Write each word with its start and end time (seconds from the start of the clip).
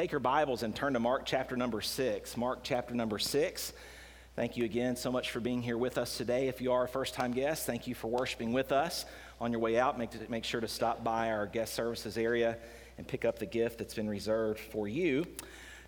take 0.00 0.12
your 0.12 0.18
Bibles 0.18 0.62
and 0.62 0.74
turn 0.74 0.94
to 0.94 0.98
Mark 0.98 1.26
chapter 1.26 1.58
number 1.58 1.82
six. 1.82 2.34
Mark 2.34 2.60
chapter 2.62 2.94
number 2.94 3.18
six. 3.18 3.74
Thank 4.34 4.56
you 4.56 4.64
again 4.64 4.96
so 4.96 5.12
much 5.12 5.30
for 5.30 5.40
being 5.40 5.60
here 5.60 5.76
with 5.76 5.98
us 5.98 6.16
today. 6.16 6.48
If 6.48 6.62
you 6.62 6.72
are 6.72 6.84
a 6.84 6.88
first 6.88 7.12
time 7.12 7.32
guest, 7.32 7.66
thank 7.66 7.86
you 7.86 7.94
for 7.94 8.08
worshiping 8.08 8.54
with 8.54 8.72
us. 8.72 9.04
On 9.42 9.52
your 9.52 9.60
way 9.60 9.78
out, 9.78 9.98
make, 9.98 10.30
make 10.30 10.44
sure 10.44 10.62
to 10.62 10.68
stop 10.68 11.04
by 11.04 11.30
our 11.30 11.44
guest 11.44 11.74
services 11.74 12.16
area 12.16 12.56
and 12.96 13.06
pick 13.06 13.26
up 13.26 13.38
the 13.38 13.44
gift 13.44 13.76
that's 13.76 13.92
been 13.92 14.08
reserved 14.08 14.58
for 14.58 14.88
you. 14.88 15.26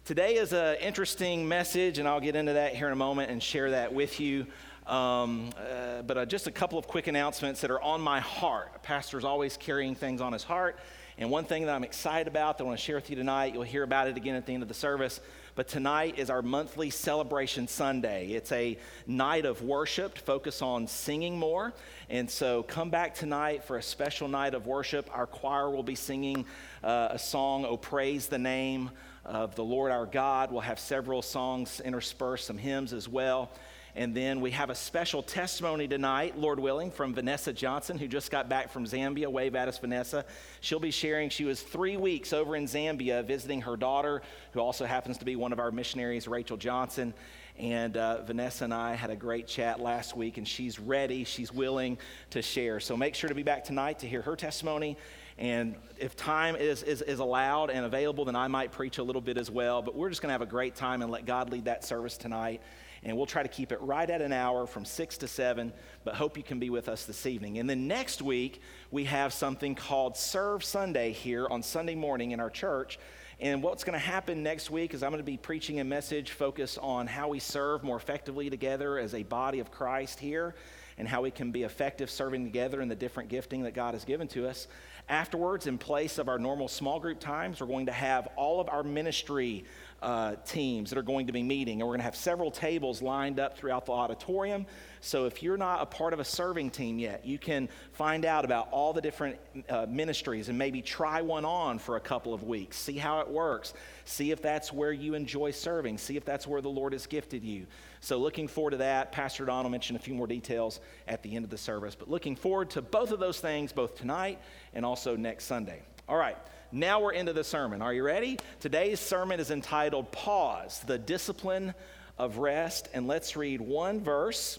Today 0.05 0.35
is 0.35 0.53
an 0.53 0.77
interesting 0.83 1.49
message, 1.49 1.99
and 1.99 2.07
I'll 2.07 2.21
get 2.21 2.37
into 2.37 2.53
that 2.53 2.77
here 2.77 2.89
in 2.89 2.93
a 2.93 2.97
moment 2.97 3.31
and 3.31 3.43
share 3.43 3.71
that 3.71 3.95
with 3.95 4.21
you. 4.21 4.47
Um, 4.87 5.49
uh, 5.57 6.03
but 6.03 6.19
uh, 6.19 6.27
just 6.27 6.47
a 6.47 6.53
couple 6.53 6.79
of 6.79 6.87
quick 6.87 7.07
announcements 7.07 7.63
that 7.63 7.71
are 7.71 7.81
on 7.81 8.03
my 8.03 8.21
heart. 8.21 8.73
A 8.77 8.79
pastor's 8.79 9.25
always 9.25 9.57
carrying 9.57 9.95
things 9.95 10.21
on 10.21 10.35
his 10.35 10.43
heart. 10.43 10.79
And 11.19 11.31
one 11.31 11.45
thing 11.45 11.67
that 11.67 11.75
I'm 11.75 11.85
excited 11.85 12.27
about 12.27 12.57
that 12.57 12.65
I 12.65 12.67
want 12.67 12.79
to 12.79 12.85
share 12.85 12.97
with 12.97 13.11
you 13.11 13.17
tonight, 13.17 13.53
you'll 13.53 13.65
hear 13.65 13.83
about 13.83 14.09
it 14.09 14.17
again 14.17 14.35
at 14.35 14.47
the 14.47 14.55
end 14.55 14.63
of 14.63 14.69
the 14.69 14.75
service, 14.75 15.21
but 15.55 15.69
tonight 15.69 16.19
is 16.19 16.31
our 16.31 16.41
monthly 16.41 16.89
celebration 16.89 17.69
Sunday. 17.69 18.29
It's 18.29 18.51
a 18.51 18.79
night 19.07 19.45
of 19.45 19.61
worship, 19.61 20.17
focus 20.17 20.63
on 20.63 20.87
singing 20.87 21.39
more. 21.39 21.75
And 22.09 22.31
so 22.31 22.63
come 22.63 22.89
back 22.89 23.15
tonight 23.15 23.63
for 23.65 23.77
a 23.77 23.83
special 23.83 24.27
night 24.27 24.55
of 24.55 24.67
worship. 24.67 25.11
Our 25.13 25.27
choir 25.27 25.69
will 25.69 25.83
be 25.83 25.97
singing 25.97 26.47
uh, 26.83 27.09
a 27.11 27.19
song, 27.19 27.67
Oh 27.67 27.77
Praise 27.77 28.29
the 28.29 28.39
Name 28.39 28.91
of 29.27 29.55
the 29.55 29.65
Lord 29.65 29.93
our 29.93 30.07
God. 30.07 30.51
We'll 30.51 30.63
have 30.63 30.81
several 30.81 31.21
songs 31.21 31.81
interspersed, 31.81 32.47
some 32.47 32.59
hymns 32.59 32.95
as 32.95 33.07
well. 33.07 33.51
And 33.95 34.15
then 34.15 34.41
we 34.41 34.53
have 34.53 34.71
a 34.71 34.75
special 34.75 35.23
testimony 35.23 35.87
tonight, 35.87 36.39
Lord 36.39 36.59
willing, 36.59 36.91
from 36.91 37.13
Vanessa 37.13 37.53
Johnson, 37.53 37.99
who 37.99 38.09
just 38.09 38.31
got 38.31 38.49
back 38.49 38.71
from 38.71 38.87
Zambia. 38.87 39.29
Wave 39.29 39.55
at 39.55 39.69
us, 39.69 39.79
Vanessa. 39.79 40.25
She'll 40.63 40.81
be 40.81 40.91
sharing. 40.91 41.29
She 41.29 41.45
was 41.45 41.61
three 41.61 41.99
weeks 41.99 42.33
over 42.33 42.57
in 42.57 42.65
Zambia 42.65 43.23
visiting 43.23 43.61
her 43.61 43.77
daughter, 43.77 44.23
who 44.53 44.61
also 44.61 44.87
happens 44.87 45.19
to 45.19 45.27
be 45.27 45.37
one 45.37 45.53
of 45.53 45.59
our 45.59 45.71
missionaries, 45.71 46.27
Rachel 46.27 46.57
Johnson. 46.57 47.13
And 47.59 47.99
uh, 47.99 48.23
Vanessa 48.23 48.65
and 48.65 48.73
I 48.73 48.95
had 48.95 49.11
a 49.11 49.17
great 49.17 49.47
chat 49.47 49.79
last 49.79 50.17
week, 50.17 50.39
and 50.39 50.49
she's 50.49 50.79
ready, 50.79 51.25
she's 51.25 51.53
willing 51.53 51.99
to 52.31 52.41
share. 52.41 52.81
So 52.81 52.97
make 52.97 53.15
sure 53.15 53.29
to 53.29 53.35
be 53.35 53.43
back 53.43 53.63
tonight 53.63 53.99
to 53.99 54.07
hear 54.07 54.23
her 54.23 54.37
testimony. 54.37 54.97
And 55.37 55.75
if 55.99 56.17
time 56.17 56.57
is, 56.57 56.83
is, 56.83 57.03
is 57.03 57.19
allowed 57.19 57.69
and 57.69 57.85
available, 57.85 58.25
then 58.25 58.37
I 58.37 58.49
might 58.49 58.73
preach 58.73 58.97
a 58.97 59.03
little 59.03 59.21
bit 59.21 59.37
as 59.37 59.51
well. 59.51 59.83
But 59.83 59.95
we're 59.95 60.09
just 60.09 60.23
going 60.23 60.29
to 60.29 60.33
have 60.35 60.41
a 60.41 60.47
great 60.47 60.77
time 60.77 61.03
and 61.03 61.11
let 61.11 61.27
God 61.27 61.51
lead 61.51 61.67
that 61.67 61.85
service 61.85 62.17
tonight 62.17 62.63
and 63.05 63.17
we'll 63.17 63.27
try 63.27 63.43
to 63.43 63.49
keep 63.49 63.73
it 63.73 63.81
right 63.81 64.09
at 64.09 64.23
an 64.23 64.33
hour 64.33 64.67
from 64.67 64.85
6 64.85 65.19
to 65.19 65.29
7, 65.29 65.73
but 66.05 66.15
hope 66.15 66.37
you 66.37 66.43
can 66.43 66.59
be 66.59 66.71
with 66.71 66.89
us 66.89 67.05
this 67.05 67.27
evening. 67.27 67.59
And 67.59 67.69
then 67.69 67.89
next 67.89 68.23
week, 68.23 68.61
we 68.91 69.05
have 69.05 69.33
something 69.33 69.75
called 69.75 70.17
Serve 70.17 70.63
Sunday 70.63 71.13
here 71.13 71.47
on 71.51 71.63
Sunday 71.63 71.95
morning 71.95 72.31
in 72.31 72.41
our 72.41 72.51
church. 72.51 72.99
And 73.41 73.61
what's 73.61 73.83
going 73.83 73.95
to 73.95 74.05
happen 74.05 74.45
next 74.45 74.71
week 74.71 74.95
is 74.95 75.03
I'm 75.03 75.11
going 75.11 75.19
to 75.19 75.25
be 75.25 75.37
preaching 75.37 75.81
a 75.81 75.85
message 75.85 76.31
focused 76.31 76.79
on 76.79 77.09
how 77.09 77.29
we 77.29 77.41
serve 77.41 77.83
more 77.83 77.97
effectively 77.97 78.49
together 78.49 78.99
as 78.99 79.15
a 79.15 79.25
body 79.25 79.59
of 79.59 79.73
Christ 79.73 80.21
here 80.21 80.55
and 80.97 81.09
how 81.09 81.23
we 81.23 81.33
can 81.33 81.51
be 81.51 81.65
effective 81.65 82.09
serving 82.09 82.45
together 82.45 82.81
in 82.81 82.89
the 82.89 82.95
different 82.95 83.29
gifting 83.29 83.63
that 83.63 83.75
God 83.75 83.95
has 83.95 84.05
given 84.05 84.29
to 84.29 84.47
us. 84.47 84.69
Afterwards, 85.09 85.67
in 85.67 85.77
place 85.77 86.19
of 86.19 86.29
our 86.29 86.39
normal 86.39 86.69
small 86.69 87.01
group 87.01 87.19
times, 87.19 87.61
we're 87.61 87.67
going 87.67 87.87
to 87.87 87.93
have 87.93 88.29
all 88.37 88.61
of 88.61 88.69
our 88.69 88.85
ministry 88.85 89.65
uh, 90.03 90.35
teams 90.45 90.91
that 90.91 90.99
are 90.99 91.03
going 91.03 91.29
to 91.29 91.33
be 91.33 91.43
meeting. 91.43 91.81
And 91.81 91.87
we're 91.87 91.93
going 91.93 92.01
to 92.01 92.05
have 92.05 92.17
several 92.17 92.51
tables 92.51 93.01
lined 93.01 93.39
up 93.39 93.57
throughout 93.57 93.87
the 93.87 93.93
auditorium. 93.93 94.67
So 95.01 95.27
if 95.27 95.43
you're 95.43 95.57
not 95.57 95.83
a 95.83 95.87
part 95.87 96.13
of 96.13 96.21
a 96.21 96.25
serving 96.25 96.71
team 96.71 96.99
yet, 96.99 97.25
you 97.25 97.39
can 97.39 97.69
find 97.93 98.25
out 98.25 98.45
about 98.45 98.69
all 98.71 98.93
the 98.93 99.01
different 99.01 99.39
uh, 99.69 99.87
ministries 99.89 100.49
and 100.49 100.59
maybe 100.59 100.83
try 100.83 101.23
one 101.23 101.45
on 101.45 101.79
for 101.79 101.97
a 101.97 102.01
couple 102.01 102.35
of 102.35 102.43
weeks. 102.45 102.77
See 102.77 102.99
how 102.99 103.21
it 103.21 103.29
works. 103.29 103.75
See 104.05 104.31
if 104.31 104.43
that's 104.43 104.73
where 104.73 104.93
you 104.93 105.15
enjoy 105.15 105.51
serving. 105.51 105.99
See 105.99 106.17
if 106.17 106.25
that's 106.25 106.47
where 106.47 106.61
the 106.61 106.71
Lord 106.71 106.93
has 106.93 107.07
gifted 107.07 107.45
you. 107.45 107.67
So 108.01 108.19
looking 108.19 108.49
forward 108.49 108.73
to 108.73 108.77
that. 108.79 109.13
Pastor 109.13 109.45
Don 109.45 109.65
will 109.65 109.71
mention 109.71 109.97
a 109.97 110.01
few 110.01 110.15
more 110.15 110.27
details 110.27 110.81
at 111.09 111.23
the 111.23 111.35
end 111.35 111.45
of 111.45 111.51
the 111.51 111.59
service. 111.59 111.95
But 111.95 112.11
looking 112.11 112.37
forward 112.37 112.71
to 112.71 112.83
both 112.83 113.13
of 113.13 113.21
those 113.21 113.41
things, 113.41 113.73
both 113.73 113.97
tonight 113.97 114.41
and 114.75 114.85
also 114.85 115.17
next 115.17 115.45
Sunday. 115.45 115.83
All 116.09 116.17
right. 116.17 116.37
Now 116.75 117.01
we're 117.01 117.13
into 117.13 117.35
the 117.35 117.45
sermon. 117.45 117.83
Are 117.83 117.93
you 117.93 118.03
ready? 118.03 118.39
Today's 118.59 118.99
sermon 118.99 119.41
is 119.41 119.51
entitled 119.51 120.11
Pause, 120.11 120.81
the 120.87 120.97
Discipline 120.97 121.75
of 122.17 122.39
Rest. 122.39 122.89
And 122.95 123.07
let's 123.07 123.37
read 123.37 123.61
one 123.61 124.01
verse 124.01 124.59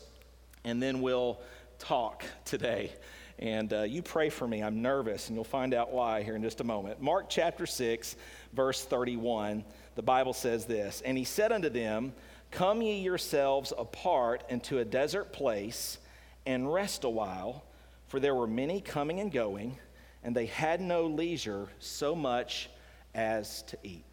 and 0.64 0.82
then 0.82 1.02
we'll 1.02 1.40
talk 1.80 2.24
today. 2.46 2.92
And 3.40 3.74
uh, 3.74 3.82
you 3.82 4.04
pray 4.04 4.30
for 4.30 4.48
me. 4.48 4.62
I'm 4.62 4.84
nervous, 4.84 5.28
and 5.28 5.36
you'll 5.36 5.44
find 5.44 5.74
out 5.74 5.92
why 5.92 6.22
here 6.22 6.36
in 6.36 6.44
just 6.44 6.62
a 6.62 6.64
moment. 6.64 7.02
Mark 7.02 7.26
chapter 7.30 7.66
6, 7.66 8.16
verse 8.54 8.86
31, 8.86 9.66
the 9.96 10.04
Bible 10.04 10.34
says 10.34 10.66
this 10.66 11.02
And 11.04 11.18
he 11.18 11.24
said 11.24 11.52
unto 11.52 11.70
them, 11.70 12.14
Come 12.52 12.84
ye 12.84 13.00
yourselves 13.00 13.74
apart 13.76 14.44
into 14.50 14.78
a 14.78 14.86
desert 14.86 15.34
place 15.34 15.98
and 16.46 16.72
rest 16.72 17.06
a 17.06 17.10
while, 17.10 17.64
for 18.08 18.20
there 18.20 18.36
were 18.36 18.46
many 18.46 18.82
coming 18.82 19.20
and 19.20 19.32
going 19.32 19.80
and 20.24 20.36
they 20.36 20.46
had 20.46 20.82
no 20.82 21.06
leisure 21.06 21.68
so 21.80 22.16
much 22.16 22.70
as 23.14 23.62
to 23.64 23.78
eat. 23.84 24.06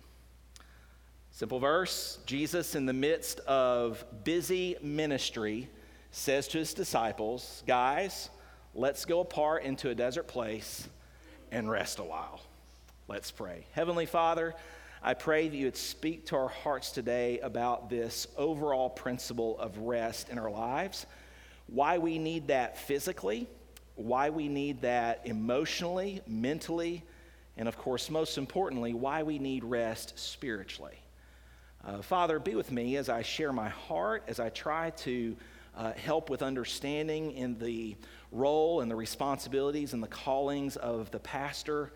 Simple 1.31 1.61
verse 1.61 2.19
Jesus, 2.27 2.75
in 2.75 2.87
the 2.87 2.93
midst 2.93 3.41
of 3.41 4.05
busy 4.25 4.77
ministry, 4.83 5.69
says 6.11 6.49
to 6.49 6.59
his 6.59 6.75
disciples, 6.75 7.63
Guys, 7.67 8.29
let's 8.75 9.05
go 9.05 9.21
apart 9.21 9.63
into 9.63 9.91
a 9.91 9.95
desert 9.95 10.27
place 10.27 10.89
and 11.53 11.71
rest 11.71 11.99
a 11.99 12.03
while. 12.03 12.41
Let's 13.09 13.31
pray. 13.31 13.65
Heavenly 13.73 14.07
Father, 14.07 14.55
I 15.03 15.15
pray 15.15 15.49
that 15.49 15.57
you 15.57 15.65
would 15.67 15.77
speak 15.77 16.27
to 16.27 16.37
our 16.37 16.49
hearts 16.49 16.93
today 16.93 17.39
about 17.41 17.89
this 17.89 18.27
overall 18.37 18.91
principle 18.91 19.59
of 19.59 19.79
rest 19.79 20.29
in 20.29 20.39
our 20.39 20.51
lives, 20.51 21.07
why 21.69 21.99
we 21.99 22.19
need 22.19 22.49
that 22.49 22.77
physically 22.77 23.49
why 24.01 24.31
we 24.31 24.49
need 24.49 24.83
that 24.83 25.21
emotionally, 25.25 26.21
mentally, 26.27 27.03
and 27.57 27.69
of 27.69 27.77
course, 27.77 28.11
most 28.11 28.39
importantly, 28.39 28.95
why 28.95 29.23
we 29.23 29.39
need 29.39 29.65
rest 29.65 30.19
spiritually. 30.19 30.99
Uh, 31.85 32.03
Father, 32.03 32.39
be 32.39 32.55
with 32.55 32.71
me 32.71 32.97
as 32.97 33.09
I 33.09 33.23
share 33.23 33.53
my 33.53 33.69
heart, 33.69 34.25
as 34.29 34.39
I 34.41 34.51
try 34.51 34.91
to 34.91 35.37
uh, 35.77 35.93
help 35.93 36.31
with 36.31 36.43
understanding 36.43 37.33
in 37.33 37.59
the 37.59 37.97
role 38.33 38.81
and 38.81 38.91
the 38.91 38.97
responsibilities 38.97 39.93
and 39.93 40.03
the 40.03 40.09
callings 40.09 40.77
of 40.77 41.11
the 41.11 41.19
pastor 41.21 41.93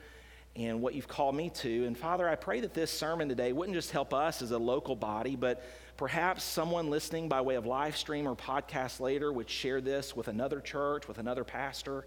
and 0.57 0.81
what 0.81 0.95
you've 0.95 1.09
called 1.09 1.35
me 1.35 1.51
to. 1.51 1.85
And 1.85 1.99
Father, 1.99 2.29
I 2.29 2.37
pray 2.37 2.61
that 2.61 2.75
this 2.75 2.91
sermon 2.91 3.29
today 3.29 3.53
wouldn't 3.53 3.75
just 3.75 3.91
help 3.91 4.15
us 4.15 4.41
as 4.41 4.53
a 4.53 4.59
local 4.59 4.97
body, 4.97 5.37
but 5.37 5.65
Perhaps 5.97 6.43
someone 6.43 6.91
listening 6.91 7.29
by 7.29 7.41
way 7.41 7.55
of 7.55 7.67
live 7.67 7.97
stream 7.97 8.27
or 8.27 8.35
podcast 8.35 8.99
later 8.99 9.33
would 9.33 9.49
share 9.49 9.81
this 9.81 10.17
with 10.17 10.27
another 10.27 10.61
church, 10.61 11.07
with 11.07 11.19
another 11.19 11.45
pastor, 11.45 12.07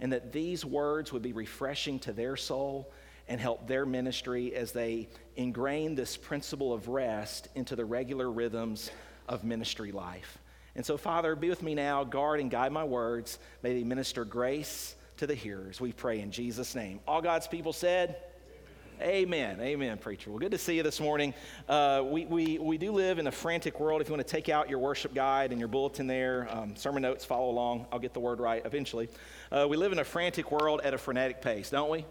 and 0.00 0.12
that 0.12 0.32
these 0.32 0.64
words 0.64 1.12
would 1.12 1.22
be 1.22 1.32
refreshing 1.32 1.98
to 2.00 2.12
their 2.12 2.36
soul 2.36 2.92
and 3.28 3.40
help 3.40 3.66
their 3.66 3.86
ministry 3.86 4.54
as 4.54 4.72
they 4.72 5.08
ingrain 5.36 5.94
this 5.94 6.16
principle 6.16 6.74
of 6.74 6.88
rest 6.88 7.48
into 7.54 7.74
the 7.74 7.84
regular 7.84 8.30
rhythms 8.30 8.90
of 9.28 9.44
ministry 9.44 9.92
life. 9.92 10.38
And 10.74 10.84
so, 10.84 10.98
Father, 10.98 11.34
be 11.34 11.48
with 11.48 11.62
me 11.62 11.74
now, 11.74 12.04
guard 12.04 12.40
and 12.40 12.50
guide 12.50 12.72
my 12.72 12.84
words. 12.84 13.38
May 13.62 13.74
they 13.74 13.84
minister 13.84 14.26
grace 14.26 14.94
to 15.18 15.26
the 15.26 15.34
hearers. 15.34 15.80
We 15.80 15.92
pray 15.92 16.20
in 16.20 16.32
Jesus' 16.32 16.74
name. 16.74 17.00
All 17.06 17.22
God's 17.22 17.46
people 17.46 17.72
said, 17.72 18.16
Amen. 19.02 19.60
Amen, 19.60 19.98
preacher. 19.98 20.30
Well, 20.30 20.38
good 20.38 20.52
to 20.52 20.58
see 20.58 20.76
you 20.76 20.84
this 20.84 21.00
morning. 21.00 21.34
Uh, 21.68 22.04
we, 22.06 22.24
we, 22.24 22.58
we 22.58 22.78
do 22.78 22.92
live 22.92 23.18
in 23.18 23.26
a 23.26 23.32
frantic 23.32 23.80
world. 23.80 24.00
If 24.00 24.06
you 24.06 24.14
want 24.14 24.24
to 24.24 24.32
take 24.32 24.48
out 24.48 24.70
your 24.70 24.78
worship 24.78 25.12
guide 25.12 25.50
and 25.50 25.58
your 25.58 25.66
bulletin 25.66 26.06
there, 26.06 26.46
um, 26.48 26.76
sermon 26.76 27.02
notes, 27.02 27.24
follow 27.24 27.50
along. 27.50 27.86
I'll 27.90 27.98
get 27.98 28.14
the 28.14 28.20
word 28.20 28.38
right 28.38 28.62
eventually. 28.64 29.08
Uh, 29.50 29.66
we 29.68 29.76
live 29.76 29.90
in 29.90 29.98
a 29.98 30.04
frantic 30.04 30.52
world 30.52 30.82
at 30.84 30.94
a 30.94 30.98
frenetic 30.98 31.42
pace, 31.42 31.70
don't 31.70 31.90
we? 31.90 32.06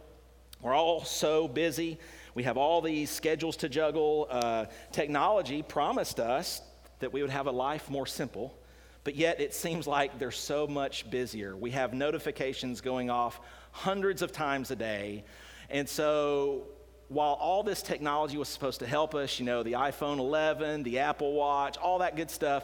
We're 0.62 0.74
all 0.74 1.06
so 1.06 1.48
busy. 1.48 1.98
We 2.36 2.44
have 2.44 2.58
all 2.58 2.82
these 2.82 3.10
schedules 3.10 3.56
to 3.58 3.70
juggle. 3.70 4.28
Uh, 4.30 4.66
technology 4.92 5.64
promised 5.64 6.20
us 6.20 6.62
that 7.00 7.14
we 7.14 7.22
would 7.22 7.32
have 7.32 7.48
a 7.48 7.52
life 7.52 7.90
more 7.90 8.06
simple, 8.06 8.60
but 9.06 9.16
yet 9.16 9.40
it 9.40 9.54
seems 9.54 9.88
like 9.88 10.20
they're 10.20 10.30
so 10.30 10.68
much 10.68 11.10
busier. 11.10 11.56
We 11.56 11.72
have 11.72 11.94
notifications 11.94 12.82
going 12.82 13.10
off 13.10 13.40
hundreds 13.72 14.22
of 14.22 14.34
times 14.34 14.72
a 14.72 14.76
day. 14.76 15.24
And 15.70 15.88
so 15.88 16.64
while 17.12 17.34
all 17.34 17.62
this 17.62 17.82
technology 17.82 18.38
was 18.38 18.48
supposed 18.48 18.80
to 18.80 18.88
help 18.88 19.16
us, 19.16 19.38
you 19.38 19.46
know, 19.46 19.64
the 19.64 19.74
iPhone 19.74 20.18
11, 20.18 20.84
the 20.84 21.00
Apple 21.00 21.34
Watch, 21.34 21.76
all 21.76 22.00
that 22.00 22.16
good 22.16 22.32
stuff, 22.32 22.64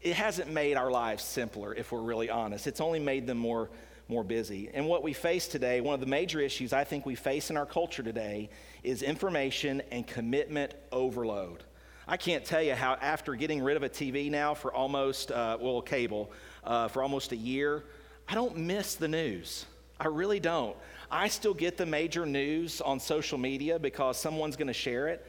it 0.00 0.14
hasn't 0.14 0.50
made 0.50 0.78
our 0.78 0.90
lives 0.90 1.22
simpler, 1.22 1.74
if 1.74 1.92
we're 1.92 2.00
really 2.00 2.30
honest. 2.30 2.66
It's 2.66 2.80
only 2.80 3.00
made 3.00 3.26
them 3.26 3.36
more, 3.36 3.68
more 4.08 4.24
busy. 4.24 4.70
And 4.72 4.86
what 4.86 5.02
we 5.02 5.12
face 5.12 5.46
today, 5.46 5.82
one 5.82 5.92
of 5.92 6.00
the 6.00 6.06
major 6.06 6.40
issues 6.40 6.72
I 6.72 6.84
think 6.84 7.04
we 7.04 7.14
face 7.14 7.50
in 7.50 7.58
our 7.58 7.66
culture 7.66 8.02
today, 8.02 8.48
is 8.82 9.02
information 9.02 9.82
and 9.92 10.06
commitment 10.06 10.72
overload. 10.90 11.62
I 12.08 12.16
can't 12.16 12.46
tell 12.46 12.62
you 12.62 12.74
how, 12.74 12.94
after 12.94 13.34
getting 13.34 13.62
rid 13.62 13.76
of 13.76 13.82
a 13.82 13.90
TV 13.90 14.30
now 14.30 14.54
for 14.54 14.72
almost, 14.72 15.30
uh, 15.30 15.58
well, 15.60 15.82
cable, 15.82 16.32
uh, 16.64 16.88
for 16.88 17.02
almost 17.02 17.32
a 17.32 17.36
year, 17.36 17.84
I 18.26 18.34
don't 18.34 18.56
miss 18.56 18.94
the 18.94 19.08
news. 19.08 19.66
I 20.00 20.06
really 20.06 20.40
don't. 20.40 20.74
I 21.10 21.28
still 21.28 21.52
get 21.52 21.76
the 21.76 21.84
major 21.84 22.24
news 22.24 22.80
on 22.80 22.98
social 22.98 23.36
media 23.36 23.78
because 23.78 24.16
someone's 24.16 24.56
going 24.56 24.68
to 24.68 24.72
share 24.72 25.08
it. 25.08 25.26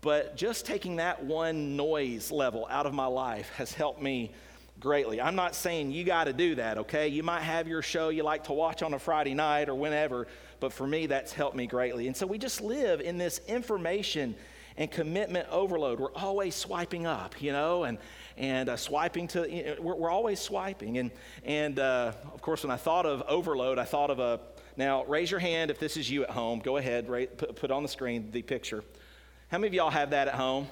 But 0.00 0.36
just 0.36 0.66
taking 0.66 0.96
that 0.96 1.22
one 1.22 1.76
noise 1.76 2.32
level 2.32 2.66
out 2.68 2.86
of 2.86 2.92
my 2.92 3.06
life 3.06 3.50
has 3.50 3.72
helped 3.72 4.02
me 4.02 4.32
greatly. 4.80 5.20
I'm 5.20 5.36
not 5.36 5.54
saying 5.54 5.92
you 5.92 6.02
got 6.02 6.24
to 6.24 6.32
do 6.32 6.56
that, 6.56 6.78
okay? 6.78 7.06
You 7.06 7.22
might 7.22 7.42
have 7.42 7.68
your 7.68 7.82
show 7.82 8.08
you 8.08 8.24
like 8.24 8.44
to 8.44 8.52
watch 8.52 8.82
on 8.82 8.94
a 8.94 8.98
Friday 8.98 9.34
night 9.34 9.68
or 9.68 9.74
whenever, 9.76 10.26
but 10.58 10.72
for 10.72 10.86
me, 10.86 11.06
that's 11.06 11.32
helped 11.32 11.54
me 11.54 11.66
greatly. 11.66 12.08
And 12.08 12.16
so 12.16 12.26
we 12.26 12.38
just 12.38 12.60
live 12.62 13.00
in 13.00 13.16
this 13.16 13.40
information 13.46 14.34
and 14.76 14.90
commitment 14.90 15.48
overload. 15.50 16.00
We're 16.00 16.14
always 16.14 16.54
swiping 16.56 17.06
up, 17.06 17.40
you 17.40 17.52
know, 17.52 17.84
and, 17.84 17.98
and 18.40 18.70
uh, 18.70 18.76
swiping 18.76 19.28
to, 19.28 19.48
you 19.48 19.64
know, 19.64 19.76
we're, 19.80 19.94
we're, 19.94 20.10
always 20.10 20.40
swiping. 20.40 20.96
And, 20.96 21.10
and 21.44 21.78
uh, 21.78 22.12
of 22.32 22.40
course, 22.40 22.64
when 22.64 22.70
I 22.70 22.76
thought 22.76 23.04
of 23.04 23.22
overload, 23.28 23.78
I 23.78 23.84
thought 23.84 24.10
of 24.10 24.18
a, 24.18 24.40
now 24.78 25.04
raise 25.04 25.30
your 25.30 25.40
hand 25.40 25.70
if 25.70 25.78
this 25.78 25.98
is 25.98 26.10
you 26.10 26.24
at 26.24 26.30
home. 26.30 26.58
Go 26.58 26.78
ahead, 26.78 27.08
right, 27.08 27.36
put, 27.36 27.54
put 27.54 27.70
on 27.70 27.82
the 27.82 27.88
screen 27.88 28.30
the 28.32 28.40
picture. 28.40 28.82
How 29.48 29.58
many 29.58 29.68
of 29.68 29.74
y'all 29.74 29.90
have 29.90 30.10
that 30.10 30.26
at 30.26 30.34
home? 30.34 30.68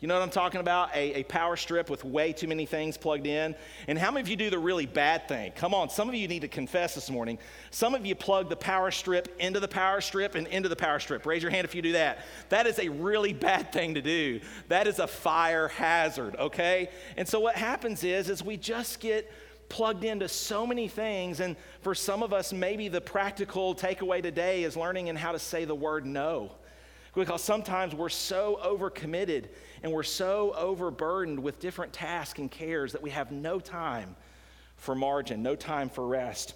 You 0.00 0.08
know 0.08 0.14
what 0.14 0.22
I'm 0.22 0.30
talking 0.30 0.60
about? 0.60 0.94
A, 0.94 1.20
a 1.20 1.22
power 1.22 1.56
strip 1.56 1.88
with 1.88 2.04
way 2.04 2.32
too 2.32 2.46
many 2.46 2.66
things 2.66 2.98
plugged 2.98 3.26
in. 3.26 3.54
And 3.88 3.98
how 3.98 4.10
many 4.10 4.20
of 4.20 4.28
you 4.28 4.36
do 4.36 4.50
the 4.50 4.58
really 4.58 4.86
bad 4.86 5.28
thing? 5.28 5.52
Come 5.52 5.72
on, 5.72 5.88
some 5.88 6.08
of 6.08 6.14
you 6.14 6.28
need 6.28 6.42
to 6.42 6.48
confess 6.48 6.94
this 6.94 7.08
morning. 7.08 7.38
Some 7.70 7.94
of 7.94 8.04
you 8.04 8.14
plug 8.14 8.50
the 8.50 8.56
power 8.56 8.90
strip 8.90 9.34
into 9.38 9.60
the 9.60 9.68
power 9.68 10.00
strip 10.00 10.34
and 10.34 10.46
into 10.48 10.68
the 10.68 10.76
power 10.76 10.98
strip. 10.98 11.24
Raise 11.24 11.42
your 11.42 11.50
hand 11.50 11.64
if 11.64 11.74
you 11.74 11.80
do 11.80 11.92
that. 11.92 12.18
That 12.50 12.66
is 12.66 12.78
a 12.78 12.88
really 12.88 13.32
bad 13.32 13.72
thing 13.72 13.94
to 13.94 14.02
do. 14.02 14.40
That 14.68 14.86
is 14.86 14.98
a 14.98 15.06
fire 15.06 15.68
hazard, 15.68 16.36
okay? 16.36 16.90
And 17.16 17.26
so 17.26 17.40
what 17.40 17.54
happens 17.54 18.04
is, 18.04 18.28
is 18.28 18.42
we 18.42 18.56
just 18.56 19.00
get 19.00 19.32
plugged 19.68 20.04
into 20.04 20.28
so 20.28 20.66
many 20.66 20.88
things. 20.88 21.40
And 21.40 21.56
for 21.80 21.94
some 21.94 22.22
of 22.22 22.32
us, 22.32 22.52
maybe 22.52 22.88
the 22.88 23.00
practical 23.00 23.74
takeaway 23.74 24.22
today 24.22 24.64
is 24.64 24.76
learning 24.76 25.06
in 25.06 25.16
how 25.16 25.32
to 25.32 25.38
say 25.38 25.64
the 25.64 25.74
word 25.74 26.04
no 26.04 26.52
because 27.14 27.42
sometimes 27.42 27.94
we're 27.94 28.08
so 28.08 28.58
overcommitted 28.64 29.46
and 29.82 29.92
we're 29.92 30.02
so 30.02 30.52
overburdened 30.56 31.38
with 31.38 31.60
different 31.60 31.92
tasks 31.92 32.38
and 32.38 32.50
cares 32.50 32.92
that 32.92 33.02
we 33.02 33.10
have 33.10 33.30
no 33.30 33.60
time 33.60 34.16
for 34.76 34.94
margin, 34.94 35.42
no 35.42 35.54
time 35.54 35.88
for 35.88 36.06
rest 36.06 36.54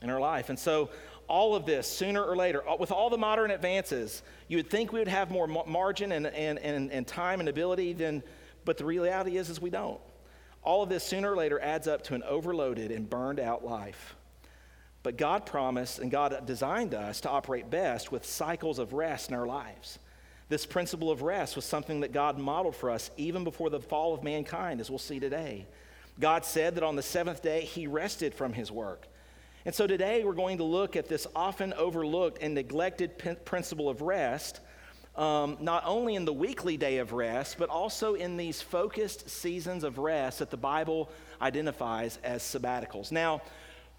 in 0.00 0.10
our 0.10 0.20
life. 0.20 0.48
And 0.48 0.58
so, 0.58 0.90
all 1.28 1.54
of 1.54 1.64
this, 1.64 1.86
sooner 1.86 2.22
or 2.22 2.36
later, 2.36 2.68
uh, 2.68 2.76
with 2.76 2.90
all 2.90 3.08
the 3.08 3.16
modern 3.16 3.50
advances, 3.50 4.22
you 4.48 4.58
would 4.58 4.68
think 4.68 4.92
we 4.92 4.98
would 4.98 5.08
have 5.08 5.30
more 5.30 5.46
margin 5.46 6.12
and, 6.12 6.26
and, 6.26 6.58
and, 6.58 6.90
and 6.90 7.06
time 7.06 7.40
and 7.40 7.48
ability 7.48 7.92
than, 7.94 8.22
but 8.64 8.76
the 8.76 8.84
reality 8.84 9.38
is, 9.38 9.48
is 9.48 9.60
we 9.60 9.70
don't. 9.70 10.00
All 10.62 10.82
of 10.82 10.88
this, 10.88 11.04
sooner 11.04 11.32
or 11.32 11.36
later, 11.36 11.58
adds 11.60 11.88
up 11.88 12.02
to 12.04 12.14
an 12.14 12.22
overloaded 12.24 12.90
and 12.90 13.08
burned 13.08 13.40
out 13.40 13.64
life. 13.64 14.14
But 15.02 15.16
God 15.16 15.46
promised 15.46 15.98
and 15.98 16.10
God 16.10 16.46
designed 16.46 16.94
us 16.94 17.20
to 17.22 17.30
operate 17.30 17.70
best 17.70 18.12
with 18.12 18.24
cycles 18.24 18.78
of 18.78 18.92
rest 18.92 19.30
in 19.30 19.34
our 19.34 19.46
lives. 19.46 19.98
This 20.48 20.66
principle 20.66 21.10
of 21.10 21.22
rest 21.22 21.56
was 21.56 21.64
something 21.64 22.00
that 22.00 22.12
God 22.12 22.38
modeled 22.38 22.76
for 22.76 22.90
us 22.90 23.10
even 23.16 23.42
before 23.42 23.70
the 23.70 23.80
fall 23.80 24.12
of 24.14 24.22
mankind, 24.22 24.80
as 24.80 24.90
we'll 24.90 24.98
see 24.98 25.18
today. 25.18 25.66
God 26.20 26.44
said 26.44 26.74
that 26.74 26.84
on 26.84 26.94
the 26.94 27.02
seventh 27.02 27.42
day, 27.42 27.62
He 27.62 27.86
rested 27.86 28.34
from 28.34 28.52
His 28.52 28.70
work. 28.70 29.08
And 29.64 29.74
so 29.74 29.86
today, 29.86 30.24
we're 30.24 30.34
going 30.34 30.58
to 30.58 30.64
look 30.64 30.94
at 30.94 31.08
this 31.08 31.26
often 31.34 31.72
overlooked 31.72 32.42
and 32.42 32.54
neglected 32.54 33.16
principle 33.44 33.88
of 33.88 34.02
rest, 34.02 34.60
um, 35.16 35.56
not 35.60 35.84
only 35.86 36.16
in 36.16 36.24
the 36.24 36.32
weekly 36.32 36.76
day 36.76 36.98
of 36.98 37.12
rest, 37.12 37.56
but 37.58 37.70
also 37.70 38.14
in 38.14 38.36
these 38.36 38.60
focused 38.60 39.30
seasons 39.30 39.84
of 39.84 39.98
rest 39.98 40.40
that 40.40 40.50
the 40.50 40.56
Bible 40.56 41.10
identifies 41.40 42.18
as 42.24 42.42
sabbaticals. 42.42 43.12
Now, 43.12 43.40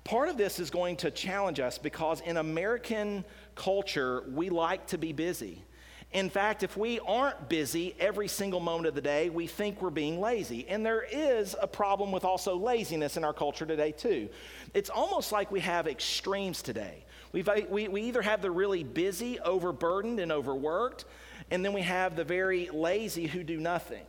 Part 0.04 0.28
of 0.28 0.38
this 0.38 0.60
is 0.60 0.70
going 0.70 0.98
to 0.98 1.12
challenge 1.12 1.60
us 1.60 1.78
because 1.78 2.20
in 2.22 2.38
American 2.38 3.24
culture, 3.56 4.24
we 4.34 4.50
like 4.50 4.88
to 4.88 4.98
be 4.98 5.14
busy. 5.14 5.64
In 6.12 6.30
fact, 6.30 6.62
if 6.62 6.78
we 6.78 7.00
aren't 7.00 7.50
busy 7.50 7.96
every 8.00 8.28
single 8.28 8.60
moment 8.60 8.86
of 8.86 8.94
the 8.94 9.02
day, 9.02 9.30
we 9.30 9.48
think 9.48 9.82
we're 9.82 9.90
being 9.90 10.22
lazy. 10.22 10.68
And 10.68 10.86
there 10.86 11.04
is 11.12 11.56
a 11.60 11.68
problem 11.68 12.12
with 12.12 12.24
also 12.24 12.56
laziness 12.56 13.18
in 13.18 13.24
our 13.24 13.34
culture 13.34 13.66
today, 13.66 13.92
too. 13.92 14.30
It's 14.76 14.92
almost 14.92 15.32
like 15.32 15.52
we 15.52 15.62
have 15.62 15.88
extremes 15.88 16.62
today. 16.62 17.04
We've, 17.32 17.50
uh, 17.50 17.62
we, 17.68 17.88
we 17.88 18.04
either 18.04 18.22
have 18.22 18.44
the 18.44 18.52
really 18.52 18.84
busy, 18.84 19.40
overburdened, 19.40 20.20
and 20.20 20.32
overworked, 20.32 21.06
and 21.50 21.66
then 21.66 21.74
we 21.74 21.82
have 21.82 22.16
the 22.16 22.24
very 22.24 22.70
lazy 22.70 23.26
who 23.26 23.44
do 23.44 23.60
nothing. 23.60 24.06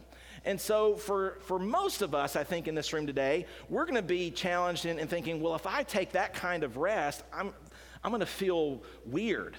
And 0.47 0.61
so, 0.61 0.97
for, 0.97 1.39
for 1.41 1.59
most 1.59 2.03
of 2.03 2.15
us, 2.15 2.37
I 2.37 2.45
think, 2.45 2.69
in 2.69 2.75
this 2.75 2.93
room 2.93 3.07
today, 3.07 3.47
we're 3.71 3.87
going 3.87 3.95
to 3.95 4.03
be 4.03 4.31
challenged 4.31 4.85
in, 4.85 4.99
in, 4.99 5.09
thinking, 5.09 5.41
well, 5.41 5.55
if 5.55 5.67
I 5.67 5.83
take 5.83 6.13
that 6.13 6.35
kind 6.35 6.65
of 6.65 6.77
rest, 6.77 7.23
I'm, 7.33 7.55
I'm 8.03 8.11
going 8.11 8.21
to 8.21 8.27
feel 8.27 8.83
weird. 9.07 9.57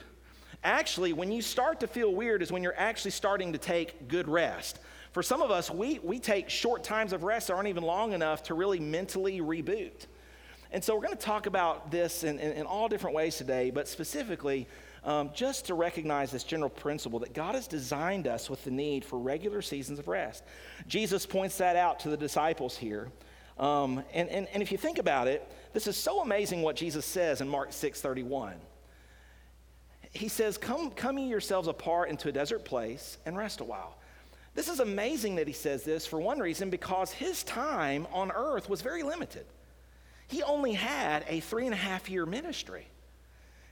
Actually, 0.64 1.14
when 1.14 1.32
you 1.32 1.42
start 1.42 1.80
to 1.80 1.88
feel 1.88 2.14
weird 2.14 2.44
is 2.44 2.52
when 2.52 2.62
you're 2.62 2.78
actually 2.78 3.12
starting 3.12 3.54
to 3.54 3.58
take 3.58 4.08
good 4.08 4.28
rest. 4.28 4.80
For 5.12 5.24
some 5.24 5.42
of 5.42 5.50
us, 5.50 5.72
we, 5.72 6.00
we 6.04 6.20
take 6.20 6.50
short 6.50 6.84
times 6.84 7.14
of 7.14 7.24
rest 7.24 7.48
that 7.48 7.54
aren't 7.54 7.70
even 7.70 7.84
long 7.84 8.14
enough 8.14 8.44
to 8.44 8.54
really 8.54 8.80
mentally 8.80 9.40
reboot. 9.42 10.06
And 10.72 10.84
so, 10.84 10.94
we're 10.94 11.02
going 11.02 11.18
to 11.18 11.24
talk 11.24 11.48
about 11.48 11.90
this 11.90 12.24
in, 12.24 12.38
in, 12.38 12.52
in 12.52 12.66
all 12.68 12.88
different 12.90 13.16
ways 13.16 13.38
today, 13.38 13.72
but 13.72 13.88
specifically, 13.88 14.68
um, 15.06 15.30
just 15.34 15.68
to 15.68 15.76
recognize 15.76 16.32
this 16.32 16.44
general 16.44 16.70
principle 16.70 17.20
that 17.20 17.34
God 17.34 17.56
has 17.56 17.68
designed 17.68 18.28
us 18.28 18.50
with 18.50 18.64
the 18.64 18.72
need 18.72 19.06
for 19.06 19.20
regular 19.20 19.62
seasons 19.62 20.00
of 20.00 20.08
rest. 20.08 20.44
Jesus 20.88 21.26
points 21.26 21.60
that 21.60 21.76
out 21.76 22.00
to 22.02 22.10
the 22.10 22.18
disciples 22.18 22.76
here. 22.76 23.10
Um, 23.58 24.04
and, 24.14 24.28
and, 24.30 24.48
and 24.52 24.62
if 24.62 24.72
you 24.72 24.78
think 24.78 24.98
about 24.98 25.28
it, 25.28 25.50
this 25.74 25.88
is 25.88 25.96
so 25.96 26.22
amazing 26.22 26.64
what 26.64 26.76
Jesus 26.76 27.06
says 27.06 27.40
in 27.40 27.48
Mark 27.48 27.72
6 27.72 28.02
31. 28.02 28.56
He 30.12 30.28
says, 30.28 30.58
Come, 30.58 30.92
come 30.92 31.20
ye 31.20 31.28
yourselves 31.28 31.68
apart 31.68 32.10
into 32.10 32.28
a 32.28 32.32
desert 32.32 32.66
place 32.66 33.18
and 33.26 33.38
rest 33.38 33.62
a 33.62 33.64
while. 33.64 33.98
This 34.56 34.70
is 34.70 34.80
amazing 34.80 35.36
that 35.36 35.48
he 35.48 35.54
says 35.54 35.84
this 35.84 36.08
for 36.08 36.20
one 36.20 36.40
reason 36.40 36.70
because 36.70 37.12
his 37.12 37.44
time 37.44 38.08
on 38.12 38.32
earth 38.32 38.70
was 38.70 38.82
very 38.82 39.04
limited. 39.04 39.46
He 40.28 40.42
only 40.42 40.74
had 40.74 41.26
a 41.28 41.42
three 41.42 41.66
and 41.66 41.74
a 41.74 41.78
half 41.78 42.10
year 42.10 42.26
ministry. 42.26 42.88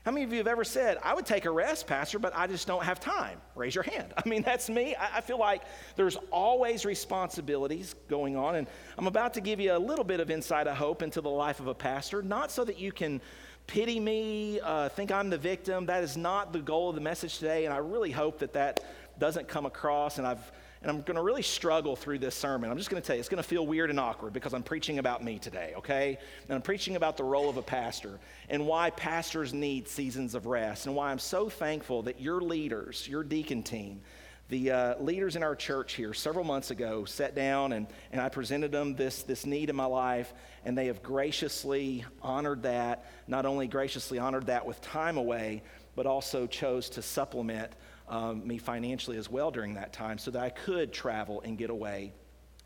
How 0.04 0.10
many 0.10 0.22
of 0.24 0.32
you 0.32 0.38
have 0.38 0.46
ever 0.46 0.64
said, 0.64 0.98
I 1.02 1.14
would 1.14 1.24
take 1.24 1.46
a 1.46 1.50
rest, 1.50 1.86
Pastor, 1.86 2.18
but 2.18 2.36
I 2.36 2.46
just 2.46 2.66
don't 2.66 2.84
have 2.84 3.00
time? 3.00 3.40
Raise 3.54 3.74
your 3.74 3.84
hand. 3.84 4.12
I 4.22 4.28
mean, 4.28 4.42
that's 4.42 4.68
me. 4.68 4.94
I, 5.00 5.22
feel 5.22 5.38
like 5.38 5.62
there's 5.96 6.18
always 6.30 6.84
responsibilities 6.84 7.94
going 8.06 8.36
on. 8.36 8.56
And 8.56 8.66
I'm 8.98 9.06
about 9.06 9.32
to 9.34 9.40
give 9.40 9.60
you 9.60 9.74
a 9.74 9.78
little 9.78 10.04
bit 10.04 10.20
of 10.20 10.30
insight, 10.30 10.68
I 10.68 10.74
hope, 10.74 11.00
into 11.00 11.22
the 11.22 11.30
life 11.30 11.58
of 11.58 11.68
a 11.68 11.74
pastor, 11.74 12.20
not 12.20 12.50
so 12.50 12.64
that 12.66 12.78
you 12.78 12.92
can 12.92 13.22
pity 13.66 13.98
me, 13.98 14.60
uh, 14.60 14.90
think 14.90 15.10
I'm 15.10 15.30
the 15.30 15.38
victim. 15.38 15.86
That 15.86 16.04
is 16.04 16.18
not 16.18 16.52
the 16.52 16.60
goal 16.60 16.90
of 16.90 16.96
the 16.96 17.00
message 17.00 17.38
today. 17.38 17.64
And 17.64 17.72
I 17.72 17.78
really 17.78 18.10
hope 18.10 18.40
that 18.40 18.52
that 18.52 18.80
doesn't 19.18 19.48
come 19.48 19.64
across. 19.64 20.18
And 20.18 20.26
I've 20.26 20.52
and 20.84 20.90
I'm 20.90 21.00
going 21.00 21.16
to 21.16 21.22
really 21.22 21.40
struggle 21.40 21.96
through 21.96 22.18
this 22.18 22.34
sermon. 22.34 22.70
I'm 22.70 22.76
just 22.76 22.90
going 22.90 23.00
to 23.00 23.06
tell 23.06 23.16
you, 23.16 23.20
it's 23.20 23.30
going 23.30 23.42
to 23.42 23.48
feel 23.48 23.66
weird 23.66 23.88
and 23.88 23.98
awkward 23.98 24.34
because 24.34 24.52
I'm 24.52 24.62
preaching 24.62 24.98
about 24.98 25.24
me 25.24 25.38
today, 25.38 25.72
okay? 25.78 26.18
And 26.46 26.54
I'm 26.54 26.60
preaching 26.60 26.96
about 26.96 27.16
the 27.16 27.24
role 27.24 27.48
of 27.48 27.56
a 27.56 27.62
pastor 27.62 28.20
and 28.50 28.66
why 28.66 28.90
pastors 28.90 29.54
need 29.54 29.88
seasons 29.88 30.34
of 30.34 30.44
rest 30.44 30.84
and 30.84 30.94
why 30.94 31.10
I'm 31.10 31.18
so 31.18 31.48
thankful 31.48 32.02
that 32.02 32.20
your 32.20 32.42
leaders, 32.42 33.08
your 33.08 33.24
deacon 33.24 33.62
team, 33.62 34.02
the 34.50 34.72
uh, 34.72 34.98
leaders 34.98 35.36
in 35.36 35.42
our 35.42 35.56
church 35.56 35.94
here 35.94 36.12
several 36.12 36.44
months 36.44 36.70
ago 36.70 37.06
sat 37.06 37.34
down 37.34 37.72
and, 37.72 37.86
and 38.12 38.20
I 38.20 38.28
presented 38.28 38.70
them 38.70 38.94
this, 38.94 39.22
this 39.22 39.46
need 39.46 39.70
in 39.70 39.76
my 39.76 39.86
life, 39.86 40.34
and 40.66 40.76
they 40.76 40.88
have 40.88 41.02
graciously 41.02 42.04
honored 42.20 42.64
that, 42.64 43.06
not 43.26 43.46
only 43.46 43.68
graciously 43.68 44.18
honored 44.18 44.48
that 44.48 44.66
with 44.66 44.82
time 44.82 45.16
away, 45.16 45.62
but 45.96 46.04
also 46.04 46.46
chose 46.46 46.90
to 46.90 47.00
supplement 47.00 47.72
um, 48.08 48.46
me 48.46 48.58
financially 48.58 49.16
as 49.16 49.30
well 49.30 49.50
during 49.50 49.74
that 49.74 49.92
time 49.92 50.18
so 50.18 50.30
that 50.30 50.42
I 50.42 50.50
could 50.50 50.92
travel 50.92 51.40
and 51.42 51.56
get 51.56 51.70
away 51.70 52.12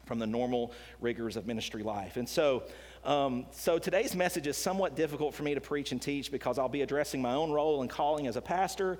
from 0.07 0.19
the 0.19 0.27
normal 0.27 0.73
rigors 1.01 1.37
of 1.37 1.47
ministry 1.47 1.83
life. 1.83 2.17
And 2.17 2.29
so, 2.29 2.65
um, 3.05 3.47
so 3.53 3.79
today's 3.79 4.15
message 4.15 4.47
is 4.47 4.57
somewhat 4.57 4.97
difficult 4.97 5.35
for 5.35 5.43
me 5.43 5.55
to 5.55 5.61
preach 5.61 5.93
and 5.93 6.01
teach 6.01 6.33
because 6.33 6.59
I'll 6.59 6.69
be 6.69 6.83
addressing 6.83 7.23
my 7.23 7.35
own 7.35 7.53
role 7.53 7.83
and 7.83 7.91
calling 7.91 8.27
as 8.27 8.37
a 8.37 8.41
pastor 8.41 8.99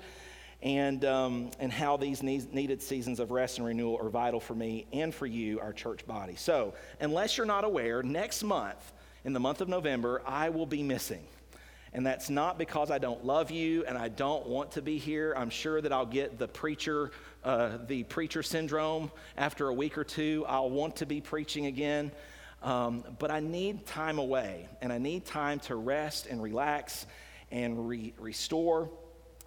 and, 0.61 1.03
um, 1.05 1.51
and 1.59 1.71
how 1.71 1.97
these 1.97 2.21
need, 2.21 2.53
needed 2.53 2.81
seasons 2.81 3.19
of 3.19 3.31
rest 3.31 3.57
and 3.57 3.67
renewal 3.67 3.97
are 4.01 4.09
vital 4.09 4.39
for 4.39 4.53
me 4.53 4.85
and 4.93 5.13
for 5.13 5.25
you, 5.25 5.59
our 5.59 5.73
church 5.73 6.05
body. 6.05 6.35
So, 6.35 6.73
unless 6.99 7.37
you're 7.37 7.45
not 7.45 7.63
aware, 7.63 8.03
next 8.03 8.43
month, 8.43 8.93
in 9.23 9.33
the 9.33 9.39
month 9.39 9.61
of 9.61 9.67
November, 9.67 10.21
I 10.25 10.49
will 10.49 10.65
be 10.65 10.83
missing. 10.83 11.23
And 11.93 12.05
that's 12.05 12.29
not 12.29 12.57
because 12.57 12.91
I 12.91 12.99
don't 12.99 13.25
love 13.25 13.49
you 13.49 13.83
and 13.85 13.97
I 13.97 14.09
don't 14.09 14.45
want 14.47 14.71
to 14.73 14.81
be 14.81 14.97
here. 14.97 15.33
I'm 15.35 15.49
sure 15.49 15.81
that 15.81 15.91
I'll 15.91 16.05
get 16.05 16.37
the 16.37 16.47
preacher, 16.47 17.11
uh, 17.43 17.77
the 17.87 18.03
preacher 18.03 18.43
syndrome 18.43 19.11
after 19.37 19.69
a 19.69 19.73
week 19.73 19.97
or 19.97 20.03
two. 20.03 20.45
I'll 20.47 20.69
want 20.69 20.97
to 20.97 21.05
be 21.05 21.19
preaching 21.19 21.65
again. 21.65 22.11
Um, 22.61 23.03
but 23.17 23.31
I 23.31 23.39
need 23.39 23.85
time 23.85 24.19
away 24.19 24.67
and 24.81 24.91
I 24.91 24.97
need 24.97 25.25
time 25.25 25.59
to 25.61 25.75
rest 25.75 26.27
and 26.27 26.43
relax 26.43 27.05
and 27.51 27.87
re- 27.87 28.13
restore. 28.19 28.89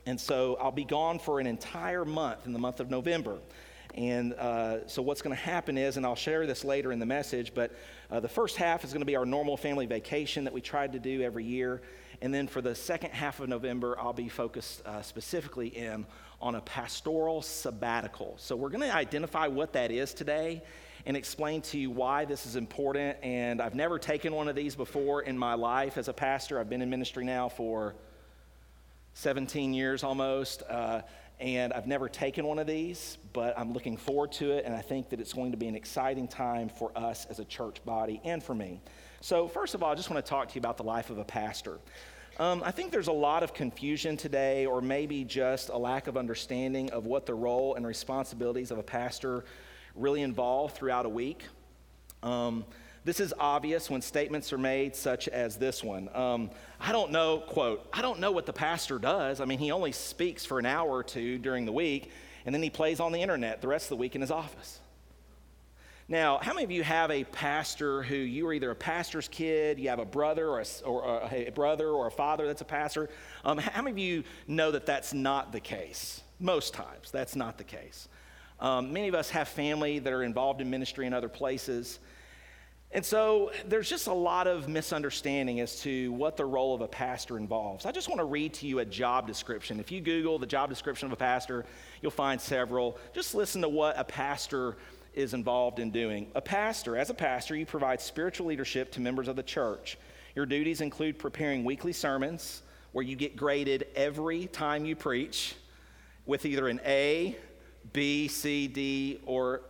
And 0.06 0.20
so 0.20 0.56
I'll 0.60 0.72
be 0.72 0.84
gone 0.84 1.18
for 1.18 1.38
an 1.38 1.46
entire 1.46 2.04
month 2.04 2.46
in 2.46 2.52
the 2.52 2.58
month 2.58 2.80
of 2.80 2.90
November. 2.90 3.38
And 3.94 4.32
uh, 4.34 4.86
so, 4.88 5.02
what's 5.02 5.20
going 5.20 5.36
to 5.36 5.42
happen 5.42 5.76
is, 5.76 5.98
and 5.98 6.06
I'll 6.06 6.16
share 6.16 6.46
this 6.46 6.64
later 6.64 6.92
in 6.92 6.98
the 6.98 7.06
message, 7.06 7.52
but 7.54 7.72
uh, 8.10 8.20
the 8.20 8.28
first 8.28 8.56
half 8.56 8.84
is 8.84 8.92
going 8.92 9.02
to 9.02 9.06
be 9.06 9.16
our 9.16 9.26
normal 9.26 9.58
family 9.58 9.84
vacation 9.84 10.44
that 10.44 10.52
we 10.54 10.62
tried 10.62 10.94
to 10.94 10.98
do 10.98 11.20
every 11.20 11.44
year. 11.44 11.82
And 12.22 12.32
then 12.32 12.46
for 12.46 12.62
the 12.62 12.72
second 12.72 13.10
half 13.10 13.40
of 13.40 13.48
November, 13.48 13.98
I'll 13.98 14.12
be 14.12 14.28
focused 14.28 14.86
uh, 14.86 15.02
specifically 15.02 15.66
in 15.66 16.06
on 16.40 16.54
a 16.54 16.60
pastoral 16.60 17.42
sabbatical. 17.42 18.36
So 18.38 18.54
we're 18.54 18.68
going 18.68 18.88
to 18.88 18.94
identify 18.94 19.48
what 19.48 19.72
that 19.72 19.90
is 19.90 20.14
today 20.14 20.62
and 21.04 21.16
explain 21.16 21.62
to 21.62 21.78
you 21.78 21.90
why 21.90 22.24
this 22.24 22.46
is 22.46 22.54
important. 22.54 23.18
And 23.24 23.60
I've 23.60 23.74
never 23.74 23.98
taken 23.98 24.32
one 24.32 24.46
of 24.46 24.54
these 24.54 24.76
before 24.76 25.22
in 25.22 25.36
my 25.36 25.54
life 25.54 25.98
as 25.98 26.06
a 26.06 26.12
pastor. 26.12 26.60
I've 26.60 26.70
been 26.70 26.80
in 26.80 26.88
ministry 26.88 27.24
now 27.24 27.48
for 27.48 27.96
17 29.14 29.74
years 29.74 30.04
almost. 30.04 30.62
Uh, 30.70 31.02
and 31.40 31.72
I've 31.72 31.88
never 31.88 32.08
taken 32.08 32.46
one 32.46 32.60
of 32.60 32.68
these, 32.68 33.18
but 33.32 33.58
I'm 33.58 33.72
looking 33.72 33.96
forward 33.96 34.30
to 34.32 34.52
it, 34.52 34.64
and 34.64 34.72
I 34.76 34.80
think 34.80 35.10
that 35.10 35.18
it's 35.18 35.32
going 35.32 35.50
to 35.50 35.56
be 35.56 35.66
an 35.66 35.74
exciting 35.74 36.28
time 36.28 36.68
for 36.68 36.96
us 36.96 37.26
as 37.26 37.40
a 37.40 37.44
church 37.44 37.84
body 37.84 38.20
and 38.22 38.40
for 38.40 38.54
me. 38.54 38.80
So, 39.20 39.48
first 39.48 39.74
of 39.74 39.82
all, 39.82 39.90
I 39.90 39.96
just 39.96 40.08
want 40.08 40.24
to 40.24 40.28
talk 40.28 40.48
to 40.48 40.54
you 40.54 40.60
about 40.60 40.76
the 40.76 40.84
life 40.84 41.10
of 41.10 41.18
a 41.18 41.24
pastor. 41.24 41.78
Um, 42.42 42.60
I 42.64 42.72
think 42.72 42.90
there's 42.90 43.06
a 43.06 43.12
lot 43.12 43.44
of 43.44 43.54
confusion 43.54 44.16
today, 44.16 44.66
or 44.66 44.80
maybe 44.80 45.22
just 45.22 45.68
a 45.68 45.78
lack 45.78 46.08
of 46.08 46.16
understanding 46.16 46.90
of 46.90 47.06
what 47.06 47.24
the 47.24 47.34
role 47.34 47.76
and 47.76 47.86
responsibilities 47.86 48.72
of 48.72 48.78
a 48.78 48.82
pastor 48.82 49.44
really 49.94 50.22
involve 50.22 50.72
throughout 50.72 51.06
a 51.06 51.08
week. 51.08 51.44
Um, 52.24 52.64
this 53.04 53.20
is 53.20 53.32
obvious 53.38 53.88
when 53.88 54.02
statements 54.02 54.52
are 54.52 54.58
made, 54.58 54.96
such 54.96 55.28
as 55.28 55.56
this 55.56 55.84
one. 55.84 56.08
Um, 56.16 56.50
I 56.80 56.90
don't 56.90 57.12
know, 57.12 57.44
quote, 57.46 57.86
I 57.92 58.02
don't 58.02 58.18
know 58.18 58.32
what 58.32 58.46
the 58.46 58.52
pastor 58.52 58.98
does. 58.98 59.40
I 59.40 59.44
mean, 59.44 59.60
he 59.60 59.70
only 59.70 59.92
speaks 59.92 60.44
for 60.44 60.58
an 60.58 60.66
hour 60.66 60.90
or 60.90 61.04
two 61.04 61.38
during 61.38 61.64
the 61.64 61.70
week, 61.72 62.10
and 62.44 62.52
then 62.52 62.60
he 62.60 62.70
plays 62.70 62.98
on 62.98 63.12
the 63.12 63.22
internet 63.22 63.60
the 63.60 63.68
rest 63.68 63.84
of 63.84 63.90
the 63.90 63.96
week 63.98 64.16
in 64.16 64.20
his 64.20 64.32
office. 64.32 64.80
Now, 66.12 66.40
how 66.42 66.52
many 66.52 66.64
of 66.64 66.70
you 66.70 66.82
have 66.82 67.10
a 67.10 67.24
pastor 67.24 68.02
who 68.02 68.16
you 68.16 68.46
are 68.46 68.52
either 68.52 68.70
a 68.70 68.74
pastor's 68.74 69.28
kid, 69.28 69.78
you 69.78 69.88
have 69.88 69.98
a 69.98 70.04
brother 70.04 70.46
or 70.46 70.60
a, 70.60 70.66
or 70.84 71.26
a, 71.32 71.48
brother 71.48 71.88
or 71.88 72.06
a 72.06 72.10
father 72.10 72.46
that's 72.46 72.60
a 72.60 72.66
pastor? 72.66 73.08
Um, 73.46 73.56
how 73.56 73.80
many 73.80 73.92
of 73.92 73.98
you 73.98 74.24
know 74.46 74.72
that 74.72 74.84
that's 74.84 75.14
not 75.14 75.52
the 75.52 75.60
case? 75.60 76.20
Most 76.38 76.74
times, 76.74 77.10
that's 77.10 77.34
not 77.34 77.56
the 77.56 77.64
case. 77.64 78.10
Um, 78.60 78.92
many 78.92 79.08
of 79.08 79.14
us 79.14 79.30
have 79.30 79.48
family 79.48 80.00
that 80.00 80.12
are 80.12 80.22
involved 80.22 80.60
in 80.60 80.68
ministry 80.68 81.06
in 81.06 81.14
other 81.14 81.30
places. 81.30 81.98
And 82.90 83.02
so 83.02 83.50
there's 83.66 83.88
just 83.88 84.06
a 84.06 84.12
lot 84.12 84.46
of 84.46 84.68
misunderstanding 84.68 85.60
as 85.60 85.80
to 85.80 86.12
what 86.12 86.36
the 86.36 86.44
role 86.44 86.74
of 86.74 86.82
a 86.82 86.88
pastor 86.88 87.38
involves. 87.38 87.86
I 87.86 87.90
just 87.90 88.10
want 88.10 88.18
to 88.18 88.26
read 88.26 88.52
to 88.52 88.66
you 88.66 88.80
a 88.80 88.84
job 88.84 89.26
description. 89.26 89.80
If 89.80 89.90
you 89.90 90.02
Google 90.02 90.38
the 90.38 90.44
job 90.44 90.68
description 90.68 91.06
of 91.06 91.12
a 91.14 91.16
pastor, 91.16 91.64
you'll 92.02 92.10
find 92.10 92.38
several. 92.38 92.98
Just 93.14 93.34
listen 93.34 93.62
to 93.62 93.68
what 93.70 93.98
a 93.98 94.04
pastor 94.04 94.76
is 95.14 95.34
involved 95.34 95.78
in 95.78 95.90
doing. 95.90 96.30
A 96.34 96.40
pastor, 96.40 96.96
as 96.96 97.10
a 97.10 97.14
pastor, 97.14 97.54
you 97.54 97.66
provide 97.66 98.00
spiritual 98.00 98.46
leadership 98.46 98.92
to 98.92 99.00
members 99.00 99.28
of 99.28 99.36
the 99.36 99.42
church. 99.42 99.98
Your 100.34 100.46
duties 100.46 100.80
include 100.80 101.18
preparing 101.18 101.64
weekly 101.64 101.92
sermons 101.92 102.62
where 102.92 103.04
you 103.04 103.16
get 103.16 103.36
graded 103.36 103.86
every 103.94 104.46
time 104.46 104.84
you 104.84 104.96
preach 104.96 105.54
with 106.26 106.46
either 106.46 106.68
an 106.68 106.80
A, 106.84 107.36
B, 107.92 108.28
C, 108.28 108.68
D, 108.68 109.20
or 109.26 109.62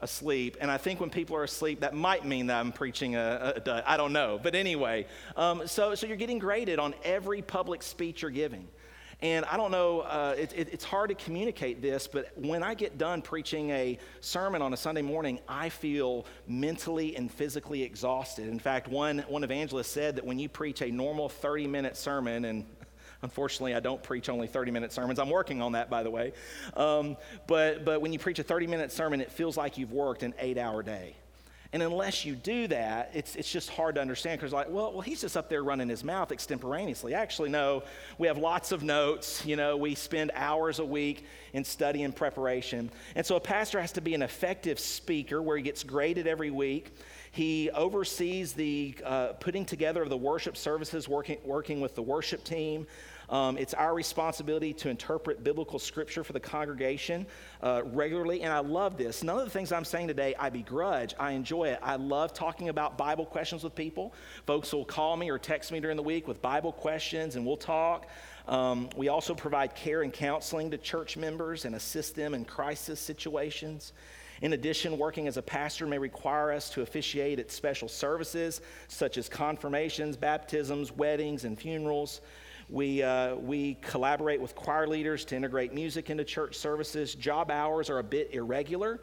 asleep. 0.00 0.56
And 0.60 0.70
I 0.70 0.78
think 0.78 1.00
when 1.00 1.10
people 1.10 1.36
are 1.36 1.44
asleep, 1.44 1.80
that 1.80 1.94
might 1.94 2.24
mean 2.24 2.46
that 2.46 2.58
I'm 2.58 2.72
preaching 2.72 3.16
a, 3.16 3.60
a, 3.66 3.70
a 3.70 3.82
I 3.86 3.96
don't 3.96 4.12
know. 4.12 4.38
But 4.42 4.54
anyway, 4.54 5.06
um, 5.36 5.66
so, 5.66 5.94
so 5.94 6.06
you're 6.06 6.16
getting 6.16 6.38
graded 6.38 6.78
on 6.78 6.94
every 7.02 7.42
public 7.42 7.82
speech 7.82 8.22
you're 8.22 8.30
giving. 8.30 8.68
And 9.20 9.44
I 9.46 9.56
don't 9.56 9.72
know, 9.72 10.00
uh, 10.00 10.36
it, 10.38 10.52
it, 10.54 10.68
it's 10.72 10.84
hard 10.84 11.08
to 11.08 11.16
communicate 11.16 11.82
this, 11.82 12.06
but 12.06 12.30
when 12.36 12.62
I 12.62 12.74
get 12.74 12.98
done 12.98 13.20
preaching 13.20 13.70
a 13.70 13.98
sermon 14.20 14.62
on 14.62 14.72
a 14.72 14.76
Sunday 14.76 15.02
morning, 15.02 15.40
I 15.48 15.70
feel 15.70 16.24
mentally 16.46 17.16
and 17.16 17.28
physically 17.28 17.82
exhausted. 17.82 18.48
In 18.48 18.60
fact, 18.60 18.86
one, 18.86 19.18
one 19.28 19.42
evangelist 19.42 19.90
said 19.90 20.16
that 20.16 20.24
when 20.24 20.38
you 20.38 20.48
preach 20.48 20.82
a 20.82 20.90
normal 20.90 21.28
30 21.28 21.66
minute 21.66 21.96
sermon, 21.96 22.44
and 22.44 22.64
Unfortunately, 23.22 23.74
I 23.74 23.80
don't 23.80 24.00
preach 24.02 24.28
only 24.28 24.46
30 24.46 24.70
minute 24.70 24.92
sermons. 24.92 25.18
I'm 25.18 25.30
working 25.30 25.60
on 25.60 25.72
that, 25.72 25.90
by 25.90 26.02
the 26.02 26.10
way. 26.10 26.32
Um, 26.76 27.16
but, 27.46 27.84
but 27.84 28.00
when 28.00 28.12
you 28.12 28.18
preach 28.18 28.38
a 28.38 28.44
30 28.44 28.68
minute 28.68 28.92
sermon, 28.92 29.20
it 29.20 29.32
feels 29.32 29.56
like 29.56 29.76
you've 29.76 29.92
worked 29.92 30.22
an 30.22 30.34
eight 30.38 30.56
hour 30.56 30.82
day. 30.82 31.16
And 31.74 31.82
unless 31.82 32.24
you 32.24 32.34
do 32.34 32.66
that, 32.68 33.10
it's, 33.12 33.36
it's 33.36 33.50
just 33.50 33.68
hard 33.68 33.96
to 33.96 34.00
understand 34.00 34.40
because, 34.40 34.54
like, 34.54 34.70
well, 34.70 34.90
well, 34.92 35.02
he's 35.02 35.20
just 35.20 35.36
up 35.36 35.50
there 35.50 35.62
running 35.62 35.90
his 35.90 36.02
mouth 36.02 36.32
extemporaneously. 36.32 37.12
Actually, 37.12 37.50
no, 37.50 37.82
we 38.16 38.26
have 38.26 38.38
lots 38.38 38.72
of 38.72 38.82
notes. 38.82 39.44
You 39.44 39.56
know, 39.56 39.76
we 39.76 39.94
spend 39.94 40.30
hours 40.34 40.78
a 40.78 40.84
week 40.84 41.26
in 41.52 41.64
study 41.64 42.04
and 42.04 42.16
preparation. 42.16 42.90
And 43.14 43.26
so 43.26 43.36
a 43.36 43.40
pastor 43.40 43.78
has 43.82 43.92
to 43.92 44.00
be 44.00 44.14
an 44.14 44.22
effective 44.22 44.80
speaker 44.80 45.42
where 45.42 45.58
he 45.58 45.62
gets 45.62 45.82
graded 45.84 46.26
every 46.26 46.50
week. 46.50 46.90
He 47.32 47.68
oversees 47.70 48.54
the 48.54 48.94
uh, 49.04 49.26
putting 49.34 49.66
together 49.66 50.02
of 50.02 50.08
the 50.08 50.16
worship 50.16 50.56
services, 50.56 51.06
working, 51.06 51.36
working 51.44 51.82
with 51.82 51.94
the 51.94 52.02
worship 52.02 52.44
team. 52.44 52.86
Um, 53.30 53.58
it's 53.58 53.74
our 53.74 53.94
responsibility 53.94 54.72
to 54.74 54.88
interpret 54.88 55.44
biblical 55.44 55.78
scripture 55.78 56.24
for 56.24 56.32
the 56.32 56.40
congregation 56.40 57.26
uh, 57.62 57.82
regularly, 57.84 58.42
and 58.42 58.52
I 58.52 58.60
love 58.60 58.96
this. 58.96 59.22
None 59.22 59.38
of 59.38 59.44
the 59.44 59.50
things 59.50 59.70
I'm 59.70 59.84
saying 59.84 60.08
today 60.08 60.34
I 60.38 60.48
begrudge. 60.48 61.14
I 61.18 61.32
enjoy 61.32 61.68
it. 61.68 61.78
I 61.82 61.96
love 61.96 62.32
talking 62.32 62.70
about 62.70 62.96
Bible 62.96 63.26
questions 63.26 63.62
with 63.62 63.74
people. 63.74 64.14
Folks 64.46 64.72
will 64.72 64.84
call 64.84 65.16
me 65.16 65.30
or 65.30 65.38
text 65.38 65.72
me 65.72 65.80
during 65.80 65.96
the 65.96 66.02
week 66.02 66.26
with 66.26 66.40
Bible 66.40 66.72
questions, 66.72 67.36
and 67.36 67.44
we'll 67.44 67.58
talk. 67.58 68.06
Um, 68.46 68.88
we 68.96 69.08
also 69.08 69.34
provide 69.34 69.74
care 69.74 70.02
and 70.02 70.12
counseling 70.12 70.70
to 70.70 70.78
church 70.78 71.18
members 71.18 71.66
and 71.66 71.74
assist 71.74 72.16
them 72.16 72.32
in 72.32 72.46
crisis 72.46 72.98
situations. 72.98 73.92
In 74.40 74.54
addition, 74.54 74.96
working 74.96 75.26
as 75.26 75.36
a 75.36 75.42
pastor 75.42 75.86
may 75.86 75.98
require 75.98 76.52
us 76.52 76.70
to 76.70 76.82
officiate 76.82 77.40
at 77.40 77.50
special 77.50 77.88
services 77.88 78.62
such 78.86 79.18
as 79.18 79.28
confirmations, 79.28 80.16
baptisms, 80.16 80.92
weddings, 80.92 81.44
and 81.44 81.58
funerals. 81.58 82.22
We, 82.70 83.02
uh, 83.02 83.36
we 83.36 83.74
collaborate 83.80 84.40
with 84.40 84.54
choir 84.54 84.86
leaders 84.86 85.24
to 85.26 85.36
integrate 85.36 85.72
music 85.72 86.10
into 86.10 86.24
church 86.24 86.56
services. 86.56 87.14
Job 87.14 87.50
hours 87.50 87.88
are 87.88 87.98
a 87.98 88.04
bit 88.04 88.34
irregular 88.34 89.00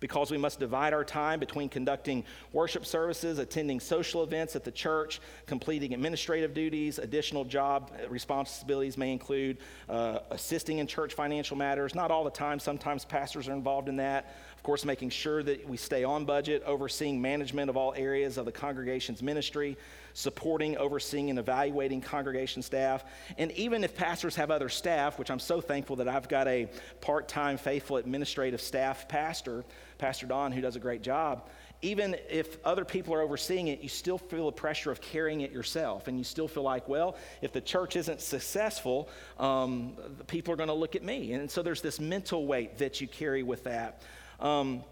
because 0.00 0.30
we 0.30 0.38
must 0.38 0.58
divide 0.58 0.92
our 0.92 1.04
time 1.04 1.38
between 1.38 1.68
conducting 1.68 2.24
worship 2.52 2.86
services, 2.86 3.38
attending 3.38 3.78
social 3.78 4.22
events 4.22 4.56
at 4.56 4.64
the 4.64 4.70
church, 4.70 5.20
completing 5.46 5.92
administrative 5.92 6.54
duties. 6.54 6.98
Additional 6.98 7.44
job 7.44 7.92
responsibilities 8.08 8.96
may 8.96 9.12
include 9.12 9.58
uh, 9.88 10.20
assisting 10.30 10.78
in 10.78 10.86
church 10.86 11.14
financial 11.14 11.56
matters. 11.56 11.94
Not 11.94 12.10
all 12.10 12.24
the 12.24 12.30
time, 12.30 12.58
sometimes 12.58 13.04
pastors 13.04 13.46
are 13.48 13.52
involved 13.52 13.88
in 13.88 13.96
that. 13.96 14.34
Of 14.60 14.64
course, 14.64 14.84
making 14.84 15.08
sure 15.08 15.42
that 15.42 15.66
we 15.66 15.78
stay 15.78 16.04
on 16.04 16.26
budget, 16.26 16.62
overseeing 16.66 17.22
management 17.22 17.70
of 17.70 17.78
all 17.78 17.94
areas 17.96 18.36
of 18.36 18.44
the 18.44 18.52
congregation's 18.52 19.22
ministry, 19.22 19.78
supporting, 20.12 20.76
overseeing, 20.76 21.30
and 21.30 21.38
evaluating 21.38 22.02
congregation 22.02 22.60
staff. 22.60 23.02
And 23.38 23.52
even 23.52 23.84
if 23.84 23.96
pastors 23.96 24.36
have 24.36 24.50
other 24.50 24.68
staff, 24.68 25.18
which 25.18 25.30
I'm 25.30 25.38
so 25.38 25.62
thankful 25.62 25.96
that 25.96 26.08
I've 26.08 26.28
got 26.28 26.46
a 26.46 26.68
part 27.00 27.26
time, 27.26 27.56
faithful 27.56 27.96
administrative 27.96 28.60
staff 28.60 29.08
pastor, 29.08 29.64
Pastor 29.96 30.26
Don, 30.26 30.52
who 30.52 30.60
does 30.60 30.76
a 30.76 30.78
great 30.78 31.00
job. 31.00 31.48
Even 31.80 32.14
if 32.28 32.62
other 32.62 32.84
people 32.84 33.14
are 33.14 33.22
overseeing 33.22 33.68
it, 33.68 33.80
you 33.80 33.88
still 33.88 34.18
feel 34.18 34.44
the 34.44 34.52
pressure 34.52 34.90
of 34.90 35.00
carrying 35.00 35.40
it 35.40 35.52
yourself. 35.52 36.06
And 36.06 36.18
you 36.18 36.24
still 36.24 36.48
feel 36.48 36.64
like, 36.64 36.86
well, 36.86 37.16
if 37.40 37.50
the 37.54 37.62
church 37.62 37.96
isn't 37.96 38.20
successful, 38.20 39.08
um, 39.38 39.96
people 40.26 40.52
are 40.52 40.58
going 40.58 40.68
to 40.68 40.74
look 40.74 40.96
at 40.96 41.02
me. 41.02 41.32
And 41.32 41.50
so 41.50 41.62
there's 41.62 41.80
this 41.80 41.98
mental 41.98 42.46
weight 42.46 42.76
that 42.76 43.00
you 43.00 43.08
carry 43.08 43.42
with 43.42 43.64
that. 43.64 44.02
Um, 44.40 44.84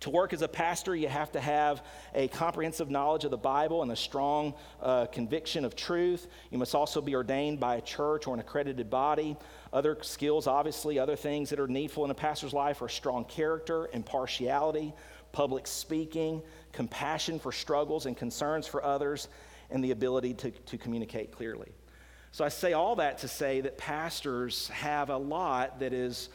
to 0.00 0.10
work 0.10 0.34
as 0.34 0.42
a 0.42 0.48
pastor, 0.48 0.94
you 0.94 1.08
have 1.08 1.32
to 1.32 1.40
have 1.40 1.82
a 2.14 2.28
comprehensive 2.28 2.90
knowledge 2.90 3.24
of 3.24 3.30
the 3.30 3.38
Bible 3.38 3.82
and 3.82 3.90
a 3.90 3.96
strong 3.96 4.52
uh, 4.82 5.06
conviction 5.06 5.64
of 5.64 5.74
truth. 5.74 6.26
You 6.50 6.58
must 6.58 6.74
also 6.74 7.00
be 7.00 7.14
ordained 7.14 7.60
by 7.60 7.76
a 7.76 7.80
church 7.80 8.26
or 8.26 8.34
an 8.34 8.40
accredited 8.40 8.90
body. 8.90 9.38
Other 9.72 9.96
skills, 10.02 10.46
obviously, 10.46 10.98
other 10.98 11.16
things 11.16 11.48
that 11.48 11.58
are 11.58 11.68
needful 11.68 12.04
in 12.04 12.10
a 12.10 12.14
pastor's 12.14 12.52
life 12.52 12.82
are 12.82 12.90
strong 12.90 13.24
character, 13.24 13.88
impartiality, 13.94 14.92
public 15.32 15.66
speaking, 15.66 16.42
compassion 16.72 17.38
for 17.38 17.50
struggles 17.50 18.04
and 18.04 18.16
concerns 18.16 18.66
for 18.66 18.84
others, 18.84 19.28
and 19.70 19.82
the 19.82 19.92
ability 19.92 20.34
to, 20.34 20.50
to 20.50 20.76
communicate 20.76 21.32
clearly. 21.32 21.72
So 22.32 22.44
I 22.44 22.48
say 22.48 22.74
all 22.74 22.96
that 22.96 23.18
to 23.18 23.28
say 23.28 23.62
that 23.62 23.78
pastors 23.78 24.68
have 24.68 25.08
a 25.08 25.16
lot 25.16 25.80
that 25.80 25.94
is 25.94 26.28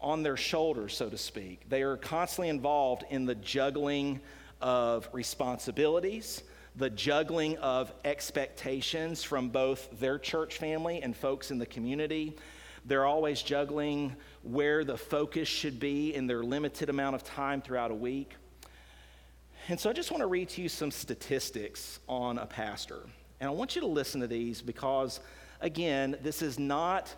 on 0.00 0.22
their 0.22 0.36
shoulders, 0.36 0.96
so 0.96 1.08
to 1.08 1.18
speak. 1.18 1.68
They 1.68 1.82
are 1.82 1.96
constantly 1.96 2.48
involved 2.48 3.04
in 3.10 3.26
the 3.26 3.34
juggling 3.34 4.20
of 4.60 5.08
responsibilities, 5.12 6.42
the 6.76 6.90
juggling 6.90 7.56
of 7.58 7.92
expectations 8.04 9.22
from 9.22 9.48
both 9.48 9.88
their 9.98 10.18
church 10.18 10.58
family 10.58 11.02
and 11.02 11.16
folks 11.16 11.50
in 11.50 11.58
the 11.58 11.66
community. 11.66 12.36
They're 12.84 13.06
always 13.06 13.42
juggling 13.42 14.14
where 14.42 14.84
the 14.84 14.96
focus 14.96 15.48
should 15.48 15.80
be 15.80 16.14
in 16.14 16.26
their 16.26 16.42
limited 16.42 16.88
amount 16.88 17.16
of 17.16 17.24
time 17.24 17.60
throughout 17.60 17.90
a 17.90 17.94
week. 17.94 18.34
And 19.68 19.78
so 19.78 19.90
I 19.90 19.92
just 19.92 20.10
want 20.10 20.22
to 20.22 20.26
read 20.26 20.48
to 20.50 20.62
you 20.62 20.68
some 20.68 20.90
statistics 20.90 22.00
on 22.08 22.38
a 22.38 22.46
pastor. 22.46 23.00
And 23.40 23.48
I 23.48 23.52
want 23.52 23.74
you 23.74 23.82
to 23.82 23.86
listen 23.86 24.20
to 24.22 24.26
these 24.26 24.62
because, 24.62 25.20
again, 25.60 26.16
this 26.22 26.40
is 26.40 26.58
not 26.58 27.14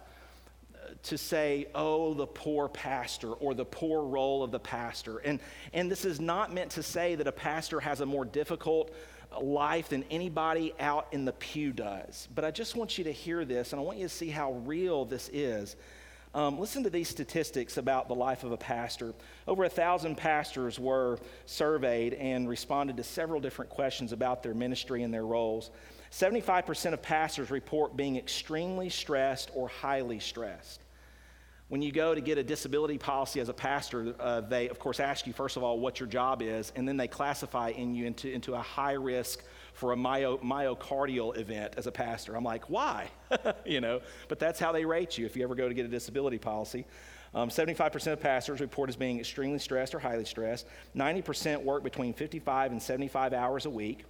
to 1.05 1.19
say, 1.19 1.67
oh, 1.75 2.15
the 2.15 2.27
poor 2.27 2.69
pastor 2.69 3.33
or 3.33 3.55
the 3.55 3.65
poor 3.65 4.03
role 4.05 4.43
of 4.43 4.51
the 4.51 4.59
pastor. 4.59 5.19
And, 5.19 5.41
and 5.73 5.91
this 5.91 6.05
is 6.05 6.21
not 6.21 6.53
meant 6.53 6.73
to 6.73 6.83
say 6.83 7.15
that 7.15 7.27
a 7.27 7.33
pastor 7.33 7.81
has 7.81 8.01
a 8.01 8.07
more 8.07 8.25
difficult 8.25 8.95
life 9.41 9.89
than 9.89 10.05
anybody 10.11 10.75
out 10.81 11.09
in 11.13 11.25
the 11.25 11.33
pew 11.33 11.73
does. 11.73 12.29
But 12.35 12.45
I 12.45 12.51
just 12.51 12.77
want 12.77 12.99
you 12.99 13.05
to 13.05 13.13
hear 13.13 13.45
this, 13.45 13.73
and 13.73 13.81
I 13.81 13.85
want 13.85 13.99
you 13.99 14.09
to 14.09 14.15
see 14.15 14.29
how 14.29 14.53
real 14.53 15.05
this 15.05 15.31
is. 15.33 15.77
Um, 16.33 16.61
listen 16.61 16.85
to 16.85 16.91
these 16.91 17.09
statistics 17.09 17.77
about 17.77 18.07
the 18.07 18.15
life 18.15 18.45
of 18.45 18.53
a 18.53 18.57
pastor. 18.57 19.15
Over 19.49 19.65
a 19.65 19.69
thousand 19.69 20.17
pastors 20.17 20.79
were 20.79 21.19
surveyed 21.47 22.15
and 22.15 22.49
responded 22.49 22.97
to 22.99 23.05
several 23.05 23.41
different 23.41 23.71
questions 23.71 24.13
about 24.13 24.43
their 24.43 24.55
ministry 24.55 25.03
and 25.03 25.13
their 25.13 25.27
roles. 25.27 25.71
75% 26.13 26.93
of 26.93 27.03
pastors 27.03 27.51
report 27.51 27.97
being 27.97 28.17
extremely 28.17 28.89
stressed 28.89 29.51
or 29.55 29.69
highly 29.69 30.21
stressed. 30.21 30.81
When 31.71 31.83
you 31.83 31.93
go 31.93 32.17
to 32.17 32.21
get 32.21 32.37
a 32.37 32.43
disability 32.43 32.99
policy 32.99 33.39
as 33.39 33.49
a 33.49 33.53
pastor, 33.53 34.13
uh, 34.19 34.41
they, 34.41 34.69
of 34.69 34.81
course, 34.81 34.99
ask 34.99 35.25
you, 35.29 35.33
first 35.33 35.57
of 35.57 35.63
all, 35.63 35.79
what 35.79 36.01
your 36.01 36.09
job 36.09 36.43
is, 36.43 36.73
and 36.75 36.87
then 36.87 36.97
they 36.97 37.07
classify 37.07 37.69
in 37.69 37.95
you 37.95 38.07
into, 38.07 38.29
into 38.29 38.55
a 38.55 38.61
high 38.61 38.95
risk 38.95 39.45
for 39.75 39.93
a 39.93 39.97
myo, 39.97 40.39
myocardial 40.39 41.37
event 41.39 41.75
as 41.77 41.87
a 41.87 41.93
pastor. 41.93 42.35
I'm 42.35 42.43
like, 42.43 42.69
why? 42.69 43.09
you 43.65 43.81
know, 43.81 44.01
but 44.27 44.41
that's 44.41 44.59
how 44.59 44.73
they 44.73 44.85
rate 44.85 45.17
you 45.17 45.27
if 45.27 45.37
you 45.37 45.45
ever 45.45 45.55
go 45.55 45.69
to 45.69 45.75
get 45.75 45.87
a 45.87 45.89
disability 45.89 46.39
policy. 46.39 46.87
Um, 47.37 47.51
75% 47.51 48.15
of 48.15 48.21
pastors 48.21 48.61
report 48.61 48.89
as 48.89 48.97
being 48.97 49.21
extremely 49.21 49.61
stressed 49.61 49.95
or 49.95 50.01
highly 50.01 50.25
stressed. 50.25 50.67
90% 50.97 51.63
work 51.63 51.85
between 51.85 52.13
55 52.15 52.73
and 52.73 52.83
75 52.83 53.33
hours 53.33 53.67
a 53.67 53.71
week. 53.71 54.07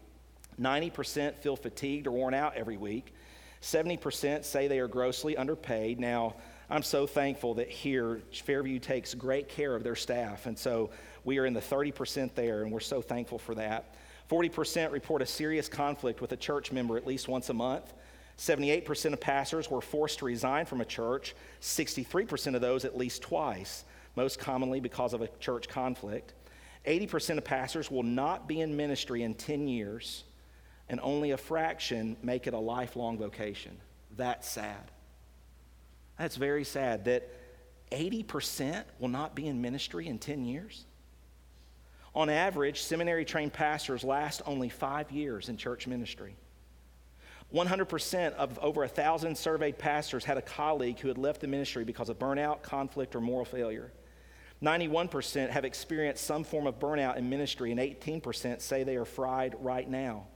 90% 0.59 1.37
feel 1.37 1.57
fatigued 1.57 2.07
or 2.07 2.13
worn 2.13 2.33
out 2.33 2.57
every 2.57 2.79
week. 2.79 3.13
70% 3.61 4.47
say 4.47 4.67
they 4.67 4.79
are 4.79 4.89
grossly 4.89 5.37
underpaid. 5.37 6.01
Now, 6.01 6.37
I'm 6.71 6.85
so 6.85 7.05
thankful 7.05 7.55
that 7.55 7.69
here 7.69 8.21
Fairview 8.33 8.79
takes 8.79 9.13
great 9.15 9.49
care 9.49 9.75
of 9.75 9.83
their 9.83 9.97
staff. 9.97 10.47
And 10.47 10.57
so 10.57 10.91
we 11.25 11.39
are 11.39 11.47
in 11.47 11.53
the 11.53 11.61
30% 11.61 12.35
there, 12.37 12.63
and 12.63 12.71
we're 12.71 12.79
so 12.79 13.03
thankful 13.03 13.41
for 13.41 13.57
that. 13.57 13.97
40% 14.31 14.93
report 14.93 15.21
a 15.21 15.27
serious 15.27 15.69
conflict 15.69 16.21
with 16.21 16.31
a 16.31 16.37
church 16.37 16.71
member 16.71 16.97
at 16.97 17.07
least 17.07 17.27
once 17.27 17.49
a 17.49 17.55
month. 17.55 17.93
78% 18.39 19.13
of 19.13 19.21
pastors 19.21 19.69
were 19.69 19.81
forced 19.81 20.21
to 20.21 20.25
resign 20.25 20.65
from 20.65 20.81
a 20.81 20.85
church, 20.85 21.35
63% 21.61 22.55
of 22.55 22.61
those 22.61 22.85
at 22.85 22.97
least 22.97 23.21
twice, 23.21 23.85
most 24.15 24.39
commonly 24.39 24.79
because 24.79 25.13
of 25.13 25.21
a 25.23 25.29
church 25.41 25.69
conflict. 25.69 26.35
80% 26.87 27.37
of 27.37 27.45
pastors 27.45 27.91
will 27.91 28.05
not 28.05 28.47
be 28.47 28.61
in 28.61 28.77
ministry 28.77 29.25
in 29.25 29.35
10 29.35 29.67
years, 29.67 30.23
and 30.89 31.01
only 31.03 31.33
a 31.33 31.37
fraction 31.37 32.17
make 32.23 32.47
it 32.47 32.55
a 32.55 32.59
lifelong 32.59 33.19
vocation. 33.19 33.77
That's 34.17 34.49
sad. 34.49 34.91
That's 36.21 36.37
very 36.37 36.65
sad 36.65 37.07
that 37.07 37.31
80% 37.91 38.85
will 38.99 39.09
not 39.09 39.35
be 39.35 39.47
in 39.47 39.63
ministry 39.63 40.07
in 40.07 40.19
10 40.19 40.45
years. 40.45 40.85
On 42.15 42.29
average, 42.29 42.83
seminary 42.83 43.25
trained 43.25 43.55
pastors 43.55 44.05
last 44.05 44.43
only 44.45 44.69
five 44.69 45.11
years 45.11 45.49
in 45.49 45.57
church 45.57 45.87
ministry. 45.87 46.37
100% 47.55 48.35
of 48.35 48.59
over 48.59 48.85
a 48.85 48.89
thousand 48.89 49.35
surveyed 49.35 49.79
pastors 49.79 50.23
had 50.23 50.37
a 50.37 50.43
colleague 50.43 51.01
who 51.01 51.09
had 51.09 51.17
left 51.17 51.41
the 51.41 51.47
ministry 51.47 51.85
because 51.85 52.11
of 52.11 52.19
burnout, 52.19 52.61
conflict, 52.61 53.17
or 53.17 53.23
moral 53.23 53.47
failure. 53.47 53.91
91% 54.63 55.49
have 55.49 55.65
experienced 55.65 56.23
some 56.23 56.45
form 56.45 56.67
of 56.67 56.79
burnout 56.79 57.17
in 57.17 57.31
ministry, 57.31 57.71
and 57.71 57.81
18% 57.81 58.61
say 58.61 58.83
they 58.83 58.97
are 58.97 59.07
fried 59.07 59.57
right 59.59 59.89
now. 59.89 60.27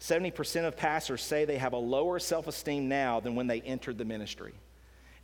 70% 0.00 0.66
of 0.66 0.76
pastors 0.76 1.22
say 1.22 1.44
they 1.44 1.58
have 1.58 1.72
a 1.72 1.78
lower 1.78 2.18
self 2.18 2.48
esteem 2.48 2.88
now 2.88 3.20
than 3.20 3.36
when 3.36 3.46
they 3.46 3.60
entered 3.60 3.96
the 3.96 4.04
ministry 4.04 4.54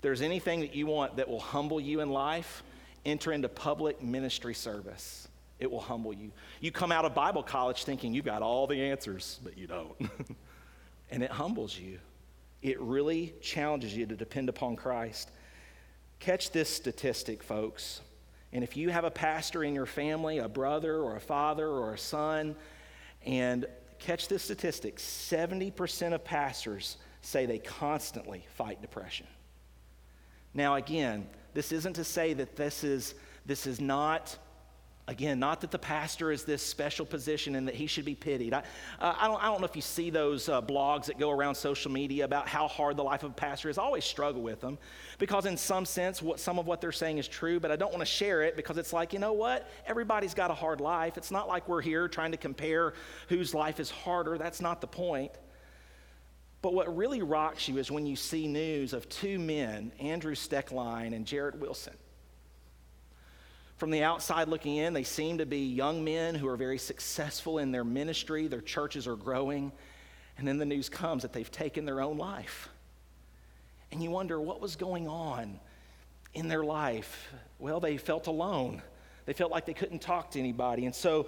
there's 0.05 0.21
anything 0.21 0.61
that 0.61 0.75
you 0.75 0.87
want 0.87 1.17
that 1.17 1.27
will 1.27 1.41
humble 1.41 1.81
you 1.81 2.01
in 2.01 2.11
life, 2.11 2.63
enter 3.07 3.33
into 3.33 3.49
public 3.49 4.03
ministry 4.03 4.53
service. 4.53 5.29
It 5.59 5.71
will 5.71 5.81
humble 5.81 6.13
you. 6.13 6.31
You 6.61 6.71
come 6.71 6.93
out 6.93 7.07
of 7.07 7.15
Bible 7.15 7.43
college 7.43 7.85
thinking 7.85 8.13
you've 8.13 8.27
got 8.27 8.43
all 8.43 8.67
the 8.67 8.83
answers, 8.83 9.41
but 9.43 9.57
you 9.57 9.67
don't. 9.67 9.97
and 11.11 11.23
it 11.23 11.31
humbles 11.31 11.79
you. 11.79 11.99
It 12.61 12.79
really 12.83 13.33
challenges 13.41 13.97
you 13.97 14.05
to 14.05 14.15
depend 14.15 14.51
upon 14.51 14.77
Christ. 14.77 15.31
Catch 16.19 16.51
this 16.51 16.69
statistic, 16.69 17.43
folks. 17.43 18.03
And 18.53 18.63
if 18.63 18.77
you 18.77 18.91
have 18.91 19.05
a 19.05 19.11
pastor 19.11 19.65
in 19.65 19.75
your 19.75 19.87
family, 19.87 20.37
a 20.37 20.51
brother 20.51 20.97
or 20.97 21.17
a 21.17 21.21
father 21.21 21.67
or 21.67 21.95
a 21.95 21.99
son, 21.99 22.57
and 23.25 23.65
catch 23.99 24.29
this 24.29 24.43
statistic 24.43 24.99
70% 24.99 26.13
of 26.13 26.23
pastors 26.25 26.99
say 27.23 27.47
they 27.47 27.59
constantly 27.59 28.45
fight 28.55 28.83
depression. 28.83 29.27
Now, 30.55 30.77
again, 30.77 31.27
this 31.53 31.73
isn't 31.73 31.95
to 31.95 32.05
say 32.05 32.33
that 32.35 32.57
this 32.57 32.85
is, 32.85 33.15
this 33.45 33.67
is 33.67 33.81
not, 33.81 34.37
again, 35.09 35.39
not 35.39 35.61
that 35.61 35.71
the 35.71 35.79
pastor 35.79 36.31
is 36.31 36.45
this 36.45 36.63
special 36.63 37.05
position 37.05 37.57
and 37.57 37.67
that 37.69 37.75
he 37.75 37.87
should 37.87 38.05
be 38.05 38.15
pitied. 38.15 38.55
I, 38.55 38.59
uh, 39.01 39.15
I, 39.19 39.27
don't, 39.27 39.43
I 39.43 39.47
don't 39.47 39.61
know 39.61 39.67
if 39.67 39.77
you 39.77 39.83
see 39.83 40.11
those 40.11 40.49
uh, 40.49 40.63
blogs 40.63 41.07
that 41.07 41.19
go 41.19 41.31
around 41.31 41.57
social 41.57 41.91
media 41.91 42.25
about 42.25 42.49
how 42.49 42.69
hard 42.69 42.97
the 42.97 43.03
life 43.03 43.25
of 43.25 43.33
a 43.33 43.35
pastor 43.35 43.69
is. 43.69 43.79
I 43.79 43.83
always 43.83 44.05
struggle 44.05 44.43
with 44.43 44.61
them 44.61 44.79
because, 45.19 45.47
in 45.47 45.57
some 45.57 45.85
sense, 45.85 46.23
what, 46.23 46.39
some 46.39 46.59
of 46.59 46.67
what 46.67 46.81
they're 46.81 46.93
saying 46.93 47.19
is 47.19 47.27
true, 47.27 47.59
but 47.59 47.71
I 47.71 47.77
don't 47.77 47.93
want 47.93 48.01
to 48.01 48.07
share 48.07 48.43
it 48.43 48.57
because 48.57 48.79
it's 48.79 48.93
like, 48.93 49.13
you 49.13 49.19
know 49.19 49.33
what? 49.33 49.69
Everybody's 49.87 50.35
got 50.35 50.51
a 50.51 50.55
hard 50.55 50.81
life. 50.81 51.17
It's 51.17 51.31
not 51.31 51.49
like 51.49 51.69
we're 51.69 51.83
here 51.83 52.09
trying 52.09 52.31
to 52.31 52.39
compare 52.39 52.95
whose 53.29 53.55
life 53.55 53.81
is 53.81 53.91
harder. 53.91 54.39
That's 54.39 54.61
not 54.61 54.81
the 54.81 54.87
point. 54.87 55.33
But 56.65 56.73
what 56.73 56.97
really 56.97 57.21
rocks 57.21 57.69
you 57.69 57.77
is 57.77 57.91
when 57.91 58.07
you 58.07 58.17
see 58.17 58.47
news 58.47 58.95
of 58.95 59.07
two 59.11 59.39
men, 59.39 59.93
Andrew 60.01 60.35
Stoecklein 60.35 61.15
and 61.15 61.27
Jarrid 61.27 61.57
Wilson. 61.57 61.93
From 63.77 63.91
the 63.91 64.03
outside 64.03 64.49
looking 64.49 64.77
in, 64.77 64.95
they 64.95 65.03
seem 65.03 65.37
to 65.37 65.45
be 65.45 65.59
young 65.59 66.03
men 66.03 66.35
who 66.35 66.49
are 66.49 66.57
very 66.57 66.79
successful 66.79 67.59
in 67.59 67.71
their 67.71 67.85
ministry, 67.85 68.47
their 68.47 68.63
churches 68.63 69.07
are 69.07 69.15
growing, 69.15 69.73
and 70.39 70.49
then 70.49 70.57
the 70.57 70.65
news 70.65 70.89
comes 70.89 71.21
that 71.21 71.35
they've 71.35 71.51
taken 71.51 71.85
their 71.85 72.01
own 72.01 72.17
life. 72.17 72.71
And 73.93 74.03
you 74.03 74.11
wonder 74.11 74.41
what 74.41 74.63
was 74.63 74.75
going 74.75 75.07
on 75.07 75.61
in 76.33 76.49
their 76.49 76.65
life. 76.65 77.31
Well, 77.59 77.79
they 77.79 77.99
felt 77.99 78.27
alone. 78.27 78.81
They 79.27 79.35
felt 79.35 79.51
like 79.51 79.67
they 79.67 79.75
couldn't 79.75 80.01
talk 80.01 80.31
to 80.31 80.39
anybody. 80.39 80.87
And 80.87 80.95
so 80.95 81.27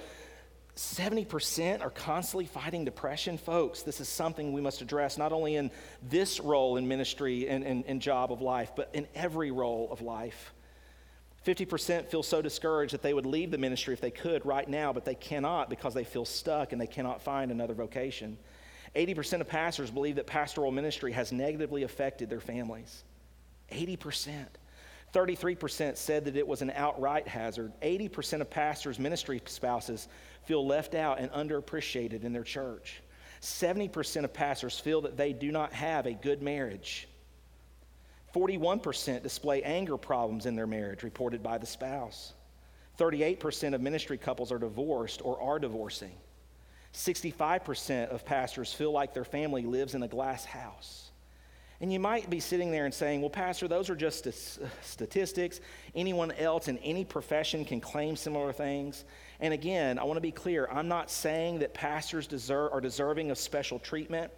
70% 0.77 1.81
are 1.81 1.91
constantly 1.91 2.45
fighting 2.45 2.85
depression. 2.85 3.39
Folks, 3.39 3.83
this 3.83 3.99
is 3.99 4.09
something 4.09 4.53
we 4.53 4.61
must 4.61 4.83
address 4.83 5.17
not 5.17 5.33
only 5.33 5.57
in 5.57 5.71
this 6.03 6.39
role 6.39 6.77
in 6.77 6.87
ministry 6.87 7.49
and, 7.49 7.65
and, 7.65 7.85
and 7.87 8.01
job 8.01 8.31
of 8.31 8.43
life, 8.43 8.73
but 8.77 8.91
in 8.93 9.07
every 9.15 9.51
role 9.51 9.89
of 9.91 10.03
life. 10.03 10.53
50% 11.47 12.07
feel 12.07 12.23
so 12.23 12.43
discouraged 12.43 12.93
that 12.93 13.03
they 13.03 13.15
would 13.15 13.25
leave 13.25 13.51
the 13.51 13.59
ministry 13.59 13.95
if 13.95 14.01
they 14.03 14.11
could 14.11 14.45
right 14.45 14.69
now, 14.69 14.93
but 14.93 15.07
they 15.07 15.15
cannot 15.15 15.71
because 15.71 15.95
they 15.95 16.05
feel 16.05 16.25
stuck 16.27 16.73
and 16.73 16.81
they 16.81 16.87
cannot 16.87 17.23
find 17.23 17.51
another 17.51 17.75
vocation. 17.75 18.37
80% 18.95 19.41
of 19.41 19.49
pastors 19.49 19.91
believe 19.91 20.17
that 20.17 20.27
pastoral 20.27 20.73
ministry 20.73 21.13
has 21.13 21.33
negatively 21.33 21.85
affected 21.85 22.29
their 22.29 22.41
families. 22.41 23.05
80%. 23.73 24.47
33% 25.15 25.97
said 25.97 26.25
that 26.25 26.37
it 26.37 26.47
was 26.47 26.63
an 26.63 26.73
outright 26.75 27.27
hazard. 27.29 27.73
80% 27.81 28.41
of 28.41 28.51
pastors' 28.51 28.99
ministry 28.99 29.41
spouses 29.47 30.09
feel 30.47 30.67
left 30.67 30.95
out 30.95 31.19
and 31.21 31.31
underappreciated 31.33 32.25
in 32.25 32.33
their 32.33 32.43
church. 32.43 33.03
70% 33.43 34.25
of 34.25 34.33
pastors 34.33 34.81
feel 34.81 35.03
that 35.03 35.17
they 35.17 35.33
do 35.33 35.53
not 35.53 35.73
have 35.73 36.07
a 36.07 36.13
good 36.13 36.43
marriage. 36.43 37.07
41% 38.35 39.23
display 39.23 39.63
anger 39.63 39.97
problems 39.97 40.47
in 40.47 40.57
their 40.57 40.67
marriage, 40.67 41.03
reported 41.03 41.43
by 41.43 41.59
the 41.59 41.67
spouse. 41.67 42.33
38% 42.99 43.75
of 43.75 43.81
ministry 43.81 44.17
couples 44.17 44.51
are 44.51 44.59
divorced 44.59 45.21
or 45.23 45.41
are 45.41 45.59
divorcing. 45.59 46.13
65% 46.95 48.09
of 48.09 48.25
pastors 48.25 48.73
feel 48.73 48.91
like 48.91 49.13
their 49.13 49.25
family 49.25 49.63
lives 49.63 49.95
in 49.95 50.03
a 50.03 50.09
glass 50.09 50.45
house. 50.47 51.11
And 51.79 51.93
you 51.93 52.01
might 52.01 52.31
be 52.31 52.41
sitting 52.41 52.71
there 52.71 52.87
and 52.87 52.95
saying, 52.95 53.21
well, 53.21 53.29
Pastor, 53.29 53.69
those 53.69 53.91
are 53.91 53.95
just 53.95 54.27
statistics. 54.83 55.61
Anyone 55.95 56.33
else 56.33 56.69
in 56.69 56.79
any 56.79 57.05
profession 57.05 57.67
can 57.67 57.83
claim 57.83 58.17
similar 58.17 58.51
things. 58.51 59.05
And 59.41 59.53
again, 59.53 59.99
I 59.99 60.05
want 60.05 60.17
to 60.17 60.23
be 60.23 60.33
clear 60.33 60.69
I'm 60.71 60.89
not 60.89 61.11
saying 61.11 61.59
that 61.61 61.75
pastors 61.75 62.27
deserve, 62.27 62.73
are 62.73 62.81
deserving 62.81 63.31
of 63.31 63.39
special 63.39 63.79
treatment. 63.79 64.33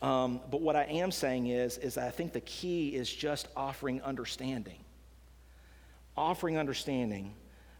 Um, 0.00 0.40
but 0.50 0.60
what 0.60 0.76
I 0.76 0.84
am 0.84 1.10
saying 1.10 1.48
is, 1.48 1.78
is 1.78 1.98
I 1.98 2.10
think 2.10 2.32
the 2.32 2.40
key 2.40 2.94
is 2.94 3.12
just 3.12 3.48
offering 3.56 4.00
understanding. 4.02 4.78
Offering 6.16 6.56
understanding. 6.56 7.34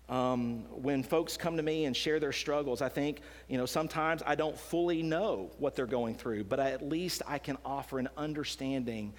Um, 0.09 0.65
when 0.71 1.03
folks 1.03 1.37
come 1.37 1.57
to 1.59 1.63
me 1.63 1.85
and 1.85 1.95
share 1.95 2.19
their 2.19 2.33
struggles, 2.33 2.81
I 2.81 2.89
think, 2.89 3.21
you 3.47 3.59
know, 3.59 3.67
sometimes 3.67 4.23
I 4.27 4.35
don't 4.35 4.59
fully 4.59 5.03
know 5.03 5.51
what 5.59 5.77
they're 5.77 5.87
going 5.87 6.15
through, 6.15 6.45
but 6.45 6.59
I, 6.59 6.71
at 6.71 6.83
least 6.83 7.23
I 7.27 7.39
can 7.39 7.59
offer 7.65 7.99
an 7.99 8.09
understanding 8.17 9.13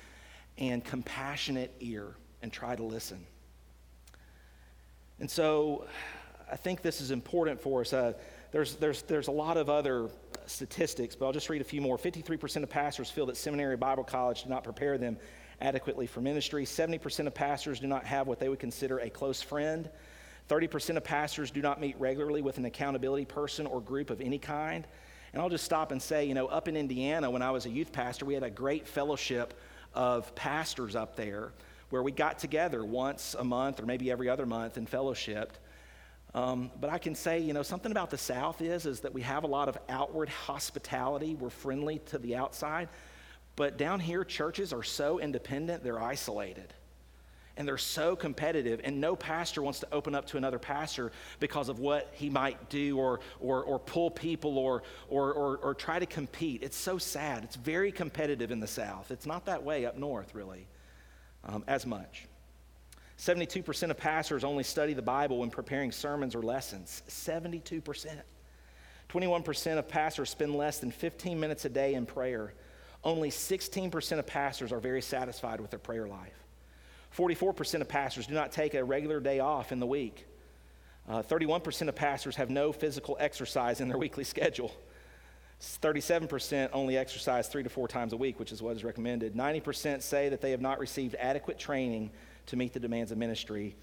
and 0.58 0.84
compassionate 0.84 1.74
ear 1.80 2.16
and 2.42 2.52
try 2.52 2.76
to 2.76 2.84
listen. 2.84 3.26
And 5.20 5.30
so 5.30 5.86
I 6.52 6.56
think 6.56 6.82
this 6.82 7.02
is 7.02 7.12
important 7.12 7.62
for 7.62 7.82
us. 7.82 7.94
Uh, 7.94 8.14
there's, 8.52 8.76
there's, 8.76 9.04
there's 9.04 9.28
a 9.28 9.32
lot 9.32 9.58
of 9.58 9.70
other 9.70 10.10
statistics, 10.48 11.16
but 11.16 11.28
I'll 11.28 11.34
just 11.34 11.50
read 11.50 11.62
a 11.62 11.66
few 11.66 11.82
more. 11.82 11.98
53% 11.98 12.64
of 12.64 12.70
pastors 12.70 13.12
feel 13.12 13.28
that 13.28 13.38
seminary 13.38 13.78
Bible 13.78 14.04
college 14.04 14.44
did 14.44 14.50
not 14.50 14.64
prepare 14.64 14.98
them 14.98 15.18
adequately 15.62 16.08
for 16.08 16.22
ministry. 16.22 16.66
70% 16.66 17.28
of 17.28 17.34
pastors 17.34 17.80
do 17.80 17.88
not 17.88 18.06
have 18.06 18.28
what 18.28 18.40
they 18.40 18.50
would 18.50 18.60
consider 18.60 19.00
a 19.00 19.10
close 19.10 19.42
friend. 19.42 19.90
30% 20.50 20.98
of 20.98 21.04
pastors 21.04 21.52
do 21.52 21.62
not 21.62 21.80
meet 21.80 21.96
regularly 22.00 22.42
with 22.42 22.58
an 22.58 22.66
accountability 22.66 23.26
person 23.26 23.68
or 23.68 23.80
group 23.80 24.10
of 24.10 24.20
any 24.20 24.40
kind. 24.40 24.88
And 25.34 25.42
I'll 25.42 25.50
just 25.50 25.66
stop 25.66 25.92
and 25.92 26.02
say, 26.02 26.26
you 26.26 26.34
know, 26.34 26.48
up 26.48 26.68
in 26.68 26.76
Indiana, 26.76 27.30
when 27.30 27.44
I 27.44 27.52
was 27.52 27.68
a 27.68 27.70
youth 27.70 27.92
pastor, 27.92 28.26
we 28.26 28.34
had 28.34 28.42
a 28.42 28.50
great 28.50 28.88
fellowship 28.88 29.54
of 29.94 30.34
pastors 30.34 30.96
up 30.96 31.16
there 31.16 31.52
where 31.92 32.02
we 32.02 32.12
got 32.12 32.40
together 32.40 32.84
once 32.84 33.36
a 33.38 33.44
month 33.44 33.80
or 33.80 33.86
maybe 33.86 34.10
every 34.10 34.30
other 34.30 34.48
month 34.48 34.78
and 34.78 34.90
fellowshipped. 34.90 35.56
Um, 36.36 36.70
but 36.80 36.90
I 36.92 37.00
can 37.00 37.16
say, 37.16 37.40
you 37.40 37.54
know, 37.54 37.64
something 37.64 37.92
about 37.92 38.12
the 38.12 38.18
South 38.18 38.62
is, 38.62 38.86
is 38.86 39.00
that 39.00 39.14
we 39.14 39.24
have 39.24 39.44
a 39.44 39.48
lot 39.48 39.68
of 39.68 39.78
outward 39.90 40.30
hospitality. 40.30 41.36
We're 41.36 41.50
friendly 41.50 42.00
to 42.08 42.20
the 42.20 42.36
outside. 42.36 42.90
But 43.56 43.78
down 43.78 44.00
here, 44.00 44.24
churches 44.24 44.72
are 44.72 44.84
so 44.84 45.20
independent, 45.20 45.84
they're 45.84 46.02
isolated. 46.02 46.74
And 47.58 47.68
they're 47.68 47.78
so 47.78 48.16
competitive, 48.16 48.80
and 48.86 49.02
no 49.02 49.18
pastor 49.18 49.62
wants 49.62 49.80
to 49.82 49.88
open 49.92 50.16
up 50.16 50.28
to 50.28 50.38
another 50.38 50.60
pastor 50.60 51.12
because 51.42 51.68
of 51.68 51.80
what 51.80 52.10
he 52.14 52.30
might 52.30 52.70
do 52.70 52.98
or, 52.98 53.20
or, 53.42 53.64
or 53.64 53.80
pull 53.80 54.10
people 54.12 54.58
or, 54.58 54.84
or, 55.10 55.34
or, 55.34 55.58
or 55.58 55.74
try 55.74 56.00
to 56.00 56.06
compete. 56.06 56.64
It's 56.64 56.78
so 56.78 56.98
sad. 56.98 57.44
It's 57.44 57.58
very 57.58 57.92
competitive 57.92 58.52
in 58.52 58.62
the 58.62 58.68
South. 58.68 59.12
It's 59.12 59.26
not 59.26 59.46
that 59.48 59.62
way 59.62 59.86
up 59.86 59.98
north, 59.98 60.34
really, 60.34 60.68
um, 61.44 61.66
as 61.68 61.86
much. 61.86 62.28
72% 63.20 63.90
of 63.92 63.98
pastors 63.98 64.46
only 64.46 64.64
study 64.64 64.94
the 64.94 65.02
Bible 65.02 65.40
when 65.40 65.50
preparing 65.50 65.92
sermons 65.92 66.36
or 66.36 66.42
lessons. 66.42 67.04
72%. 67.10 68.08
21% 69.10 69.78
of 69.78 69.90
pastors 69.90 70.30
spend 70.30 70.56
less 70.56 70.80
than 70.80 70.90
15 70.90 71.38
minutes 71.38 71.66
a 71.66 71.70
day 71.70 71.96
in 71.96 72.06
prayer. 72.06 72.54
Only 73.04 73.30
16% 73.30 74.20
of 74.20 74.26
pastors 74.26 74.72
are 74.72 74.80
very 74.80 75.02
satisfied 75.02 75.60
with 75.60 75.70
their 75.70 75.80
prayer 75.80 76.08
life. 76.08 76.46
44% 77.18 77.82
of 77.82 77.90
pastors 77.90 78.26
do 78.26 78.34
not 78.34 78.54
take 78.54 78.74
a 78.74 78.84
regular 78.84 79.20
day 79.20 79.40
off 79.40 79.74
in 79.74 79.82
the 79.82 79.86
week. 79.86 80.26
Uh, 81.08 81.22
31% 81.22 81.90
of 81.90 81.96
pastors 81.96 82.38
have 82.38 82.50
no 82.50 82.72
physical 82.72 83.18
exercise 83.20 83.82
in 83.82 83.90
their 83.90 83.98
weekly 84.06 84.24
schedule. 84.24 84.72
37% 85.62 86.70
only 86.72 86.98
exercise 86.98 87.50
three 87.50 87.64
to 87.64 87.70
four 87.70 87.90
times 87.90 88.14
a 88.14 88.18
week, 88.18 88.40
which 88.40 88.54
is 88.54 88.62
what 88.62 88.78
is 88.78 88.86
recommended. 88.86 89.36
90% 89.36 90.02
say 90.02 90.30
that 90.30 90.40
they 90.40 90.52
have 90.52 90.62
not 90.62 90.80
received 90.80 91.16
adequate 91.16 91.60
training 91.60 92.12
to 92.50 92.56
meet 92.56 92.74
the 92.74 92.80
demands 92.80 93.12
of 93.12 93.18
ministry. 93.18 93.76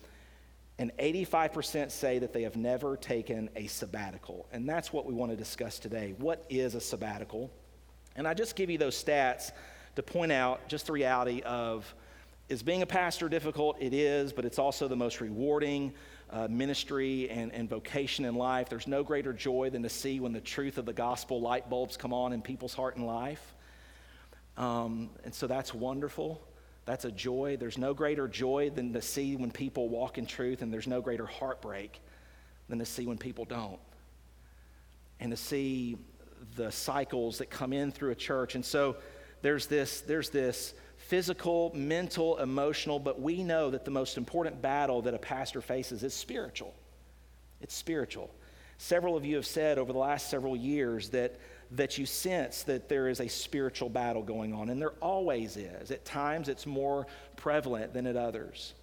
And 0.78 0.92
85% 0.98 1.90
say 1.90 2.18
that 2.18 2.32
they 2.32 2.42
have 2.42 2.56
never 2.56 2.96
taken 2.96 3.48
a 3.56 3.66
sabbatical. 3.66 4.46
And 4.52 4.68
that's 4.68 4.92
what 4.92 5.06
we 5.06 5.14
want 5.14 5.32
to 5.32 5.36
discuss 5.36 5.78
today. 5.78 6.14
What 6.18 6.44
is 6.50 6.74
a 6.74 6.80
sabbatical? 6.80 7.50
And 8.14 8.28
I 8.28 8.34
just 8.34 8.56
give 8.56 8.68
you 8.68 8.76
those 8.76 9.02
stats 9.02 9.52
to 9.94 10.02
point 10.02 10.32
out 10.32 10.68
just 10.68 10.86
the 10.86 10.92
reality 10.92 11.40
of 11.42 11.92
is 12.48 12.62
being 12.62 12.82
a 12.82 12.86
pastor 12.86 13.28
difficult? 13.28 13.76
It 13.80 13.92
is, 13.92 14.32
but 14.32 14.44
it's 14.44 14.58
also 14.58 14.86
the 14.86 14.94
most 14.94 15.20
rewarding 15.20 15.92
uh, 16.30 16.46
ministry 16.48 17.28
and, 17.28 17.52
and 17.52 17.68
vocation 17.68 18.24
in 18.24 18.36
life. 18.36 18.68
There's 18.68 18.86
no 18.86 19.02
greater 19.02 19.32
joy 19.32 19.70
than 19.70 19.82
to 19.82 19.88
see 19.88 20.20
when 20.20 20.32
the 20.32 20.40
truth 20.40 20.78
of 20.78 20.86
the 20.86 20.92
gospel 20.92 21.40
light 21.40 21.68
bulbs 21.68 21.96
come 21.96 22.12
on 22.12 22.32
in 22.32 22.42
people's 22.42 22.74
heart 22.74 22.96
and 22.96 23.06
life. 23.06 23.54
Um, 24.56 25.10
and 25.24 25.34
so 25.34 25.46
that's 25.46 25.74
wonderful. 25.74 26.40
That's 26.86 27.04
a 27.04 27.10
joy. 27.10 27.56
There's 27.58 27.78
no 27.78 27.92
greater 27.92 28.28
joy 28.28 28.70
than 28.70 28.92
to 28.92 29.02
see 29.02 29.36
when 29.36 29.50
people 29.50 29.88
walk 29.88 30.18
in 30.18 30.26
truth, 30.26 30.62
and 30.62 30.72
there's 30.72 30.86
no 30.86 31.00
greater 31.00 31.26
heartbreak 31.26 32.00
than 32.68 32.78
to 32.78 32.86
see 32.86 33.06
when 33.06 33.18
people 33.18 33.44
don't. 33.44 33.80
And 35.18 35.32
to 35.32 35.36
see 35.36 35.98
the 36.54 36.70
cycles 36.70 37.38
that 37.38 37.50
come 37.50 37.72
in 37.72 37.90
through 37.90 38.12
a 38.12 38.14
church. 38.14 38.54
And 38.54 38.64
so 38.64 38.96
there's 39.42 39.66
this, 39.66 40.00
there's 40.02 40.30
this 40.30 40.74
physical, 40.96 41.72
mental, 41.74 42.38
emotional, 42.38 42.98
but 42.98 43.20
we 43.20 43.42
know 43.42 43.70
that 43.70 43.84
the 43.84 43.90
most 43.90 44.16
important 44.16 44.62
battle 44.62 45.02
that 45.02 45.14
a 45.14 45.18
pastor 45.18 45.60
faces 45.60 46.02
is 46.02 46.14
spiritual. 46.14 46.74
It's 47.60 47.74
spiritual. 47.74 48.30
Several 48.78 49.16
of 49.16 49.24
you 49.24 49.36
have 49.36 49.46
said 49.46 49.78
over 49.78 49.92
the 49.92 49.98
last 49.98 50.30
several 50.30 50.56
years 50.56 51.10
that 51.10 51.36
that 51.72 51.98
you 51.98 52.06
sense 52.06 52.62
that 52.64 52.88
there 52.88 53.08
is 53.08 53.20
a 53.20 53.28
spiritual 53.28 53.88
battle 53.88 54.22
going 54.22 54.54
on, 54.54 54.68
and 54.68 54.80
there 54.80 54.94
always 55.00 55.56
is. 55.56 55.90
At 55.90 56.04
times, 56.04 56.48
it's 56.48 56.66
more 56.66 57.06
prevalent 57.36 57.92
than 57.92 58.06
at 58.06 58.16
others. 58.16 58.74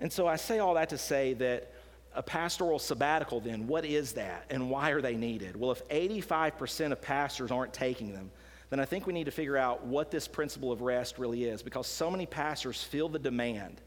And 0.00 0.12
so 0.12 0.26
I 0.26 0.36
say 0.36 0.58
all 0.58 0.74
that 0.74 0.88
to 0.88 0.98
say 0.98 1.34
that 1.34 1.72
a 2.14 2.22
pastoral 2.22 2.78
sabbatical, 2.78 3.40
then, 3.40 3.66
what 3.66 3.84
is 3.84 4.12
that 4.12 4.44
and 4.50 4.68
why 4.68 4.90
are 4.90 5.00
they 5.00 5.14
needed? 5.14 5.56
Well, 5.56 5.72
if 5.72 5.86
85% 5.88 6.92
of 6.92 7.00
pastors 7.00 7.50
aren't 7.50 7.72
taking 7.72 8.12
them, 8.12 8.30
then 8.70 8.80
I 8.80 8.84
think 8.84 9.06
we 9.06 9.12
need 9.12 9.24
to 9.24 9.30
figure 9.30 9.56
out 9.56 9.84
what 9.84 10.10
this 10.10 10.26
principle 10.26 10.72
of 10.72 10.82
rest 10.82 11.18
really 11.18 11.44
is 11.44 11.62
because 11.62 11.86
so 11.86 12.10
many 12.10 12.26
pastors 12.26 12.82
feel 12.82 13.08
the 13.08 13.18
demand 13.18 13.80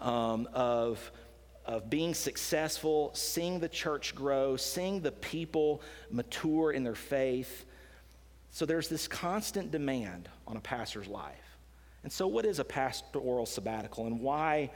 um, 0.00 0.48
of 0.52 1.12
of 1.66 1.88
being 1.88 2.14
successful, 2.14 3.10
seeing 3.14 3.58
the 3.58 3.68
church 3.68 4.14
grow, 4.14 4.56
seeing 4.56 5.00
the 5.00 5.12
people 5.12 5.80
mature 6.10 6.72
in 6.72 6.84
their 6.84 6.94
faith. 6.94 7.64
So 8.50 8.66
there's 8.66 8.88
this 8.88 9.08
constant 9.08 9.70
demand 9.70 10.28
on 10.46 10.56
a 10.56 10.60
pastor's 10.60 11.08
life. 11.08 11.56
And 12.02 12.12
so, 12.12 12.26
what 12.26 12.44
is 12.44 12.58
a 12.58 12.64
pastoral 12.64 13.46
sabbatical, 13.46 14.06
and 14.06 14.20
why 14.20 14.70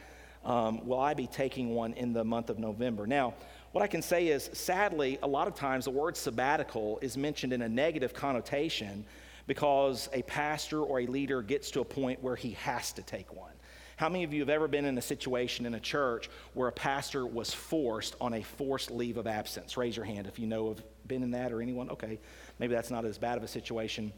um, 0.44 0.86
will 0.86 0.98
I 0.98 1.12
be 1.12 1.26
taking 1.26 1.74
one 1.74 1.92
in 1.92 2.14
the 2.14 2.24
month 2.24 2.48
of 2.48 2.58
November? 2.58 3.06
Now, 3.06 3.34
what 3.72 3.84
I 3.84 3.86
can 3.86 4.00
say 4.00 4.28
is, 4.28 4.48
sadly, 4.54 5.18
a 5.22 5.28
lot 5.28 5.46
of 5.46 5.54
times 5.54 5.84
the 5.84 5.90
word 5.90 6.16
sabbatical 6.16 6.98
is 7.02 7.18
mentioned 7.18 7.52
in 7.52 7.60
a 7.60 7.68
negative 7.68 8.14
connotation 8.14 9.04
because 9.46 10.08
a 10.14 10.22
pastor 10.22 10.82
or 10.82 11.00
a 11.00 11.06
leader 11.06 11.42
gets 11.42 11.70
to 11.72 11.80
a 11.80 11.84
point 11.84 12.22
where 12.22 12.36
he 12.36 12.52
has 12.52 12.92
to 12.92 13.02
take 13.02 13.32
one. 13.34 13.52
How 13.98 14.08
many 14.08 14.22
of 14.22 14.32
you 14.32 14.38
have 14.42 14.48
ever 14.48 14.68
been 14.68 14.84
in 14.84 14.96
a 14.96 15.02
situation 15.02 15.66
in 15.66 15.74
a 15.74 15.80
church 15.80 16.30
where 16.54 16.68
a 16.68 16.72
pastor 16.72 17.26
was 17.26 17.52
forced 17.52 18.14
on 18.20 18.32
a 18.32 18.42
forced 18.42 18.92
leave 18.92 19.16
of 19.16 19.26
absence? 19.26 19.76
Raise 19.76 19.96
your 19.96 20.04
hand 20.04 20.28
if 20.28 20.38
you 20.38 20.46
know 20.46 20.68
of 20.68 20.80
been 21.08 21.24
in 21.24 21.32
that 21.32 21.50
or 21.50 21.60
anyone. 21.60 21.90
Okay, 21.90 22.20
maybe 22.60 22.72
that's 22.72 22.92
not 22.92 23.04
as 23.04 23.18
bad 23.18 23.36
of 23.36 23.42
a 23.42 23.48
situation 23.48 24.12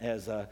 as. 0.00 0.28
Uh, 0.28 0.46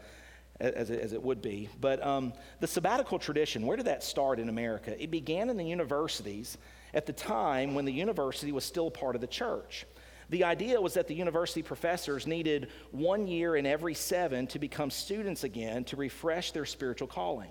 as, 0.59 0.91
it, 0.91 0.99
as 0.99 1.11
it 1.11 1.23
would 1.23 1.41
be. 1.41 1.69
But 1.79 2.05
um, 2.05 2.33
the 2.59 2.67
sabbatical 2.67 3.17
tradition, 3.17 3.65
where 3.65 3.77
did 3.77 3.87
that 3.87 4.03
start 4.03 4.37
in 4.37 4.47
America? 4.47 5.01
It 5.01 5.09
began 5.09 5.49
in 5.49 5.57
the 5.57 5.65
universities 5.65 6.59
at 6.93 7.07
the 7.07 7.13
time 7.13 7.73
when 7.73 7.83
the 7.83 7.91
university 7.91 8.51
was 8.51 8.63
still 8.63 8.91
part 8.91 9.15
of 9.15 9.21
the 9.21 9.27
church. 9.27 9.87
The 10.29 10.43
idea 10.43 10.79
was 10.79 10.93
that 10.93 11.07
the 11.07 11.15
university 11.15 11.63
professors 11.63 12.27
needed 12.27 12.67
one 12.91 13.25
year 13.25 13.55
in 13.55 13.65
every 13.65 13.95
seven 13.95 14.45
to 14.47 14.59
become 14.59 14.91
students 14.91 15.43
again 15.43 15.83
to 15.85 15.95
refresh 15.95 16.51
their 16.51 16.65
spiritual 16.65 17.07
calling. 17.07 17.49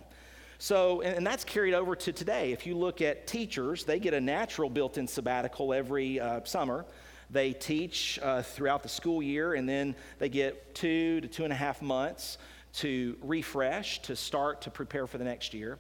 So, 0.63 1.01
and, 1.01 1.17
and, 1.17 1.27
that's 1.27 1.43
carried 1.43 1.73
over 1.73 1.97
to 1.97 2.13
today. 2.13 2.53
If 2.53 2.67
you 2.67 2.77
look 2.77 3.01
at 3.01 3.27
teachers, 3.27 3.85
they 3.85 3.99
get 3.99 4.13
a 4.13 4.21
natural 4.21 4.69
built 4.69 4.99
in 4.99 5.07
sabbatical 5.07 5.73
every 5.73 6.21
uh, 6.21 6.45
summer. 6.45 6.85
They 7.31 7.55
teach 7.55 8.19
uh, 8.23 8.43
throughout 8.43 8.83
the 8.83 8.91
school 8.91 9.23
year, 9.23 9.55
and 9.55 9.67
then 9.67 9.97
they 10.19 10.29
get 10.29 10.75
two 10.75 11.23
to 11.23 11.29
two 11.29 11.45
and 11.45 11.53
a 11.53 11.57
half 11.57 11.81
months 11.81 12.37
to 12.75 13.17
refresh, 13.23 14.03
to 14.03 14.15
start 14.15 14.61
to 14.61 14.71
prepare 14.71 15.07
for 15.07 15.17
the 15.17 15.25
next 15.25 15.55
year. 15.55 15.79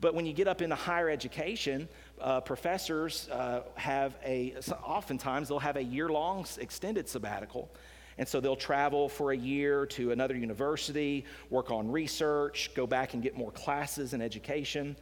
But 0.00 0.14
when 0.14 0.26
you 0.26 0.32
get 0.32 0.46
up 0.46 0.62
into 0.62 0.76
higher 0.76 1.10
education, 1.10 1.88
uh, 2.20 2.40
professors 2.40 3.28
uh, 3.30 3.62
have 3.74 4.14
a, 4.24 4.54
oftentimes 4.84 5.48
they'll 5.48 5.58
have 5.58 5.76
a 5.76 5.82
year 5.82 6.08
long 6.08 6.46
extended 6.60 7.08
sabbatical. 7.08 7.68
And 8.18 8.28
so 8.28 8.40
they'll 8.40 8.56
travel 8.56 9.08
for 9.08 9.32
a 9.32 9.36
year 9.36 9.86
to 9.86 10.12
another 10.12 10.36
university, 10.36 11.24
work 11.48 11.70
on 11.70 11.90
research, 11.90 12.70
go 12.74 12.86
back 12.86 13.14
and 13.14 13.22
get 13.22 13.36
more 13.36 13.50
classes 13.50 14.12
and 14.12 14.22
education. 14.22 14.96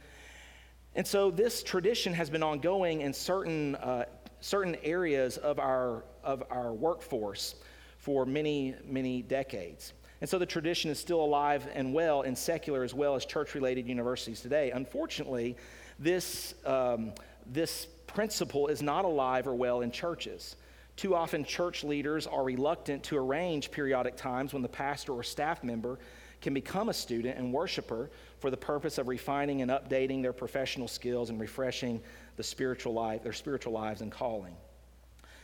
And 0.95 1.05
so 1.05 1.31
this 1.31 1.63
tradition 1.63 2.13
has 2.13 2.29
been 2.29 2.43
ongoing 2.43 3.01
in 3.01 3.13
certain, 3.13 3.75
uh, 3.75 4.05
certain 4.41 4.75
areas 4.83 5.37
of 5.37 5.59
our, 5.59 6.03
of 6.23 6.43
our 6.49 6.73
workforce 6.73 7.55
for 7.97 8.25
many, 8.25 8.75
many 8.85 9.21
decades. 9.21 9.93
And 10.21 10.29
so 10.29 10.37
the 10.37 10.45
tradition 10.45 10.89
is 10.91 10.99
still 10.99 11.23
alive 11.23 11.67
and 11.73 11.93
well 11.93 12.23
in 12.23 12.35
secular 12.35 12.83
as 12.83 12.93
well 12.93 13.15
as 13.15 13.25
church 13.25 13.55
related 13.55 13.87
universities 13.87 14.41
today. 14.41 14.71
Unfortunately, 14.71 15.55
this, 15.97 16.55
um, 16.65 17.13
this 17.45 17.87
principle 18.07 18.67
is 18.67 18.81
not 18.81 19.05
alive 19.05 19.47
or 19.47 19.55
well 19.55 19.81
in 19.81 19.91
churches. 19.91 20.55
Too 20.99 21.15
often, 21.15 21.45
church 21.45 21.85
leaders 21.85 22.27
are 22.27 22.43
reluctant 22.43 23.03
to 23.03 23.15
arrange 23.15 23.71
periodic 23.71 24.17
times 24.17 24.51
when 24.51 24.61
the 24.61 24.67
pastor 24.67 25.13
or 25.13 25.23
staff 25.23 25.63
member 25.63 25.97
can 26.41 26.53
become 26.53 26.89
a 26.89 26.93
student 26.93 27.37
and 27.37 27.53
worshiper 27.53 28.11
for 28.39 28.51
the 28.51 28.57
purpose 28.57 28.97
of 28.97 29.07
refining 29.07 29.61
and 29.61 29.71
updating 29.71 30.21
their 30.21 30.33
professional 30.33 30.89
skills 30.89 31.29
and 31.29 31.39
refreshing 31.39 32.01
the 32.35 32.43
spiritual 32.43 32.91
life, 32.91 33.23
their 33.23 33.31
spiritual 33.31 33.71
lives 33.71 34.01
and 34.01 34.11
calling. 34.11 34.53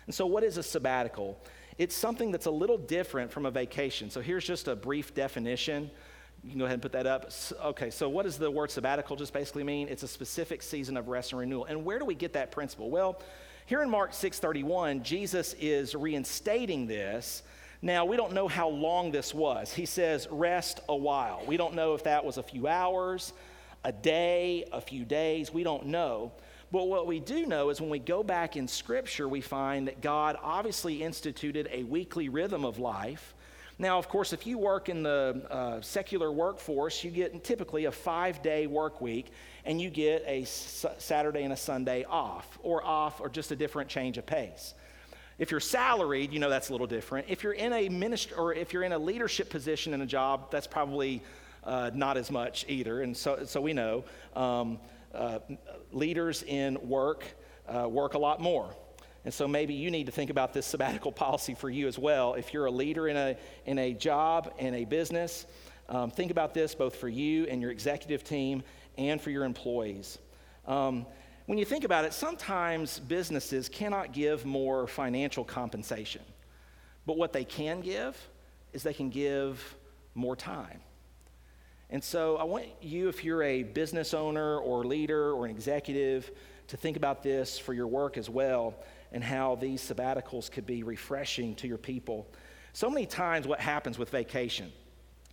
And 0.07 0.13
so, 0.13 0.25
what 0.25 0.43
is 0.43 0.57
a 0.57 0.63
sabbatical? 0.63 1.39
It's 1.77 1.95
something 1.95 2.33
that's 2.33 2.47
a 2.47 2.51
little 2.51 2.77
different 2.77 3.31
from 3.31 3.45
a 3.45 3.51
vacation. 3.51 4.09
So, 4.09 4.19
here's 4.19 4.43
just 4.43 4.67
a 4.67 4.75
brief 4.75 5.13
definition. 5.13 5.89
You 6.43 6.49
can 6.49 6.59
go 6.59 6.65
ahead 6.65 6.73
and 6.73 6.81
put 6.81 6.91
that 6.91 7.07
up. 7.07 7.31
Okay, 7.63 7.91
so 7.91 8.09
what 8.09 8.23
does 8.23 8.37
the 8.37 8.51
word 8.51 8.71
sabbatical 8.71 9.15
just 9.15 9.31
basically 9.31 9.63
mean? 9.63 9.87
It's 9.87 10.03
a 10.03 10.07
specific 10.09 10.61
season 10.61 10.97
of 10.97 11.07
rest 11.07 11.31
and 11.31 11.39
renewal. 11.39 11.63
And 11.63 11.85
where 11.85 11.97
do 11.97 12.03
we 12.03 12.13
get 12.13 12.33
that 12.33 12.51
principle? 12.51 12.89
Well, 12.89 13.21
here 13.65 13.81
in 13.81 13.89
Mark 13.89 14.13
6:31, 14.13 15.01
Jesus 15.01 15.53
is 15.59 15.95
reinstating 15.95 16.85
this. 16.85 17.41
Now, 17.81 18.05
we 18.05 18.15
don't 18.15 18.33
know 18.33 18.47
how 18.47 18.69
long 18.69 19.11
this 19.11 19.33
was. 19.33 19.73
He 19.73 19.87
says, 19.87 20.27
"Rest 20.29 20.81
a 20.87 20.95
while." 20.95 21.41
We 21.47 21.57
don't 21.57 21.73
know 21.73 21.95
if 21.95 22.03
that 22.03 22.23
was 22.23 22.37
a 22.37 22.43
few 22.43 22.67
hours, 22.67 23.33
a 23.83 23.91
day, 23.91 24.65
a 24.71 24.81
few 24.81 25.03
days. 25.03 25.51
We 25.51 25.63
don't 25.63 25.87
know. 25.87 26.31
But 26.71 26.87
what 26.87 27.07
we 27.07 27.19
do 27.19 27.45
know 27.47 27.69
is 27.69 27.81
when 27.81 27.89
we 27.89 27.99
go 27.99 28.21
back 28.21 28.55
in 28.55 28.67
Scripture, 28.67 29.27
we 29.27 29.41
find 29.41 29.87
that 29.87 30.01
God 30.01 30.37
obviously 30.43 31.01
instituted 31.01 31.67
a 31.71 31.83
weekly 31.83 32.29
rhythm 32.29 32.65
of 32.65 32.77
life. 32.77 33.33
Now, 33.77 33.97
of 33.97 34.07
course, 34.07 34.31
if 34.31 34.47
you 34.47 34.57
work 34.57 34.89
in 34.89 35.03
the 35.03 35.45
uh, 35.49 35.81
secular 35.81 36.31
workforce, 36.31 37.03
you 37.03 37.11
get 37.11 37.43
typically 37.43 37.85
a 37.85 37.91
five 37.91 38.41
day 38.41 38.67
work 38.67 39.01
week 39.01 39.31
and 39.65 39.81
you 39.81 39.89
get 39.89 40.23
a 40.25 40.43
s- 40.43 40.85
Saturday 40.97 41.43
and 41.43 41.51
a 41.51 41.57
Sunday 41.57 42.05
off, 42.05 42.57
or 42.63 42.83
off, 42.83 43.19
or 43.19 43.29
just 43.29 43.51
a 43.51 43.55
different 43.55 43.89
change 43.89 44.17
of 44.17 44.25
pace. 44.25 44.73
If 45.37 45.51
you're 45.51 45.59
salaried, 45.59 46.31
you 46.31 46.39
know 46.39 46.49
that's 46.49 46.69
a 46.69 46.71
little 46.71 46.87
different. 46.87 47.27
If 47.29 47.43
you're 47.43 47.53
in 47.53 47.73
a 47.73 47.89
ministry 47.89 48.37
or 48.37 48.53
if 48.53 48.71
you're 48.71 48.83
in 48.83 48.93
a 48.93 48.99
leadership 48.99 49.49
position 49.49 49.93
in 49.93 50.01
a 50.01 50.05
job, 50.05 50.49
that's 50.49 50.67
probably 50.67 51.21
uh, 51.65 51.91
not 51.93 52.15
as 52.15 52.31
much 52.31 52.65
either. 52.69 53.01
And 53.01 53.17
so, 53.17 53.43
so 53.45 53.59
we 53.59 53.73
know 53.73 54.05
um, 54.35 54.79
uh, 55.13 55.39
leaders 55.91 56.43
in 56.43 56.77
work 56.87 57.25
uh, 57.67 57.87
work 57.89 58.13
a 58.13 58.17
lot 58.17 58.39
more. 58.39 58.69
And 59.25 59.33
so 59.33 59.47
maybe 59.47 59.73
you 59.73 59.89
need 59.89 60.05
to 60.05 60.11
think 60.11 60.29
about 60.29 60.53
this 60.53 60.65
sabbatical 60.65 61.11
policy 61.25 61.55
for 61.55 61.69
you 61.69 61.87
as 61.87 61.97
well. 61.97 62.35
If 62.35 62.53
you're 62.53 62.67
a 62.67 62.71
leader 62.71 63.07
in 63.07 63.17
a, 63.17 63.35
in 63.65 63.79
a 63.79 63.93
job, 63.93 64.53
in 64.59 64.75
a 64.75 64.85
business, 64.85 65.47
um, 65.89 66.11
think 66.11 66.31
about 66.31 66.53
this 66.53 66.75
both 66.75 66.95
for 66.95 67.09
you 67.09 67.45
and 67.45 67.61
your 67.61 67.71
executive 67.71 68.23
team 68.23 68.63
and 68.97 69.21
for 69.21 69.29
your 69.29 69.43
employees. 69.43 70.17
Um, 70.67 71.05
when 71.45 71.57
you 71.57 71.65
think 71.65 71.83
about 71.83 72.05
it, 72.05 72.13
sometimes 72.13 72.99
businesses 72.99 73.69
cannot 73.69 74.13
give 74.13 74.45
more 74.45 74.87
financial 74.87 75.43
compensation. 75.43 76.23
But 77.05 77.17
what 77.17 77.33
they 77.33 77.45
can 77.45 77.81
give 77.81 78.17
is 78.73 78.81
they 78.83 78.93
can 78.93 79.09
give 79.09 79.75
more 80.15 80.35
time. 80.35 80.79
And 81.89 82.03
so 82.03 82.37
I 82.37 82.43
want 82.43 82.65
you, 82.81 83.09
if 83.09 83.23
you're 83.23 83.43
a 83.43 83.61
business 83.61 84.13
owner 84.13 84.57
or 84.57 84.83
leader 84.83 85.31
or 85.33 85.45
an 85.45 85.51
executive, 85.51 86.31
to 86.67 86.77
think 86.77 86.97
about 86.97 87.21
this 87.21 87.59
for 87.59 87.73
your 87.73 87.87
work 87.87 88.17
as 88.17 88.29
well 88.29 88.73
and 89.11 89.23
how 89.23 89.55
these 89.55 89.87
sabbaticals 89.87 90.51
could 90.51 90.65
be 90.65 90.81
refreshing 90.81 91.55
to 91.55 91.67
your 91.67 91.77
people. 91.77 92.27
So 92.73 92.89
many 92.89 93.05
times, 93.05 93.47
what 93.47 93.59
happens 93.59 93.99
with 93.99 94.09
vacation? 94.09 94.71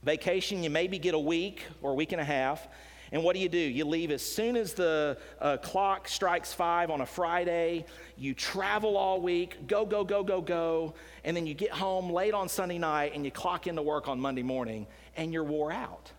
Vacation, 0.03 0.63
you 0.63 0.71
maybe 0.71 0.99
get 0.99 1.15
a 1.15 1.19
week 1.19 1.65
or 1.81 1.93
a 1.93 1.95
week 1.95 2.13
and 2.13 2.21
a 2.21 2.25
half, 2.25 2.69
and 3.13 3.23
what 3.23 3.35
do 3.35 3.41
you 3.41 3.51
do? 3.51 3.59
You 3.59 3.85
leave 3.85 4.11
as 4.11 4.23
soon 4.23 4.57
as 4.57 4.73
the 4.73 5.19
uh, 5.39 5.59
clock 5.59 6.09
strikes 6.09 6.55
five 6.55 6.91
on 6.91 7.03
a 7.03 7.07
Friday. 7.07 7.85
You 8.17 8.33
travel 8.33 8.97
all 8.97 9.21
week, 9.21 9.67
go, 9.67 9.85
go, 9.85 10.03
go, 10.03 10.25
go, 10.25 10.41
go. 10.41 10.95
And 11.23 11.37
then 11.37 11.47
you 11.47 11.53
get 11.53 11.71
home 11.71 12.11
late 12.11 12.33
on 12.33 12.49
Sunday 12.49 12.79
night 12.79 13.13
and 13.15 13.23
you 13.23 13.31
clock 13.31 13.67
into 13.67 13.83
work 13.83 14.09
on 14.09 14.19
Monday 14.19 14.43
morning 14.43 14.87
and 15.15 15.31
you're 15.31 15.45
wore 15.45 15.71
out. 15.71 16.11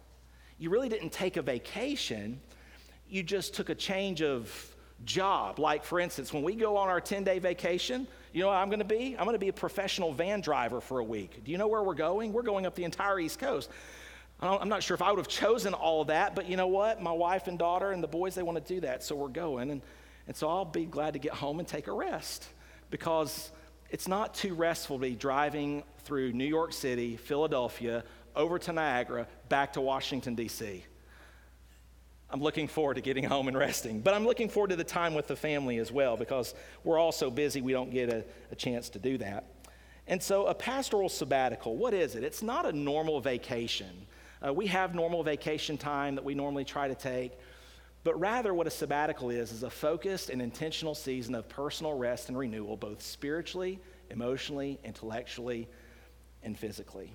You 0.60 0.70
really 0.70 0.88
didn't 0.88 1.12
take 1.12 1.36
a 1.36 1.42
vacation, 1.42 2.40
you 3.10 3.24
just 3.24 3.56
took 3.56 3.70
a 3.70 3.76
change 3.76 4.22
of 4.22 4.76
job. 5.04 5.58
Like, 5.58 5.84
for 5.84 6.00
instance, 6.00 6.32
when 6.32 6.44
we 6.44 6.56
go 6.56 6.78
on 6.78 6.90
our 6.90 7.02
10 7.02 7.24
day 7.24 7.40
vacation, 7.40 8.08
you 8.32 8.42
know 8.42 8.48
what 8.48 8.58
I'm 8.58 8.70
going 8.70 8.80
to 8.80 8.86
be? 8.86 9.16
I'm 9.18 9.26
going 9.26 9.34
to 9.34 9.40
be 9.40 9.50
a 9.50 9.54
professional 9.54 10.14
van 10.14 10.42
driver 10.42 10.80
for 10.80 11.00
a 11.00 11.04
week. 11.04 11.44
Do 11.44 11.52
you 11.52 11.58
know 11.58 11.68
where 11.68 11.84
we're 11.84 11.96
going? 11.96 12.34
We're 12.34 12.44
going 12.44 12.68
up 12.68 12.76
the 12.76 12.84
entire 12.84 13.20
East 13.20 13.40
Coast. 13.40 13.70
I'm 14.44 14.70
not 14.70 14.84
sure 14.84 14.96
if 14.96 15.02
I 15.02 15.10
would 15.12 15.20
have 15.20 15.28
chosen 15.28 15.74
all 15.74 16.06
that, 16.06 16.36
but 16.36 16.48
you 16.48 16.58
know 16.58 16.68
what? 16.68 17.02
My 17.02 17.12
wife 17.12 17.48
and 17.48 17.58
daughter 17.58 17.92
and 17.92 18.04
the 18.04 18.08
boys, 18.08 18.36
they 18.36 18.44
want 18.44 18.64
to 18.64 18.74
do 18.74 18.82
that, 18.82 19.04
so 19.04 19.16
we're 19.16 19.28
going. 19.28 19.72
And, 19.72 19.82
and 20.28 20.36
so 20.36 20.50
I'll 20.50 20.66
be 20.66 20.86
glad 20.86 21.14
to 21.14 21.20
get 21.20 21.34
home 21.34 21.60
and 21.60 21.68
take 21.68 21.88
a 21.88 21.94
rest 21.94 22.48
because 22.90 23.52
it's 23.90 24.08
not 24.08 24.34
too 24.34 24.54
restful 24.54 24.98
to 24.98 25.02
be 25.02 25.16
driving 25.16 25.84
through 26.04 26.34
New 26.34 26.46
York 26.46 26.74
City, 26.74 27.16
Philadelphia, 27.16 28.04
over 28.36 28.58
to 28.60 28.74
Niagara, 28.74 29.28
back 29.50 29.74
to 29.74 29.82
Washington, 29.82 30.36
D.C. 30.36 30.84
I'm 32.30 32.42
looking 32.42 32.68
forward 32.68 32.96
to 32.96 33.02
getting 33.02 33.24
home 33.24 33.48
and 33.48 33.56
resting, 33.56 34.02
but 34.02 34.16
I'm 34.16 34.26
looking 34.26 34.50
forward 34.50 34.72
to 34.72 34.76
the 34.76 34.84
time 34.84 35.14
with 35.14 35.28
the 35.28 35.36
family 35.36 35.78
as 35.78 35.92
well 35.92 36.18
because 36.18 36.56
we're 36.84 36.98
all 36.98 37.12
so 37.12 37.30
busy 37.30 37.62
we 37.62 37.74
don't 37.74 37.92
get 37.92 38.10
a, 38.10 38.26
a 38.52 38.56
chance 38.56 38.90
to 38.90 39.00
do 39.00 39.20
that. 39.20 39.46
And 40.08 40.22
so, 40.22 40.48
a 40.48 40.54
pastoral 40.54 41.08
sabbatical, 41.08 41.78
what 41.78 41.94
is 41.94 42.16
it? 42.16 42.24
It's 42.24 42.42
not 42.42 42.66
a 42.66 42.74
normal 42.74 43.22
vacation. 43.22 44.08
Uh, 44.46 44.54
we 44.54 44.68
have 44.68 44.94
normal 44.94 45.24
vacation 45.24 45.78
time 45.78 46.16
that 46.16 46.24
we 46.24 46.36
normally 46.36 46.66
try 46.66 46.88
to 46.88 46.96
take, 46.96 47.32
but 48.04 48.20
rather, 48.20 48.54
what 48.54 48.68
a 48.68 48.72
sabbatical 48.72 49.30
is, 49.30 49.54
is 49.54 49.64
a 49.64 49.70
focused 49.70 50.30
and 50.30 50.42
intentional 50.42 50.94
season 50.94 51.36
of 51.36 51.48
personal 51.48 51.94
rest 51.94 52.28
and 52.28 52.38
renewal, 52.38 52.76
both 52.76 53.02
spiritually, 53.02 53.80
emotionally, 54.10 54.78
intellectually, 54.84 55.70
and 56.44 56.58
physically. 56.58 57.14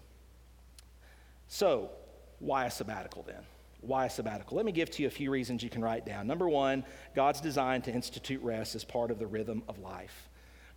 So, 1.49 1.91
why 2.39 2.65
a 2.65 2.71
sabbatical 2.71 3.23
then? 3.23 3.43
Why 3.83 4.07
a 4.07 4.11
sabbatical? 4.11 4.57
Let 4.57 4.65
me 4.65 4.73
give 4.73 4.91
to 4.93 5.03
you 5.03 5.09
a 5.09 5.11
few 5.11 5.31
reasons 5.31 5.63
you 5.63 5.71
can 5.71 5.83
write 5.83 6.07
down. 6.07 6.27
Number 6.27 6.49
one, 6.49 6.85
God's 7.15 7.41
design 7.41 7.83
to 7.83 7.93
institute 7.93 8.43
rest 8.43 8.75
as 8.75 8.85
part 8.85 9.11
of 9.11 9.19
the 9.19 9.27
rhythm 9.27 9.63
of 9.69 9.79
life. 9.79 10.28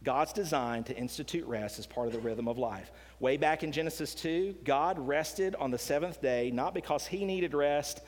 God's 0.03 0.33
design 0.33 0.83
to 0.85 0.97
institute 0.97 1.45
rest 1.45 1.77
as 1.77 1.85
part 1.85 2.07
of 2.07 2.13
the 2.13 2.19
rhythm 2.19 2.47
of 2.47 2.57
life. 2.57 2.91
Way 3.19 3.37
back 3.37 3.63
in 3.63 3.71
Genesis 3.71 4.15
2, 4.15 4.55
God 4.63 4.97
rested 4.97 5.55
on 5.55 5.69
the 5.69 5.77
seventh 5.77 6.21
day, 6.21 6.49
not 6.51 6.73
because 6.73 7.05
he 7.05 7.23
needed 7.23 7.53
rest, 7.53 8.01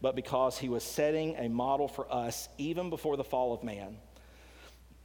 but 0.00 0.14
because 0.14 0.58
he 0.58 0.68
was 0.68 0.84
setting 0.84 1.34
a 1.36 1.48
model 1.48 1.88
for 1.88 2.12
us 2.12 2.48
even 2.58 2.88
before 2.88 3.16
the 3.16 3.24
fall 3.24 3.52
of 3.52 3.64
man. 3.64 3.96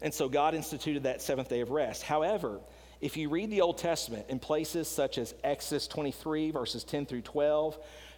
And 0.01 0.13
so 0.13 0.29
God 0.29 0.53
instituted 0.53 1.03
that 1.03 1.21
seventh 1.21 1.49
day 1.49 1.61
of 1.61 1.71
rest. 1.71 2.03
However, 2.03 2.59
if 3.01 3.17
you 3.17 3.29
read 3.29 3.49
the 3.49 3.61
Old 3.61 3.77
Testament 3.77 4.27
in 4.29 4.39
places 4.39 4.87
such 4.87 5.17
as 5.17 5.33
Exodus 5.43 5.87
23, 5.87 6.51
verses 6.51 6.83
10 6.83 7.07
through 7.07 7.21
12, 7.21 7.77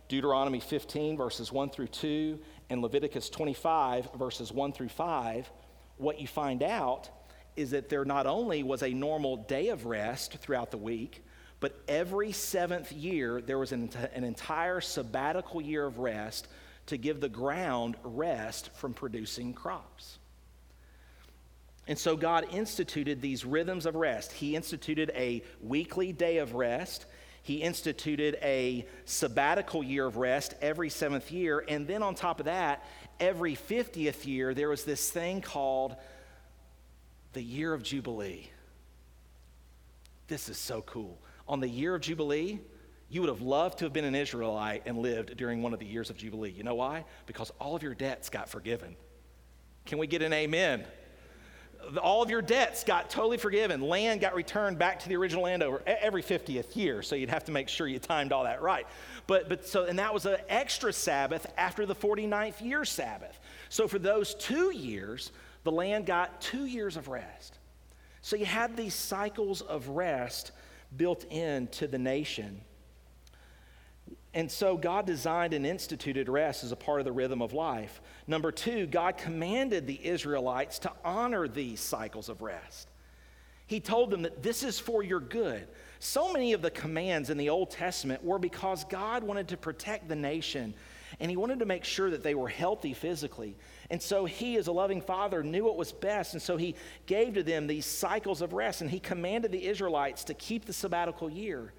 Deuteronomy 0.09 0.59
15, 0.59 1.17
verses 1.17 1.51
1 1.51 1.69
through 1.69 1.87
2, 1.87 2.39
and 2.69 2.81
Leviticus 2.81 3.29
25, 3.29 4.13
verses 4.15 4.51
1 4.51 4.73
through 4.73 4.89
5, 4.89 5.49
what 5.97 6.19
you 6.19 6.27
find 6.27 6.61
out 6.61 7.09
is 7.57 7.71
that 7.71 7.89
there 7.89 8.05
not 8.05 8.25
only 8.25 8.63
was 8.63 8.83
a 8.83 8.89
normal 8.89 9.37
day 9.37 9.69
of 9.69 9.85
rest 9.85 10.37
throughout 10.37 10.71
the 10.71 10.77
week, 10.77 11.23
but 11.59 11.77
every 11.87 12.31
seventh 12.31 12.91
year 12.91 13.41
there 13.41 13.57
was 13.57 13.71
an, 13.71 13.89
an 14.13 14.23
entire 14.23 14.79
sabbatical 14.79 15.59
year 15.61 15.85
of 15.85 15.97
rest 15.97 16.47
to 16.85 16.97
give 16.97 17.19
the 17.19 17.29
ground 17.29 17.95
rest 18.03 18.69
from 18.75 18.93
producing 18.93 19.53
crops. 19.53 20.19
And 21.87 21.97
so 21.97 22.15
God 22.17 22.47
instituted 22.51 23.21
these 23.21 23.45
rhythms 23.45 23.85
of 23.85 23.95
rest. 23.95 24.33
He 24.33 24.55
instituted 24.55 25.11
a 25.15 25.41
weekly 25.61 26.11
day 26.11 26.37
of 26.37 26.53
rest. 26.53 27.05
He 27.43 27.61
instituted 27.61 28.37
a 28.41 28.85
sabbatical 29.05 29.83
year 29.83 30.05
of 30.05 30.17
rest 30.17 30.53
every 30.61 30.89
seventh 30.89 31.31
year. 31.31 31.63
And 31.67 31.87
then 31.87 32.03
on 32.03 32.13
top 32.13 32.39
of 32.39 32.45
that, 32.45 32.85
every 33.19 33.55
50th 33.55 34.25
year, 34.25 34.53
there 34.53 34.69
was 34.69 34.83
this 34.83 35.09
thing 35.09 35.41
called 35.41 35.95
the 37.33 37.41
year 37.41 37.73
of 37.73 37.83
Jubilee. 37.83 38.49
This 40.27 40.49
is 40.49 40.57
so 40.57 40.81
cool. 40.81 41.17
On 41.47 41.59
the 41.59 41.69
year 41.69 41.95
of 41.95 42.01
Jubilee, 42.01 42.59
you 43.09 43.21
would 43.21 43.29
have 43.29 43.41
loved 43.41 43.79
to 43.79 43.85
have 43.85 43.93
been 43.93 44.05
an 44.05 44.15
Israelite 44.15 44.83
and 44.85 44.97
lived 44.97 45.37
during 45.37 45.61
one 45.61 45.73
of 45.73 45.79
the 45.79 45.85
years 45.85 46.09
of 46.09 46.17
Jubilee. 46.17 46.51
You 46.51 46.63
know 46.63 46.75
why? 46.75 47.05
Because 47.25 47.51
all 47.59 47.75
of 47.75 47.83
your 47.83 47.95
debts 47.95 48.29
got 48.29 48.49
forgiven. 48.49 48.95
Can 49.85 49.97
we 49.97 50.07
get 50.07 50.21
an 50.21 50.33
amen? 50.33 50.85
All 52.01 52.21
of 52.21 52.29
your 52.29 52.41
debts 52.41 52.83
got 52.83 53.09
totally 53.09 53.37
forgiven. 53.37 53.79
Land 53.79 54.19
got 54.19 54.35
returned 54.35 54.77
back 54.77 54.99
to 54.99 55.09
the 55.09 55.15
original 55.15 55.43
landowner 55.43 55.81
every 55.85 56.21
50th 56.21 56.75
year, 56.75 57.01
so 57.01 57.15
you'd 57.15 57.29
have 57.29 57.45
to 57.45 57.53
make 57.53 57.69
sure 57.69 57.87
you 57.87 57.99
timed 57.99 58.33
all 58.33 58.43
that 58.43 58.61
right. 58.61 58.85
But, 59.25 59.47
but 59.47 59.65
so, 59.65 59.85
and 59.85 59.99
that 59.99 60.13
was 60.13 60.25
an 60.25 60.37
extra 60.49 60.91
Sabbath 60.91 61.45
after 61.57 61.85
the 61.85 61.95
49th 61.95 62.61
year 62.61 62.83
Sabbath. 62.83 63.39
So 63.69 63.87
for 63.87 63.99
those 63.99 64.35
two 64.35 64.71
years, 64.75 65.31
the 65.67 65.71
land 65.73 66.05
got 66.05 66.39
two 66.39 66.65
years 66.65 66.95
of 66.95 67.09
rest. 67.09 67.59
So 68.21 68.37
you 68.37 68.45
had 68.45 68.77
these 68.77 68.93
cycles 68.93 69.61
of 69.61 69.89
rest 69.89 70.53
built 70.95 71.25
into 71.25 71.87
the 71.87 71.99
nation. 71.99 72.61
And 74.33 74.49
so 74.49 74.77
God 74.77 75.05
designed 75.05 75.53
and 75.53 75.65
instituted 75.65 76.29
rest 76.29 76.63
as 76.63 76.71
a 76.71 76.77
part 76.77 77.01
of 77.01 77.05
the 77.05 77.11
rhythm 77.11 77.41
of 77.41 77.51
life. 77.51 77.99
Number 78.27 78.49
two, 78.49 78.85
God 78.85 79.17
commanded 79.17 79.87
the 79.87 79.99
Israelites 80.07 80.79
to 80.79 80.91
honor 81.03 81.49
these 81.49 81.81
cycles 81.81 82.29
of 82.29 82.41
rest. 82.41 82.87
He 83.65 83.81
told 83.81 84.09
them 84.09 84.21
that 84.21 84.41
this 84.41 84.63
is 84.63 84.79
for 84.79 85.03
your 85.03 85.19
good. 85.19 85.67
So 85.99 86.31
many 86.31 86.53
of 86.53 86.61
the 86.61 86.71
commands 86.71 87.29
in 87.29 87.37
the 87.37 87.49
Old 87.49 87.71
Testament 87.71 88.23
were 88.23 88.39
because 88.39 88.85
God 88.85 89.21
wanted 89.21 89.49
to 89.49 89.57
protect 89.57 90.07
the 90.07 90.15
nation 90.15 90.75
and 91.19 91.29
he 91.31 91.37
wanted 91.37 91.59
to 91.59 91.65
make 91.65 91.83
sure 91.83 92.09
that 92.09 92.23
they 92.23 92.35
were 92.35 92.47
healthy 92.49 92.93
physically. 92.93 93.55
And 93.89 94.01
so 94.01 94.25
he, 94.25 94.57
as 94.57 94.67
a 94.67 94.71
loving 94.71 95.01
father, 95.01 95.43
knew 95.43 95.63
what 95.63 95.77
was 95.77 95.91
best. 95.91 96.33
And 96.33 96.41
so 96.41 96.57
he 96.57 96.75
gave 97.05 97.33
to 97.35 97.43
them 97.43 97.67
these 97.67 97.85
cycles 97.85 98.41
of 98.41 98.53
rest. 98.53 98.81
And 98.81 98.89
he 98.89 98.99
commanded 98.99 99.51
the 99.51 99.65
Israelites 99.65 100.25
to 100.25 100.33
keep 100.33 100.65
the 100.65 100.73
sabbatical 100.73 101.29
year. 101.29 101.73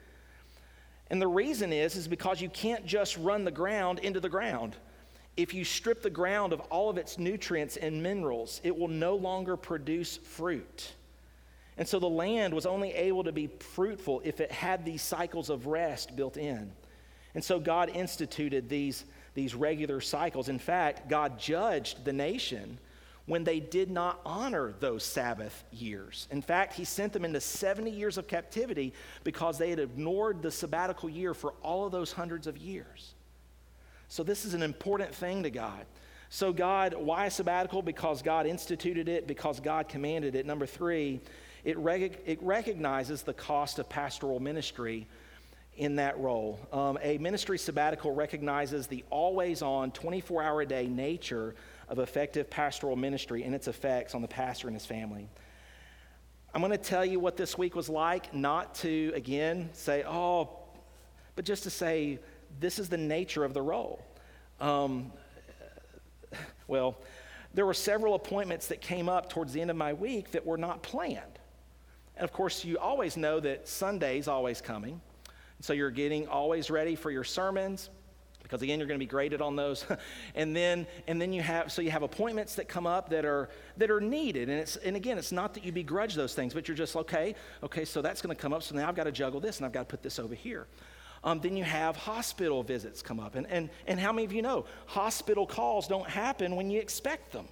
And 1.10 1.20
the 1.20 1.28
reason 1.28 1.72
is, 1.72 1.96
is 1.96 2.08
because 2.08 2.40
you 2.40 2.48
can't 2.48 2.84
just 2.86 3.16
run 3.18 3.44
the 3.44 3.50
ground 3.50 3.98
into 4.00 4.20
the 4.20 4.28
ground. 4.28 4.76
If 5.36 5.54
you 5.54 5.64
strip 5.64 6.02
the 6.02 6.10
ground 6.10 6.52
of 6.52 6.60
all 6.62 6.90
of 6.90 6.98
its 6.98 7.18
nutrients 7.18 7.76
and 7.76 8.02
minerals, 8.02 8.60
it 8.64 8.76
will 8.76 8.88
no 8.88 9.14
longer 9.14 9.56
produce 9.56 10.16
fruit. 10.16 10.92
And 11.76 11.86
so 11.86 12.00
the 12.00 12.08
land 12.08 12.52
was 12.52 12.66
only 12.66 12.92
able 12.92 13.22
to 13.22 13.30
be 13.30 13.46
fruitful 13.46 14.20
if 14.24 14.40
it 14.40 14.50
had 14.50 14.84
these 14.84 15.00
cycles 15.00 15.48
of 15.48 15.66
rest 15.66 16.16
built 16.16 16.36
in. 16.36 16.72
And 17.34 17.44
so 17.44 17.60
God 17.60 17.90
instituted 17.90 18.68
these 18.68 19.04
these 19.38 19.54
regular 19.54 20.00
cycles. 20.00 20.48
In 20.48 20.58
fact, 20.58 21.08
God 21.08 21.38
judged 21.38 22.04
the 22.04 22.12
nation 22.12 22.76
when 23.26 23.44
they 23.44 23.60
did 23.60 23.88
not 23.88 24.20
honor 24.26 24.74
those 24.80 25.04
Sabbath 25.04 25.62
years. 25.70 26.26
In 26.32 26.42
fact, 26.42 26.74
he 26.74 26.84
sent 26.84 27.12
them 27.12 27.24
into 27.24 27.40
70 27.40 27.88
years 27.88 28.18
of 28.18 28.26
captivity 28.26 28.92
because 29.22 29.56
they 29.56 29.70
had 29.70 29.78
ignored 29.78 30.42
the 30.42 30.50
sabbatical 30.50 31.08
year 31.08 31.34
for 31.34 31.52
all 31.62 31.86
of 31.86 31.92
those 31.92 32.10
hundreds 32.10 32.48
of 32.48 32.58
years. 32.58 33.14
So, 34.08 34.24
this 34.24 34.44
is 34.44 34.54
an 34.54 34.62
important 34.62 35.14
thing 35.14 35.44
to 35.44 35.50
God. 35.50 35.86
So, 36.30 36.52
God, 36.52 36.94
why 36.94 37.26
a 37.26 37.30
sabbatical? 37.30 37.80
Because 37.80 38.22
God 38.22 38.44
instituted 38.44 39.08
it, 39.08 39.28
because 39.28 39.60
God 39.60 39.88
commanded 39.88 40.34
it. 40.34 40.46
Number 40.46 40.66
three, 40.66 41.20
it, 41.62 41.78
rec- 41.78 42.22
it 42.26 42.42
recognizes 42.42 43.22
the 43.22 43.34
cost 43.34 43.78
of 43.78 43.88
pastoral 43.88 44.40
ministry 44.40 45.06
in 45.78 45.96
that 45.96 46.18
role. 46.18 46.58
Um, 46.72 46.98
a 47.00 47.18
ministry 47.18 47.56
sabbatical 47.56 48.12
recognizes 48.12 48.88
the 48.88 49.04
always 49.10 49.62
on, 49.62 49.92
24 49.92 50.42
hour 50.42 50.60
a 50.60 50.66
day 50.66 50.88
nature 50.88 51.54
of 51.88 52.00
effective 52.00 52.50
pastoral 52.50 52.96
ministry 52.96 53.44
and 53.44 53.54
its 53.54 53.68
effects 53.68 54.14
on 54.14 54.20
the 54.20 54.28
pastor 54.28 54.66
and 54.66 54.76
his 54.76 54.84
family. 54.84 55.28
I'm 56.52 56.60
going 56.60 56.72
to 56.72 56.78
tell 56.78 57.04
you 57.04 57.20
what 57.20 57.36
this 57.36 57.56
week 57.56 57.76
was 57.76 57.88
like, 57.88 58.34
not 58.34 58.74
to, 58.76 59.12
again, 59.14 59.70
say, 59.72 60.02
oh, 60.06 60.50
but 61.36 61.44
just 61.44 61.62
to 61.62 61.70
say, 61.70 62.18
this 62.58 62.78
is 62.78 62.88
the 62.88 62.96
nature 62.96 63.44
of 63.44 63.54
the 63.54 63.62
role. 63.62 64.02
Um, 64.60 65.12
well, 66.66 66.98
there 67.54 67.66
were 67.66 67.74
several 67.74 68.14
appointments 68.14 68.66
that 68.68 68.80
came 68.80 69.08
up 69.08 69.30
towards 69.30 69.52
the 69.52 69.60
end 69.60 69.70
of 69.70 69.76
my 69.76 69.92
week 69.92 70.32
that 70.32 70.44
were 70.44 70.58
not 70.58 70.82
planned. 70.82 71.38
And 72.16 72.24
of 72.24 72.32
course, 72.32 72.64
you 72.64 72.78
always 72.78 73.16
know 73.16 73.38
that 73.40 73.68
Sunday's 73.68 74.26
always 74.26 74.60
coming. 74.60 75.00
So 75.60 75.72
you're 75.72 75.90
getting 75.90 76.28
always 76.28 76.70
ready 76.70 76.94
for 76.94 77.10
your 77.10 77.24
sermons 77.24 77.90
because 78.42 78.62
again 78.62 78.78
you're 78.78 78.88
going 78.88 78.98
to 78.98 79.04
be 79.04 79.08
graded 79.08 79.42
on 79.42 79.56
those. 79.56 79.84
And 80.34 80.54
then 80.54 80.86
and 81.06 81.20
then 81.20 81.32
you 81.32 81.42
have 81.42 81.72
so 81.72 81.82
you 81.82 81.90
have 81.90 82.02
appointments 82.02 82.54
that 82.56 82.68
come 82.68 82.86
up 82.86 83.10
that 83.10 83.24
are 83.24 83.48
that 83.76 83.90
are 83.90 84.00
needed. 84.00 84.48
And 84.48 84.58
it's 84.58 84.76
and 84.76 84.96
again 84.96 85.18
it's 85.18 85.32
not 85.32 85.54
that 85.54 85.64
you 85.64 85.72
begrudge 85.72 86.14
those 86.14 86.34
things 86.34 86.54
but 86.54 86.68
you're 86.68 86.76
just 86.76 86.96
okay 86.96 87.34
okay 87.62 87.84
so 87.84 88.02
that's 88.02 88.22
going 88.22 88.34
to 88.34 88.40
come 88.40 88.52
up 88.52 88.62
so 88.62 88.74
now 88.74 88.88
i've 88.88 88.94
got 88.94 89.04
to 89.04 89.12
juggle 89.12 89.40
this 89.40 89.58
and 89.58 89.66
i've 89.66 89.72
got 89.72 89.80
to 89.80 89.90
put 89.90 90.02
this 90.02 90.18
over 90.18 90.34
here. 90.34 90.66
Um, 91.24 91.40
then 91.40 91.56
you 91.56 91.64
have 91.64 91.96
hospital 91.96 92.62
visits 92.62 93.02
come 93.02 93.18
up. 93.18 93.34
And, 93.34 93.46
and 93.48 93.70
and 93.86 93.98
how 93.98 94.12
many 94.12 94.24
of 94.24 94.32
you 94.32 94.42
know 94.42 94.66
hospital 94.86 95.46
calls 95.46 95.88
don't 95.88 96.08
happen 96.08 96.54
when 96.54 96.70
you 96.70 96.80
expect 96.80 97.32
them? 97.32 97.48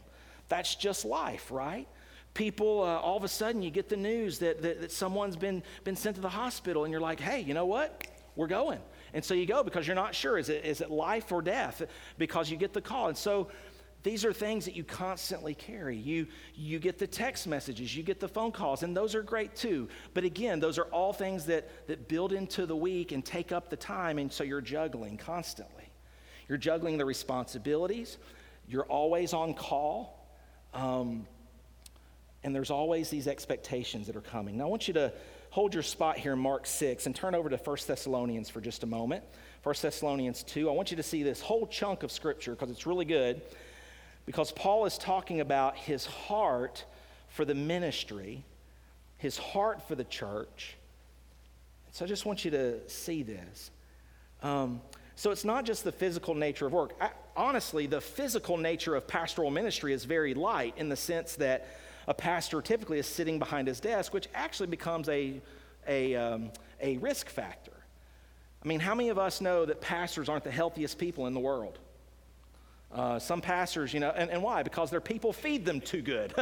That's 0.49 0.77
just 0.77 1.05
life 1.05 1.51
right 1.51 1.88
people 2.37 2.83
uh, 2.83 2.99
all 2.99 3.16
of 3.16 3.25
a 3.25 3.29
sudden 3.29 3.62
you 3.62 3.70
get 3.70 3.88
the 3.88 3.96
news 3.96 4.38
that, 4.38 4.62
that, 4.62 4.81
that 4.81 4.92
someone's 4.92 5.37
been 5.37 5.62
been 5.85 5.96
sent 5.96 6.14
to 6.14 6.22
the 6.22 6.29
hospital 6.29 6.85
and 6.85 6.92
you're 6.92 7.01
like 7.01 7.18
hey 7.18 7.40
you 7.40 7.55
know 7.55 7.66
what 7.66 8.07
we're 8.37 8.46
going 8.46 8.81
and 9.16 9.25
so 9.25 9.33
you 9.33 9.46
go 9.46 9.62
because 9.62 9.87
you're 9.87 9.96
not 9.96 10.14
sure 10.14 10.37
is 10.37 10.51
it, 10.51 10.64
is 10.64 10.83
it 10.83 10.90
life 10.90 11.33
or 11.33 11.40
death? 11.40 11.83
Because 12.18 12.51
you 12.51 12.59
get 12.59 12.75
the 12.75 12.83
call. 12.83 13.09
And 13.09 13.16
so 13.16 13.49
these 14.03 14.25
are 14.27 14.33
things 14.33 14.66
that 14.66 14.77
you 14.77 14.85
constantly 14.85 15.55
carry. 15.55 15.96
You, 15.96 16.27
you 16.55 16.79
get 16.79 16.99
the 16.99 17.07
text 17.07 17.46
messages, 17.46 17.96
you 17.96 18.03
get 18.03 18.20
the 18.20 18.29
phone 18.29 18.53
calls, 18.53 18.83
and 18.83 18.96
those 18.96 19.14
are 19.14 19.22
great 19.22 19.57
too. 19.57 19.88
But 20.14 20.25
again, 20.25 20.61
those 20.61 20.79
are 20.79 20.85
all 20.92 21.14
things 21.14 21.46
that, 21.46 21.88
that 21.88 22.09
build 22.09 22.33
into 22.33 22.66
the 22.66 22.77
week 22.77 23.11
and 23.12 23.25
take 23.25 23.53
up 23.53 23.70
the 23.70 23.77
time, 23.77 24.18
and 24.18 24.31
so 24.31 24.44
you're 24.44 24.61
juggling 24.61 25.16
constantly. 25.16 25.90
You're 26.49 26.59
juggling 26.59 26.99
the 26.99 27.05
responsibilities, 27.05 28.18
you're 28.68 28.85
always 28.85 29.33
on 29.33 29.55
call, 29.55 30.29
um, 30.75 31.27
and 32.44 32.55
there's 32.55 32.70
always 32.70 33.11
these 33.11 33.27
expectations 33.27 34.07
that 34.07 34.16
are 34.16 34.20
coming. 34.20 34.59
Now, 34.59 34.64
I 34.64 34.68
want 34.68 34.88
you 34.88 34.94
to 34.94 35.12
hold 35.51 35.75
your 35.75 35.83
spot 35.83 36.18
here 36.18 36.35
in 36.35 36.38
Mark 36.38 36.66
6 36.66 37.07
and 37.07 37.14
turn 37.14 37.35
over 37.35 37.49
to 37.49 37.57
1 37.57 37.77
Thessalonians 37.87 38.51
for 38.51 38.61
just 38.61 38.83
a 38.83 38.87
moment. 38.87 39.25
1 39.62 39.75
Thessalonians 39.81 40.42
2. 40.44 40.68
I 40.68 40.72
want 40.72 40.90
you 40.90 40.96
to 40.96 41.03
see 41.03 41.22
this 41.22 41.40
whole 41.40 41.66
chunk 41.66 42.03
of 42.03 42.12
scripture 42.12 42.53
because 42.53 42.70
it's 42.70 42.87
really 42.87 43.05
good. 43.05 43.42
Because 44.27 44.53
Paul 44.53 44.87
is 44.87 44.99
talking 44.99 45.40
about 45.40 45.77
his 45.77 46.05
heart 46.05 46.85
for 47.29 47.44
the 47.44 47.55
ministry, 47.55 48.44
his 49.18 49.38
heart 49.38 49.87
for 49.87 49.94
the 49.94 50.05
church. 50.05 50.77
So 51.92 52.05
I 52.05 52.09
just 52.09 52.27
want 52.27 52.44
you 52.44 52.51
to 52.51 52.88
see 52.88 53.22
this. 53.22 53.70
Um, 54.42 54.81
so 55.14 55.31
it's 55.31 55.44
not 55.44 55.64
just 55.64 55.85
the 55.85 55.92
physical 55.92 56.35
nature 56.35 56.66
of 56.66 56.72
work. 56.72 56.94
I, 57.01 57.11
honestly, 57.35 57.87
the 57.87 58.01
physical 58.01 58.57
nature 58.59 58.94
of 58.94 59.09
pastoral 59.09 59.51
ministry 59.51 59.92
is 59.92 60.05
very 60.05 60.35
light 60.35 60.75
in 60.77 60.90
the 60.90 60.96
sense 60.96 61.37
that 61.37 61.68
a 62.09 62.14
pastor 62.14 62.62
typically 62.62 62.99
is 62.99 63.07
sitting 63.07 63.38
behind 63.38 63.69
his 63.69 63.81
desk, 63.81 64.14
which 64.14 64.29
actually 64.35 64.69
becomes 64.69 65.09
a, 65.09 65.40
a, 65.87 66.14
um, 66.14 66.51
a 66.81 66.97
risk 66.99 67.29
factor. 67.29 67.73
I 68.62 68.69
mean, 68.69 68.81
how 68.81 68.95
many 68.95 69.11
of 69.11 69.19
us 69.19 69.40
know 69.40 69.64
that 69.64 69.81
pastors 69.81 70.29
aren't 70.29 70.45
the 70.45 70.51
healthiest 70.51 70.99
people 70.99 71.27
in 71.27 71.35
the 71.35 71.40
world? 71.40 71.79
Uh, 72.92 73.19
some 73.19 73.40
pastors, 73.40 73.92
you 73.92 74.01
know, 74.01 74.11
and, 74.11 74.31
and, 74.31 74.42
why? 74.42 74.62
Because 74.62 74.90
their 74.90 75.01
people 75.01 75.33
feed 75.33 75.64
them 75.64 75.81
too 75.81 76.01
good, 76.01 76.33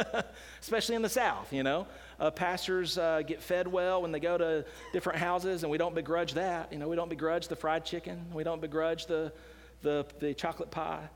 especially 0.61 0.95
in 0.95 1.01
the 1.01 1.09
South, 1.09 1.51
you 1.51 1.63
know. 1.63 1.87
Uh, 2.19 2.29
pastors 2.29 2.97
uh, 2.97 3.21
get 3.25 3.41
fed 3.41 3.67
well 3.67 4.01
when 4.01 4.11
they 4.11 4.19
go 4.19 4.37
to 4.37 4.63
different 4.93 5.19
houses, 5.19 5.63
and 5.63 5.71
we 5.71 5.77
don't 5.77 5.95
begrudge 5.95 6.33
that. 6.33 6.71
You 6.71 6.77
know, 6.77 6.87
we 6.87 6.95
don't 6.95 7.09
begrudge 7.09 7.47
the 7.47 7.55
fried 7.55 7.83
chicken, 7.83 8.23
we 8.31 8.43
don't 8.43 8.61
begrudge 8.61 9.07
the, 9.07 9.33
the, 9.81 10.05
the 10.19 10.33
chocolate 10.33 10.71
pie. 10.71 11.09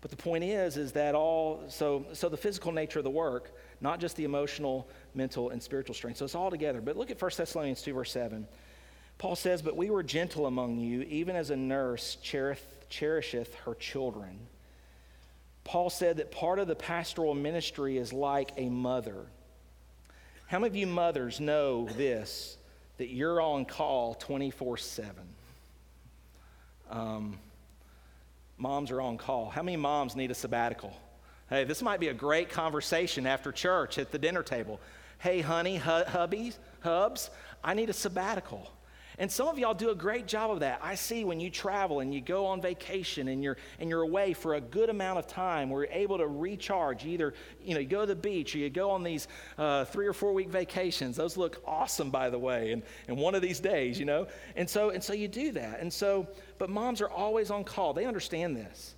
But 0.00 0.10
the 0.12 0.16
point 0.16 0.44
is, 0.44 0.76
is 0.76 0.92
that 0.92 1.14
all, 1.14 1.64
so, 1.68 2.06
so 2.12 2.28
the 2.28 2.36
physical 2.36 2.70
nature 2.70 3.00
of 3.00 3.04
the 3.04 3.10
work, 3.10 3.50
not 3.80 4.00
just 4.00 4.16
the 4.16 4.24
emotional, 4.24 4.88
mental, 5.14 5.50
and 5.50 5.62
spiritual 5.62 5.94
strength. 5.94 6.18
So 6.18 6.24
it's 6.24 6.34
all 6.34 6.50
together. 6.50 6.80
But 6.80 6.96
look 6.96 7.10
at 7.10 7.20
1 7.20 7.30
Thessalonians 7.36 7.82
2, 7.82 7.94
verse 7.94 8.12
7. 8.12 8.46
Paul 9.18 9.36
says, 9.36 9.62
But 9.62 9.76
we 9.76 9.90
were 9.90 10.02
gentle 10.02 10.46
among 10.46 10.78
you, 10.78 11.02
even 11.02 11.36
as 11.36 11.50
a 11.50 11.56
nurse 11.56 12.16
cherisheth 12.22 13.54
her 13.64 13.74
children. 13.74 14.38
Paul 15.64 15.90
said 15.90 16.16
that 16.16 16.30
part 16.30 16.58
of 16.58 16.66
the 16.66 16.74
pastoral 16.74 17.34
ministry 17.34 17.98
is 17.98 18.12
like 18.12 18.52
a 18.56 18.68
mother. 18.68 19.26
How 20.46 20.58
many 20.58 20.68
of 20.68 20.76
you 20.76 20.86
mothers 20.86 21.40
know 21.40 21.86
this, 21.96 22.56
that 22.96 23.10
you're 23.10 23.40
on 23.40 23.66
call 23.66 24.14
24 24.14 24.78
7? 24.78 25.14
Um, 26.90 27.38
moms 28.56 28.90
are 28.90 29.00
on 29.02 29.18
call. 29.18 29.50
How 29.50 29.62
many 29.62 29.76
moms 29.76 30.16
need 30.16 30.30
a 30.30 30.34
sabbatical? 30.34 30.96
Hey, 31.50 31.64
this 31.64 31.82
might 31.82 31.98
be 31.98 32.08
a 32.08 32.14
great 32.14 32.50
conversation 32.50 33.26
after 33.26 33.52
church 33.52 33.98
at 33.98 34.10
the 34.12 34.18
dinner 34.18 34.42
table. 34.42 34.80
Hey, 35.18 35.40
honey, 35.40 35.78
hu- 35.78 36.04
hubbies, 36.04 36.58
hubs, 36.80 37.30
I 37.64 37.72
need 37.72 37.88
a 37.88 37.94
sabbatical. 37.94 38.70
And 39.20 39.32
some 39.32 39.48
of 39.48 39.58
y'all 39.58 39.74
do 39.74 39.90
a 39.90 39.96
great 39.96 40.28
job 40.28 40.50
of 40.52 40.60
that. 40.60 40.78
I 40.80 40.94
see 40.94 41.24
when 41.24 41.40
you 41.40 41.50
travel 41.50 42.00
and 42.00 42.14
you 42.14 42.20
go 42.20 42.46
on 42.46 42.60
vacation 42.60 43.26
and 43.28 43.42
you're 43.42 43.56
and 43.80 43.90
you're 43.90 44.02
away 44.02 44.32
for 44.32 44.54
a 44.54 44.60
good 44.60 44.90
amount 44.90 45.18
of 45.18 45.26
time, 45.26 45.70
we're 45.70 45.86
able 45.86 46.18
to 46.18 46.26
recharge. 46.28 47.04
Either 47.04 47.34
you 47.64 47.74
know 47.74 47.80
you 47.80 47.88
go 47.88 48.02
to 48.02 48.06
the 48.06 48.14
beach 48.14 48.54
or 48.54 48.58
you 48.58 48.70
go 48.70 48.90
on 48.90 49.02
these 49.02 49.26
uh, 49.56 49.86
three 49.86 50.06
or 50.06 50.12
four 50.12 50.32
week 50.32 50.50
vacations. 50.50 51.16
Those 51.16 51.36
look 51.36 51.60
awesome, 51.66 52.10
by 52.10 52.30
the 52.30 52.38
way. 52.38 52.70
And 52.70 52.82
and 53.08 53.16
one 53.16 53.34
of 53.34 53.42
these 53.42 53.58
days, 53.58 53.98
you 53.98 54.04
know. 54.04 54.28
And 54.54 54.70
so 54.70 54.90
and 54.90 55.02
so 55.02 55.14
you 55.14 55.26
do 55.26 55.50
that. 55.52 55.80
And 55.80 55.92
so, 55.92 56.28
but 56.58 56.70
moms 56.70 57.00
are 57.00 57.10
always 57.10 57.50
on 57.50 57.64
call. 57.64 57.94
They 57.94 58.04
understand 58.04 58.56
this. 58.56 58.94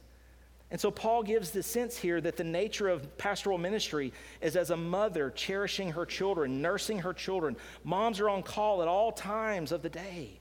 And 0.71 0.81
so 0.81 0.91
Paul 0.91 1.25
gives 1.25 1.51
the 1.51 1.63
sense 1.63 1.97
here 1.97 2.21
that 2.21 2.37
the 2.37 2.45
nature 2.45 2.89
of 2.89 3.19
pastoral 3.19 3.59
ministry 3.59 4.13
is 4.41 4.55
as 4.55 4.71
a 4.71 4.77
mother 4.77 5.31
cherishing 5.31 5.91
her 5.91 6.07
children, 6.07 6.63
nursing 6.63 7.01
her 7.01 7.13
children. 7.13 7.57
Moms 7.83 8.21
are 8.21 8.31
on 8.31 8.45
call 8.45 8.81
at 8.81 8.89
all 8.89 9.11
times 9.11 9.73
of 9.73 9.83
the 9.83 9.89
day. 9.89 10.39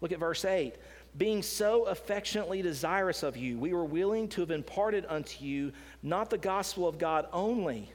Look 0.00 0.10
at 0.10 0.18
verse 0.18 0.44
8. 0.44 0.74
Being 1.16 1.42
so 1.42 1.84
affectionately 1.84 2.62
desirous 2.62 3.22
of 3.22 3.36
you, 3.36 3.56
we 3.56 3.72
were 3.72 3.84
willing 3.84 4.28
to 4.30 4.40
have 4.40 4.50
imparted 4.50 5.06
unto 5.08 5.44
you 5.44 5.72
not 6.02 6.30
the 6.30 6.38
gospel 6.38 6.88
of 6.88 6.98
God 6.98 7.28
only, 7.32 7.88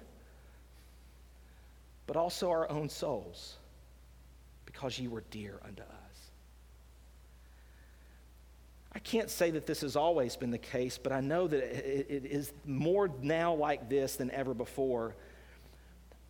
but 2.07 2.15
also 2.15 2.49
our 2.49 2.69
own 2.69 2.87
souls, 2.87 3.57
because 4.65 4.97
ye 4.97 5.09
were 5.09 5.23
dear 5.29 5.59
unto 5.65 5.81
us. 5.81 5.98
I 8.99 9.01
can't 9.01 9.29
say 9.29 9.51
that 9.51 9.65
this 9.65 9.79
has 9.79 9.95
always 9.95 10.35
been 10.35 10.51
the 10.51 10.57
case, 10.57 10.97
but 10.97 11.13
I 11.13 11.21
know 11.21 11.47
that 11.47 11.63
it, 11.63 12.07
it 12.09 12.25
is 12.25 12.51
more 12.65 13.09
now 13.21 13.53
like 13.53 13.88
this 13.88 14.17
than 14.17 14.29
ever 14.31 14.53
before. 14.53 15.15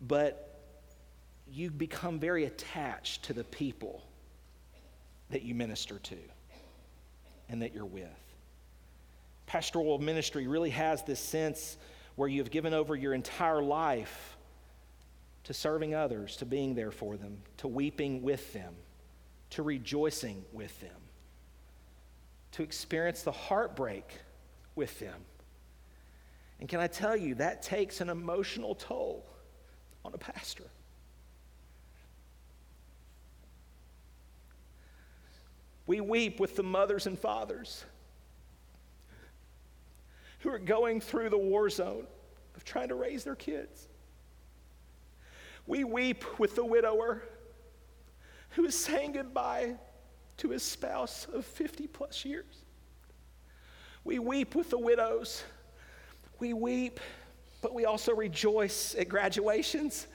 But 0.00 0.56
you 1.50 1.72
become 1.72 2.20
very 2.20 2.44
attached 2.44 3.24
to 3.24 3.32
the 3.32 3.42
people 3.42 4.04
that 5.30 5.42
you 5.42 5.52
minister 5.52 5.98
to 5.98 6.16
and 7.48 7.60
that 7.62 7.74
you're 7.74 7.84
with. 7.84 8.06
Pastoral 9.46 9.98
ministry 9.98 10.46
really 10.46 10.70
has 10.70 11.02
this 11.02 11.18
sense 11.18 11.76
where 12.14 12.28
you 12.28 12.40
have 12.40 12.52
given 12.52 12.72
over 12.72 12.94
your 12.94 13.14
entire 13.14 13.64
life 13.64 14.36
to 15.42 15.52
serving 15.54 15.92
others, 15.92 16.36
to 16.36 16.46
being 16.46 16.76
there 16.76 16.92
for 16.92 17.16
them, 17.16 17.38
to 17.56 17.66
weeping 17.66 18.22
with 18.22 18.52
them, 18.52 18.76
to 19.50 19.64
rejoicing 19.64 20.44
with 20.52 20.80
them 20.80 20.99
to 22.52 22.62
experience 22.62 23.22
the 23.22 23.32
heartbreak 23.32 24.18
with 24.74 24.98
them. 24.98 25.20
And 26.58 26.68
can 26.68 26.80
I 26.80 26.86
tell 26.86 27.16
you, 27.16 27.36
that 27.36 27.62
takes 27.62 28.00
an 28.00 28.08
emotional 28.10 28.74
toll 28.74 29.24
on 30.04 30.12
a 30.14 30.18
pastor. 30.18 30.64
We 35.86 36.00
weep 36.00 36.38
with 36.38 36.56
the 36.56 36.62
mothers 36.62 37.06
and 37.06 37.18
fathers 37.18 37.84
who 40.40 40.50
are 40.50 40.58
going 40.58 41.00
through 41.00 41.30
the 41.30 41.38
war 41.38 41.68
zone, 41.68 42.06
of 42.56 42.64
trying 42.64 42.88
to 42.88 42.94
raise 42.94 43.24
their 43.24 43.34
kids. 43.34 43.88
We 45.66 45.84
weep 45.84 46.24
with 46.38 46.56
the 46.56 46.64
widower 46.64 47.22
who 48.50 48.64
is 48.64 48.74
saying 48.74 49.12
goodbye 49.12 49.76
to 50.40 50.50
his 50.50 50.62
spouse 50.62 51.26
of 51.32 51.44
50 51.44 51.86
plus 51.86 52.24
years. 52.24 52.64
We 54.04 54.18
weep 54.18 54.54
with 54.54 54.70
the 54.70 54.78
widows. 54.78 55.44
We 56.38 56.54
weep, 56.54 56.98
but 57.60 57.74
we 57.74 57.84
also 57.84 58.14
rejoice 58.14 58.94
at 58.98 59.08
graduations. 59.08 60.06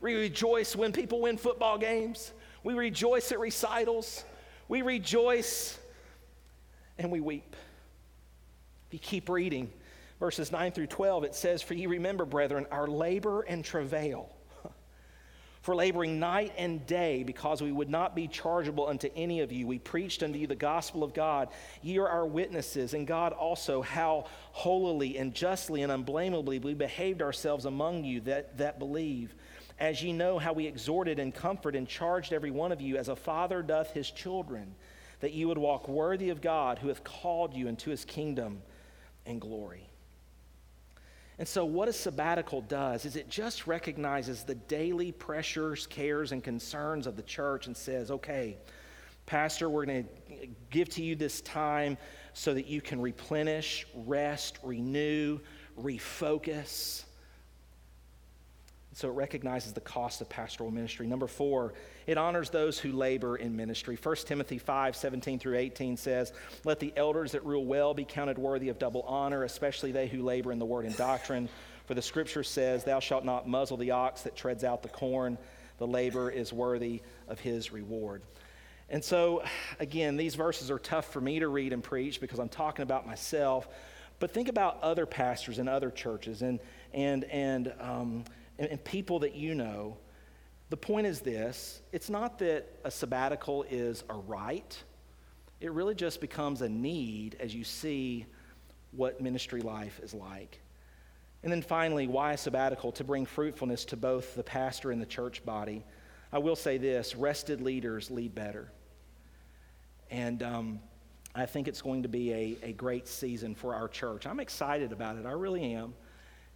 We 0.00 0.14
rejoice 0.14 0.74
when 0.74 0.92
people 0.92 1.20
win 1.20 1.36
football 1.36 1.78
games. 1.78 2.32
We 2.62 2.74
rejoice 2.74 3.30
at 3.30 3.38
recitals. 3.38 4.24
We 4.68 4.80
rejoice 4.82 5.78
and 6.98 7.10
we 7.10 7.20
weep. 7.20 7.54
If 8.88 8.94
you 8.94 8.98
keep 8.98 9.28
reading 9.28 9.70
verses 10.18 10.50
9 10.50 10.72
through 10.72 10.86
12, 10.86 11.24
it 11.24 11.34
says, 11.34 11.60
For 11.60 11.74
ye 11.74 11.86
remember, 11.86 12.24
brethren, 12.24 12.66
our 12.70 12.86
labor 12.86 13.42
and 13.42 13.62
travail 13.62 14.33
for 15.64 15.74
laboring 15.74 16.20
night 16.20 16.52
and 16.58 16.86
day, 16.86 17.22
because 17.22 17.62
we 17.62 17.72
would 17.72 17.88
not 17.88 18.14
be 18.14 18.28
chargeable 18.28 18.86
unto 18.86 19.08
any 19.16 19.40
of 19.40 19.50
you. 19.50 19.66
We 19.66 19.78
preached 19.78 20.22
unto 20.22 20.38
you 20.38 20.46
the 20.46 20.54
gospel 20.54 21.02
of 21.02 21.14
God. 21.14 21.48
Ye 21.80 21.96
are 21.96 22.06
our 22.06 22.26
witnesses, 22.26 22.92
and 22.92 23.06
God 23.06 23.32
also, 23.32 23.80
how 23.80 24.26
holily 24.52 25.16
and 25.16 25.32
justly 25.32 25.80
and 25.80 25.90
unblameably 25.90 26.58
we 26.58 26.74
behaved 26.74 27.22
ourselves 27.22 27.64
among 27.64 28.04
you 28.04 28.20
that, 28.20 28.58
that 28.58 28.78
believe. 28.78 29.34
As 29.80 30.02
ye 30.02 30.12
know 30.12 30.38
how 30.38 30.52
we 30.52 30.66
exhorted 30.66 31.18
and 31.18 31.34
comforted 31.34 31.78
and 31.78 31.88
charged 31.88 32.34
every 32.34 32.50
one 32.50 32.70
of 32.70 32.82
you 32.82 32.98
as 32.98 33.08
a 33.08 33.16
father 33.16 33.62
doth 33.62 33.90
his 33.92 34.10
children, 34.10 34.74
that 35.20 35.32
ye 35.32 35.46
would 35.46 35.56
walk 35.56 35.88
worthy 35.88 36.28
of 36.28 36.42
God 36.42 36.78
who 36.78 36.88
hath 36.88 37.02
called 37.04 37.54
you 37.54 37.68
into 37.68 37.88
his 37.88 38.04
kingdom 38.04 38.60
and 39.24 39.40
glory. 39.40 39.88
And 41.38 41.48
so, 41.48 41.64
what 41.64 41.88
a 41.88 41.92
sabbatical 41.92 42.60
does 42.62 43.04
is 43.04 43.16
it 43.16 43.28
just 43.28 43.66
recognizes 43.66 44.44
the 44.44 44.54
daily 44.54 45.10
pressures, 45.10 45.86
cares, 45.86 46.30
and 46.30 46.44
concerns 46.44 47.06
of 47.06 47.16
the 47.16 47.22
church 47.22 47.66
and 47.66 47.76
says, 47.76 48.10
okay, 48.10 48.56
Pastor, 49.26 49.68
we're 49.68 49.84
going 49.86 50.04
to 50.04 50.46
give 50.70 50.88
to 50.90 51.02
you 51.02 51.16
this 51.16 51.40
time 51.40 51.96
so 52.34 52.54
that 52.54 52.66
you 52.66 52.80
can 52.80 53.00
replenish, 53.00 53.86
rest, 53.94 54.58
renew, 54.62 55.40
refocus. 55.80 57.04
So 58.92 59.08
it 59.08 59.12
recognizes 59.12 59.72
the 59.72 59.80
cost 59.80 60.20
of 60.20 60.28
pastoral 60.28 60.70
ministry. 60.70 61.06
Number 61.06 61.26
four, 61.26 61.74
it 62.06 62.18
honors 62.18 62.50
those 62.50 62.78
who 62.78 62.92
labor 62.92 63.36
in 63.36 63.56
ministry. 63.56 63.98
1 64.00 64.16
Timothy 64.26 64.58
5 64.58 64.96
17 64.96 65.38
through 65.38 65.56
18 65.56 65.96
says, 65.96 66.32
Let 66.64 66.80
the 66.80 66.92
elders 66.96 67.32
that 67.32 67.44
rule 67.44 67.64
well 67.64 67.94
be 67.94 68.04
counted 68.04 68.38
worthy 68.38 68.68
of 68.68 68.78
double 68.78 69.02
honor, 69.02 69.44
especially 69.44 69.92
they 69.92 70.06
who 70.06 70.22
labor 70.22 70.52
in 70.52 70.58
the 70.58 70.66
word 70.66 70.84
and 70.84 70.96
doctrine. 70.96 71.48
For 71.86 71.94
the 71.94 72.02
scripture 72.02 72.44
says, 72.44 72.84
Thou 72.84 73.00
shalt 73.00 73.24
not 73.24 73.48
muzzle 73.48 73.76
the 73.76 73.90
ox 73.92 74.22
that 74.22 74.36
treads 74.36 74.64
out 74.64 74.82
the 74.82 74.88
corn, 74.88 75.38
the 75.78 75.86
labor 75.86 76.30
is 76.30 76.52
worthy 76.52 77.02
of 77.28 77.40
his 77.40 77.72
reward. 77.72 78.22
And 78.90 79.02
so, 79.02 79.42
again, 79.80 80.16
these 80.16 80.34
verses 80.34 80.70
are 80.70 80.78
tough 80.78 81.12
for 81.12 81.20
me 81.20 81.38
to 81.40 81.48
read 81.48 81.72
and 81.72 81.82
preach 81.82 82.20
because 82.20 82.38
I'm 82.38 82.48
talking 82.48 82.82
about 82.82 83.06
myself. 83.06 83.66
But 84.20 84.30
think 84.30 84.48
about 84.48 84.82
other 84.82 85.06
pastors 85.06 85.58
in 85.58 85.68
other 85.68 85.90
churches 85.90 86.42
and, 86.42 86.60
and, 86.92 87.24
and, 87.24 87.72
um, 87.80 88.24
and, 88.58 88.68
and 88.68 88.84
people 88.84 89.20
that 89.20 89.34
you 89.34 89.54
know, 89.54 89.96
the 90.74 90.78
point 90.78 91.06
is 91.06 91.20
this 91.20 91.82
it's 91.92 92.10
not 92.10 92.40
that 92.40 92.66
a 92.82 92.90
sabbatical 92.90 93.62
is 93.70 94.02
a 94.10 94.14
right, 94.14 94.76
it 95.60 95.70
really 95.70 95.94
just 95.94 96.20
becomes 96.20 96.62
a 96.62 96.68
need 96.68 97.36
as 97.38 97.54
you 97.54 97.62
see 97.62 98.26
what 98.90 99.20
ministry 99.20 99.62
life 99.62 100.00
is 100.02 100.12
like. 100.12 100.58
And 101.44 101.52
then 101.52 101.62
finally, 101.62 102.08
why 102.08 102.32
a 102.32 102.36
sabbatical? 102.36 102.90
To 102.90 103.04
bring 103.04 103.24
fruitfulness 103.24 103.84
to 103.84 103.96
both 103.96 104.34
the 104.34 104.42
pastor 104.42 104.90
and 104.90 105.00
the 105.00 105.06
church 105.06 105.44
body. 105.44 105.84
I 106.32 106.38
will 106.38 106.56
say 106.56 106.76
this 106.76 107.14
rested 107.14 107.60
leaders 107.60 108.10
lead 108.10 108.34
better. 108.34 108.68
And 110.10 110.42
um, 110.42 110.80
I 111.36 111.46
think 111.46 111.68
it's 111.68 111.82
going 111.82 112.02
to 112.02 112.08
be 112.08 112.32
a, 112.32 112.56
a 112.64 112.72
great 112.72 113.06
season 113.06 113.54
for 113.54 113.76
our 113.76 113.86
church. 113.86 114.26
I'm 114.26 114.40
excited 114.40 114.90
about 114.90 115.18
it, 115.18 115.24
I 115.24 115.32
really 115.34 115.74
am. 115.74 115.94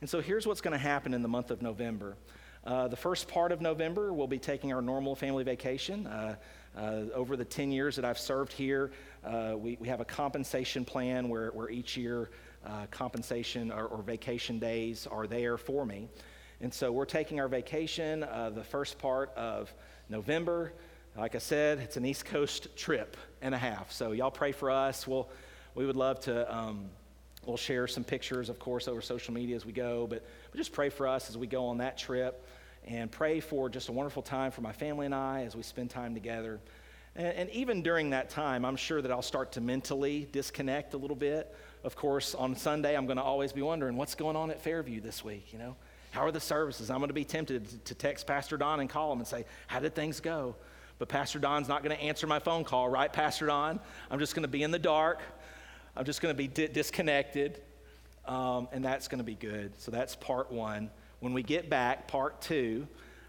And 0.00 0.10
so 0.10 0.20
here's 0.20 0.44
what's 0.44 0.60
going 0.60 0.72
to 0.72 0.76
happen 0.76 1.14
in 1.14 1.22
the 1.22 1.28
month 1.28 1.52
of 1.52 1.62
November. 1.62 2.16
Uh, 2.68 2.86
the 2.86 2.96
first 2.96 3.28
part 3.28 3.50
of 3.50 3.62
November, 3.62 4.12
we'll 4.12 4.26
be 4.26 4.38
taking 4.38 4.74
our 4.74 4.82
normal 4.82 5.14
family 5.14 5.42
vacation. 5.42 6.06
Uh, 6.06 6.36
uh, 6.76 7.04
over 7.14 7.34
the 7.34 7.44
10 7.44 7.72
years 7.72 7.96
that 7.96 8.04
I've 8.04 8.18
served 8.18 8.52
here, 8.52 8.90
uh, 9.24 9.54
we, 9.56 9.78
we 9.80 9.88
have 9.88 10.00
a 10.00 10.04
compensation 10.04 10.84
plan 10.84 11.30
where, 11.30 11.48
where 11.52 11.70
each 11.70 11.96
year 11.96 12.28
uh, 12.66 12.84
compensation 12.90 13.72
or, 13.72 13.86
or, 13.86 14.02
vacation 14.02 14.58
days 14.58 15.06
are 15.06 15.26
there 15.26 15.56
for 15.56 15.86
me. 15.86 16.10
And 16.60 16.72
so 16.72 16.92
we're 16.92 17.06
taking 17.06 17.40
our 17.40 17.48
vacation 17.48 18.22
uh, 18.22 18.50
the 18.50 18.64
first 18.64 18.98
part 18.98 19.32
of 19.34 19.72
November. 20.10 20.74
Like 21.16 21.36
I 21.36 21.38
said, 21.38 21.78
it's 21.78 21.96
an 21.96 22.04
East 22.04 22.26
Coast 22.26 22.76
trip 22.76 23.16
and 23.40 23.54
a 23.54 23.58
half. 23.58 23.92
So 23.92 24.12
y'all 24.12 24.30
pray 24.30 24.52
for 24.52 24.70
us. 24.70 25.06
We'll, 25.06 25.30
we 25.74 25.86
would 25.86 25.96
love 25.96 26.20
to. 26.20 26.54
Um, 26.54 26.90
We'll 27.46 27.56
share 27.56 27.86
some 27.86 28.04
pictures, 28.04 28.50
of 28.50 28.58
course, 28.58 28.88
over 28.88 29.00
social 29.00 29.32
media 29.32 29.56
as 29.56 29.64
we 29.64 29.72
go, 29.72 30.06
but, 30.06 30.22
but 30.50 30.58
just 30.58 30.70
pray 30.70 30.90
for 30.90 31.08
us 31.08 31.30
as 31.30 31.38
we 31.38 31.46
go 31.46 31.64
on 31.68 31.78
that 31.78 31.96
trip 31.96 32.44
and 32.88 33.12
pray 33.12 33.38
for 33.38 33.68
just 33.68 33.90
a 33.90 33.92
wonderful 33.92 34.22
time 34.22 34.50
for 34.50 34.62
my 34.62 34.72
family 34.72 35.06
and 35.06 35.14
I 35.14 35.44
as 35.44 35.54
we 35.54 35.62
spend 35.62 35.90
time 35.90 36.14
together. 36.14 36.58
And, 37.14 37.26
and 37.26 37.50
even 37.50 37.82
during 37.82 38.10
that 38.10 38.30
time, 38.30 38.64
I'm 38.64 38.76
sure 38.76 39.02
that 39.02 39.10
I'll 39.10 39.20
start 39.22 39.52
to 39.52 39.60
mentally 39.60 40.26
disconnect 40.32 40.94
a 40.94 40.96
little 40.96 41.16
bit. 41.16 41.54
Of 41.84 41.96
course, 41.96 42.34
on 42.34 42.56
Sunday, 42.56 42.96
I'm 42.96 43.06
going 43.06 43.18
to 43.18 43.22
always 43.22 43.52
be 43.52 43.60
wondering 43.62 43.96
what's 43.96 44.14
going 44.14 44.36
on 44.36 44.50
at 44.50 44.60
Fairview 44.62 45.00
this 45.00 45.22
week, 45.22 45.52
you 45.52 45.58
know? 45.58 45.76
How 46.10 46.22
are 46.22 46.32
the 46.32 46.40
services? 46.40 46.90
I'm 46.90 46.98
going 46.98 47.08
to 47.08 47.14
be 47.14 47.24
tempted 47.24 47.84
to 47.84 47.94
text 47.94 48.26
Pastor 48.26 48.56
Don 48.56 48.80
and 48.80 48.88
call 48.88 49.12
him 49.12 49.18
and 49.18 49.28
say, 49.28 49.44
How 49.66 49.78
did 49.78 49.94
things 49.94 50.20
go? 50.20 50.56
But 50.98 51.08
Pastor 51.08 51.38
Don's 51.38 51.68
not 51.68 51.84
going 51.84 51.94
to 51.94 52.02
answer 52.02 52.26
my 52.26 52.38
phone 52.38 52.64
call, 52.64 52.88
right, 52.88 53.12
Pastor 53.12 53.46
Don? 53.46 53.78
I'm 54.10 54.18
just 54.18 54.34
going 54.34 54.42
to 54.42 54.48
be 54.48 54.62
in 54.62 54.70
the 54.70 54.78
dark. 54.78 55.20
I'm 55.94 56.06
just 56.06 56.22
going 56.22 56.34
to 56.34 56.36
be 56.36 56.48
di- 56.48 56.68
disconnected, 56.68 57.60
um, 58.26 58.68
and 58.72 58.82
that's 58.82 59.06
going 59.06 59.18
to 59.18 59.24
be 59.24 59.34
good. 59.34 59.78
So 59.80 59.90
that's 59.90 60.16
part 60.16 60.50
one. 60.50 60.90
When 61.20 61.32
we 61.32 61.42
get 61.42 61.68
back, 61.68 62.06
part 62.06 62.40
two 62.40 62.86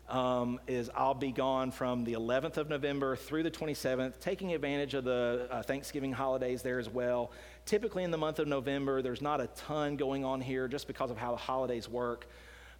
um, 0.09 0.59
is 0.67 0.91
I'll 0.95 1.15
be 1.15 1.31
gone 1.31 1.71
from 1.71 2.03
the 2.03 2.13
11th 2.13 2.57
of 2.57 2.69
November 2.69 3.15
through 3.15 3.41
the 3.41 3.51
27th, 3.51 4.19
taking 4.19 4.53
advantage 4.53 4.93
of 4.93 5.05
the 5.05 5.47
uh, 5.49 5.63
Thanksgiving 5.63 6.11
holidays 6.11 6.61
there 6.61 6.77
as 6.77 6.87
well. 6.87 7.31
Typically, 7.65 8.03
in 8.03 8.11
the 8.11 8.17
month 8.17 8.37
of 8.37 8.47
November, 8.47 9.01
there's 9.01 9.23
not 9.23 9.41
a 9.41 9.47
ton 9.47 9.95
going 9.95 10.23
on 10.23 10.39
here 10.39 10.67
just 10.67 10.85
because 10.85 11.09
of 11.09 11.17
how 11.17 11.31
the 11.31 11.37
holidays 11.37 11.89
work. 11.89 12.27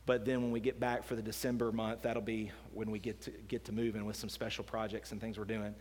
But 0.05 0.25
then 0.25 0.43
when 0.43 0.51
we 0.51 0.59
get 0.59 0.79
back 0.79 1.03
for 1.03 1.15
the 1.15 1.21
December 1.23 1.71
month, 1.71 2.03
that'll 2.03 2.21
be 2.21 2.51
when 2.73 2.91
we 2.91 2.99
get 2.99 3.21
to 3.21 3.31
get 3.47 3.65
to 3.65 3.71
moving 3.71 4.05
with 4.05 4.15
some 4.15 4.29
special 4.29 4.63
projects 4.63 5.11
and 5.11 5.19
things 5.19 5.39
we're 5.39 5.45
doing. 5.45 5.73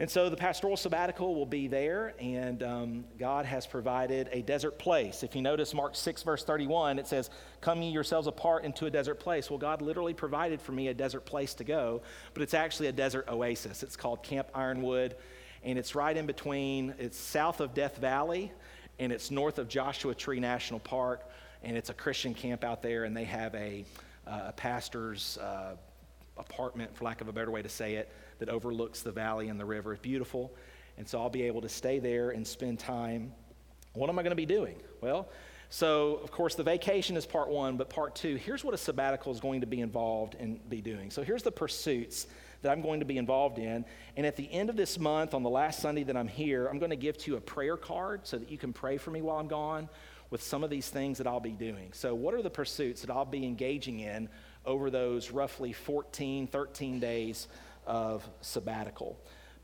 And 0.00 0.10
so 0.10 0.30
the 0.30 0.36
pastoral 0.36 0.78
sabbatical 0.78 1.34
will 1.34 1.44
be 1.44 1.68
there, 1.68 2.14
and 2.18 2.62
um, 2.62 3.04
God 3.18 3.44
has 3.44 3.66
provided 3.66 4.30
a 4.32 4.40
desert 4.40 4.78
place. 4.78 5.22
If 5.22 5.36
you 5.36 5.42
notice 5.42 5.74
Mark 5.74 5.94
6, 5.94 6.22
verse 6.22 6.42
31, 6.42 6.98
it 6.98 7.06
says, 7.06 7.28
Come 7.60 7.82
ye 7.82 7.90
yourselves 7.90 8.26
apart 8.26 8.64
into 8.64 8.86
a 8.86 8.90
desert 8.90 9.20
place. 9.20 9.50
Well, 9.50 9.58
God 9.58 9.82
literally 9.82 10.14
provided 10.14 10.62
for 10.62 10.72
me 10.72 10.88
a 10.88 10.94
desert 10.94 11.26
place 11.26 11.52
to 11.52 11.64
go, 11.64 12.00
but 12.32 12.42
it's 12.42 12.54
actually 12.54 12.86
a 12.86 12.92
desert 12.92 13.28
oasis. 13.28 13.82
It's 13.82 13.94
called 13.94 14.22
Camp 14.22 14.48
Ironwood, 14.54 15.16
and 15.64 15.78
it's 15.78 15.94
right 15.94 16.16
in 16.16 16.24
between, 16.24 16.94
it's 16.98 17.18
south 17.18 17.60
of 17.60 17.74
Death 17.74 17.98
Valley, 17.98 18.50
and 18.98 19.12
it's 19.12 19.30
north 19.30 19.58
of 19.58 19.68
Joshua 19.68 20.14
Tree 20.14 20.40
National 20.40 20.80
Park, 20.80 21.28
and 21.62 21.76
it's 21.76 21.90
a 21.90 21.94
Christian 21.94 22.32
camp 22.32 22.64
out 22.64 22.80
there, 22.80 23.04
and 23.04 23.14
they 23.14 23.24
have 23.24 23.54
a, 23.54 23.84
uh, 24.26 24.44
a 24.46 24.52
pastor's 24.52 25.36
uh, 25.36 25.76
apartment, 26.38 26.96
for 26.96 27.04
lack 27.04 27.20
of 27.20 27.28
a 27.28 27.32
better 27.34 27.50
way 27.50 27.60
to 27.60 27.68
say 27.68 27.96
it 27.96 28.10
that 28.40 28.48
overlooks 28.48 29.02
the 29.02 29.12
valley 29.12 29.48
and 29.48 29.58
the 29.58 29.64
river. 29.64 29.92
It's 29.92 30.02
beautiful. 30.02 30.52
And 30.98 31.08
so 31.08 31.20
I'll 31.20 31.30
be 31.30 31.44
able 31.44 31.62
to 31.62 31.68
stay 31.68 31.98
there 31.98 32.30
and 32.30 32.46
spend 32.46 32.78
time. 32.78 33.32
What 33.94 34.10
am 34.10 34.18
I 34.18 34.22
going 34.22 34.32
to 34.32 34.36
be 34.36 34.46
doing? 34.46 34.76
Well, 35.00 35.28
so 35.70 36.16
of 36.16 36.32
course 36.32 36.56
the 36.56 36.64
vacation 36.64 37.16
is 37.16 37.24
part 37.24 37.48
one, 37.48 37.76
but 37.76 37.88
part 37.88 38.16
two, 38.16 38.36
here's 38.36 38.64
what 38.64 38.74
a 38.74 38.78
sabbatical 38.78 39.32
is 39.32 39.40
going 39.40 39.60
to 39.60 39.66
be 39.66 39.80
involved 39.80 40.34
in 40.34 40.60
be 40.68 40.80
doing. 40.80 41.10
So 41.10 41.22
here's 41.22 41.44
the 41.44 41.52
pursuits 41.52 42.26
that 42.62 42.70
I'm 42.70 42.82
going 42.82 43.00
to 43.00 43.06
be 43.06 43.16
involved 43.16 43.58
in. 43.58 43.84
And 44.16 44.26
at 44.26 44.36
the 44.36 44.50
end 44.52 44.68
of 44.68 44.76
this 44.76 44.98
month, 44.98 45.32
on 45.32 45.42
the 45.42 45.50
last 45.50 45.80
Sunday 45.80 46.02
that 46.04 46.16
I'm 46.16 46.28
here, 46.28 46.66
I'm 46.66 46.78
going 46.78 46.90
to 46.90 46.96
give 46.96 47.16
to 47.18 47.30
you 47.30 47.36
a 47.36 47.40
prayer 47.40 47.76
card 47.76 48.26
so 48.26 48.36
that 48.36 48.50
you 48.50 48.58
can 48.58 48.72
pray 48.72 48.98
for 48.98 49.10
me 49.10 49.22
while 49.22 49.38
I'm 49.38 49.48
gone 49.48 49.88
with 50.30 50.42
some 50.42 50.62
of 50.62 50.70
these 50.70 50.88
things 50.88 51.18
that 51.18 51.26
I'll 51.26 51.40
be 51.40 51.52
doing. 51.52 51.92
So, 51.92 52.14
what 52.14 52.34
are 52.34 52.42
the 52.42 52.50
pursuits 52.50 53.00
that 53.02 53.10
I'll 53.10 53.24
be 53.24 53.44
engaging 53.44 54.00
in 54.00 54.28
over 54.64 54.90
those 54.90 55.30
roughly 55.30 55.72
14, 55.72 56.46
13 56.46 57.00
days 57.00 57.48
of 57.90 58.26
sabbatical. 58.40 59.18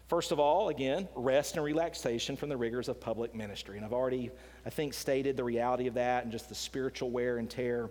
First 0.09 0.33
of 0.33 0.41
all, 0.41 0.69
again, 0.69 1.09
rest 1.15 1.57
and 1.57 1.65
relaxation 1.65 2.37
from 2.37 2.49
the 2.49 2.57
rigors 2.57 2.89
of 2.89 3.01
public 3.01 3.35
ministry. 3.35 3.77
And 3.77 3.87
I've 3.87 3.93
already, 3.93 4.31
I 4.65 4.71
think, 4.71 4.95
stated 4.95 5.37
the 5.37 5.45
reality 5.45 5.87
of 5.87 5.95
that 5.95 6.25
and 6.25 6.33
just 6.33 6.49
the 6.49 6.55
spiritual 6.55 7.11
wear 7.11 7.39
and 7.39 7.49
tear. 7.49 7.89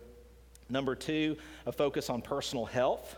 Number 0.70 0.94
two, 0.94 1.38
a 1.66 1.72
focus 1.72 2.10
on 2.10 2.22
personal 2.22 2.66
health. 2.66 3.16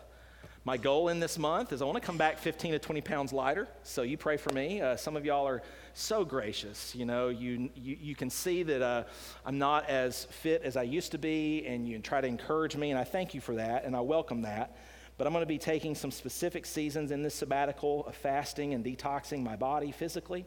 my 0.64 0.78
goal 0.78 1.10
in 1.10 1.20
this 1.20 1.40
month 1.40 1.74
is 1.74 1.82
I 1.82 1.86
want 1.86 1.96
to 1.96 2.06
come 2.06 2.18
back 2.18 2.38
15 2.38 2.74
to 2.74 2.80
20 2.80 3.02
pounds 3.02 3.34
lighter. 3.34 3.68
So 3.84 4.04
you 4.04 4.18
pray 4.18 4.38
for 4.38 4.54
me. 4.54 4.82
Uh, 4.82 4.96
some 4.96 5.16
of 5.16 5.26
y'all 5.26 5.48
are 5.48 5.64
so 5.94 6.24
gracious. 6.24 6.94
You 6.94 7.06
know, 7.06 7.30
you, 7.30 7.70
you, 7.76 7.98
you 8.00 8.16
can 8.16 8.30
see 8.30 8.62
that 8.64 8.82
uh, 8.84 9.04
I'm 9.44 9.58
not 9.58 9.90
as 9.90 10.26
fit 10.26 10.62
as 10.64 10.78
I 10.78 10.84
used 10.84 11.12
to 11.14 11.18
be, 11.18 11.66
and 11.66 11.88
you 11.88 11.98
try 12.00 12.22
to 12.22 12.28
encourage 12.28 12.76
me, 12.76 12.92
and 12.92 13.00
I 13.00 13.04
thank 13.04 13.34
you 13.34 13.42
for 13.42 13.56
that, 13.56 13.86
and 13.86 13.96
I 13.96 14.02
welcome 14.02 14.44
that. 14.44 14.76
But 15.18 15.26
I'm 15.26 15.34
going 15.34 15.42
to 15.42 15.48
be 15.48 15.58
taking 15.58 15.96
some 15.96 16.12
specific 16.12 16.66
seasons 16.66 17.12
in 17.12 17.24
this 17.24 17.34
sabbatical 17.34 18.06
of 18.06 18.16
fasting 18.16 18.74
and 18.74 18.86
detoxing 18.86 19.44
my 19.44 19.56
body 19.56 19.92
physically. 19.92 20.46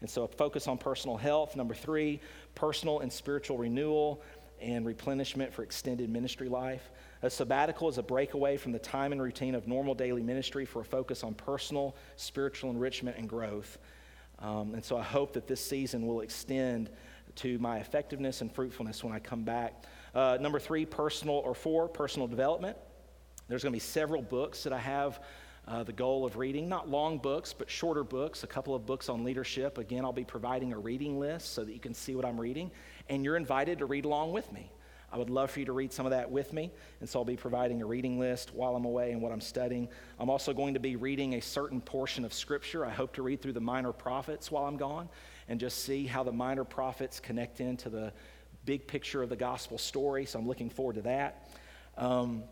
And 0.00 0.08
so, 0.08 0.24
a 0.24 0.28
focus 0.28 0.68
on 0.68 0.78
personal 0.78 1.16
health. 1.16 1.56
Number 1.56 1.74
three, 1.74 2.20
personal 2.54 3.00
and 3.00 3.12
spiritual 3.12 3.58
renewal 3.58 4.22
and 4.60 4.86
replenishment 4.86 5.52
for 5.52 5.62
extended 5.62 6.08
ministry 6.08 6.48
life. 6.48 6.90
A 7.22 7.30
sabbatical 7.30 7.88
is 7.88 7.98
a 7.98 8.02
breakaway 8.02 8.56
from 8.56 8.72
the 8.72 8.78
time 8.78 9.12
and 9.12 9.20
routine 9.20 9.54
of 9.54 9.66
normal 9.66 9.94
daily 9.94 10.22
ministry 10.22 10.64
for 10.64 10.82
a 10.82 10.84
focus 10.84 11.24
on 11.24 11.34
personal, 11.34 11.96
spiritual 12.16 12.70
enrichment 12.70 13.16
and 13.16 13.28
growth. 13.28 13.78
Um, 14.38 14.74
and 14.74 14.84
so 14.84 14.96
I 14.96 15.02
hope 15.02 15.32
that 15.34 15.46
this 15.46 15.64
season 15.64 16.06
will 16.06 16.20
extend 16.20 16.90
to 17.36 17.58
my 17.58 17.78
effectiveness 17.78 18.40
and 18.40 18.52
fruitfulness 18.52 19.02
when 19.02 19.12
I 19.12 19.18
come 19.18 19.44
back. 19.44 19.84
Uh, 20.14 20.38
number 20.40 20.58
three, 20.58 20.84
personal 20.84 21.36
or 21.36 21.54
four, 21.54 21.88
personal 21.88 22.26
development. 22.26 22.76
There's 23.48 23.62
going 23.62 23.72
to 23.72 23.76
be 23.76 23.80
several 23.80 24.22
books 24.22 24.64
that 24.64 24.72
I 24.72 24.78
have 24.78 25.20
uh, 25.66 25.84
the 25.84 25.92
goal 25.92 26.24
of 26.24 26.36
reading, 26.36 26.68
not 26.68 26.88
long 26.88 27.18
books, 27.18 27.52
but 27.52 27.70
shorter 27.70 28.02
books, 28.02 28.42
a 28.42 28.46
couple 28.46 28.74
of 28.74 28.84
books 28.84 29.08
on 29.08 29.24
leadership. 29.24 29.78
Again, 29.78 30.04
I'll 30.04 30.12
be 30.12 30.24
providing 30.24 30.72
a 30.72 30.78
reading 30.78 31.20
list 31.20 31.52
so 31.52 31.64
that 31.64 31.72
you 31.72 31.78
can 31.78 31.94
see 31.94 32.16
what 32.16 32.24
I'm 32.24 32.40
reading, 32.40 32.70
and 33.08 33.24
you're 33.24 33.36
invited 33.36 33.78
to 33.78 33.86
read 33.86 34.04
along 34.04 34.32
with 34.32 34.50
me. 34.52 34.70
I 35.12 35.18
would 35.18 35.28
love 35.28 35.50
for 35.50 35.60
you 35.60 35.66
to 35.66 35.72
read 35.72 35.92
some 35.92 36.06
of 36.06 36.10
that 36.10 36.30
with 36.30 36.54
me. 36.54 36.72
And 37.00 37.08
so 37.08 37.18
I'll 37.18 37.24
be 37.24 37.36
providing 37.36 37.82
a 37.82 37.86
reading 37.86 38.18
list 38.18 38.54
while 38.54 38.74
I'm 38.74 38.86
away 38.86 39.12
and 39.12 39.20
what 39.20 39.30
I'm 39.30 39.42
studying. 39.42 39.88
I'm 40.18 40.30
also 40.30 40.54
going 40.54 40.72
to 40.72 40.80
be 40.80 40.96
reading 40.96 41.34
a 41.34 41.40
certain 41.40 41.82
portion 41.82 42.24
of 42.24 42.32
Scripture. 42.32 42.86
I 42.86 42.90
hope 42.90 43.12
to 43.14 43.22
read 43.22 43.42
through 43.42 43.52
the 43.52 43.60
minor 43.60 43.92
prophets 43.92 44.50
while 44.50 44.64
I'm 44.64 44.78
gone 44.78 45.10
and 45.48 45.60
just 45.60 45.84
see 45.84 46.06
how 46.06 46.22
the 46.22 46.32
minor 46.32 46.64
prophets 46.64 47.20
connect 47.20 47.60
into 47.60 47.90
the 47.90 48.10
big 48.64 48.86
picture 48.86 49.22
of 49.22 49.28
the 49.28 49.36
gospel 49.36 49.76
story. 49.76 50.24
So 50.24 50.38
I'm 50.38 50.48
looking 50.48 50.70
forward 50.70 50.94
to 50.94 51.02
that. 51.02 51.50
Um, 51.98 52.44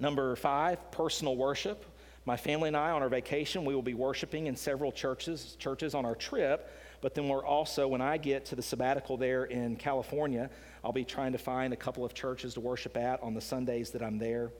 number 0.00 0.34
five, 0.36 0.90
personal 0.90 1.36
worship. 1.36 1.84
My 2.24 2.36
family 2.36 2.68
and 2.68 2.76
I, 2.76 2.90
on 2.90 3.02
our 3.02 3.08
vacation, 3.08 3.64
we 3.64 3.74
will 3.74 3.82
be 3.82 3.94
worshiping 3.94 4.48
in 4.48 4.56
several 4.56 4.92
churches, 4.92 5.56
churches 5.58 5.94
on 5.94 6.04
our 6.04 6.14
trip. 6.14 6.70
But 7.00 7.14
then 7.14 7.28
we're 7.28 7.44
also, 7.44 7.88
when 7.88 8.02
I 8.02 8.18
get 8.18 8.44
to 8.46 8.56
the 8.56 8.62
sabbatical 8.62 9.16
there 9.16 9.44
in 9.44 9.76
California, 9.76 10.50
I'll 10.84 10.92
be 10.92 11.04
trying 11.04 11.32
to 11.32 11.38
find 11.38 11.72
a 11.72 11.76
couple 11.76 12.04
of 12.04 12.12
churches 12.12 12.54
to 12.54 12.60
worship 12.60 12.96
at 12.96 13.22
on 13.22 13.34
the 13.34 13.40
Sundays 13.40 13.92
that 13.92 14.02
I'm 14.02 14.18
there. 14.18 14.52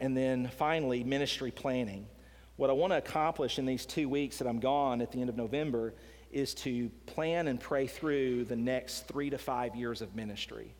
And 0.00 0.16
then 0.16 0.48
finally, 0.58 1.02
ministry 1.02 1.50
planning. 1.50 2.06
What 2.56 2.70
I 2.70 2.74
want 2.74 2.92
to 2.92 2.98
accomplish 2.98 3.58
in 3.58 3.66
these 3.66 3.84
two 3.84 4.08
weeks 4.08 4.38
that 4.38 4.46
I'm 4.46 4.60
gone 4.60 5.00
at 5.00 5.10
the 5.10 5.20
end 5.20 5.28
of 5.28 5.36
November 5.36 5.94
is 6.30 6.54
to 6.54 6.90
plan 7.06 7.48
and 7.48 7.58
pray 7.58 7.86
through 7.86 8.44
the 8.44 8.56
next 8.56 9.08
three 9.08 9.30
to 9.30 9.38
five 9.38 9.74
years 9.74 10.02
of 10.02 10.14
ministry. 10.14 10.74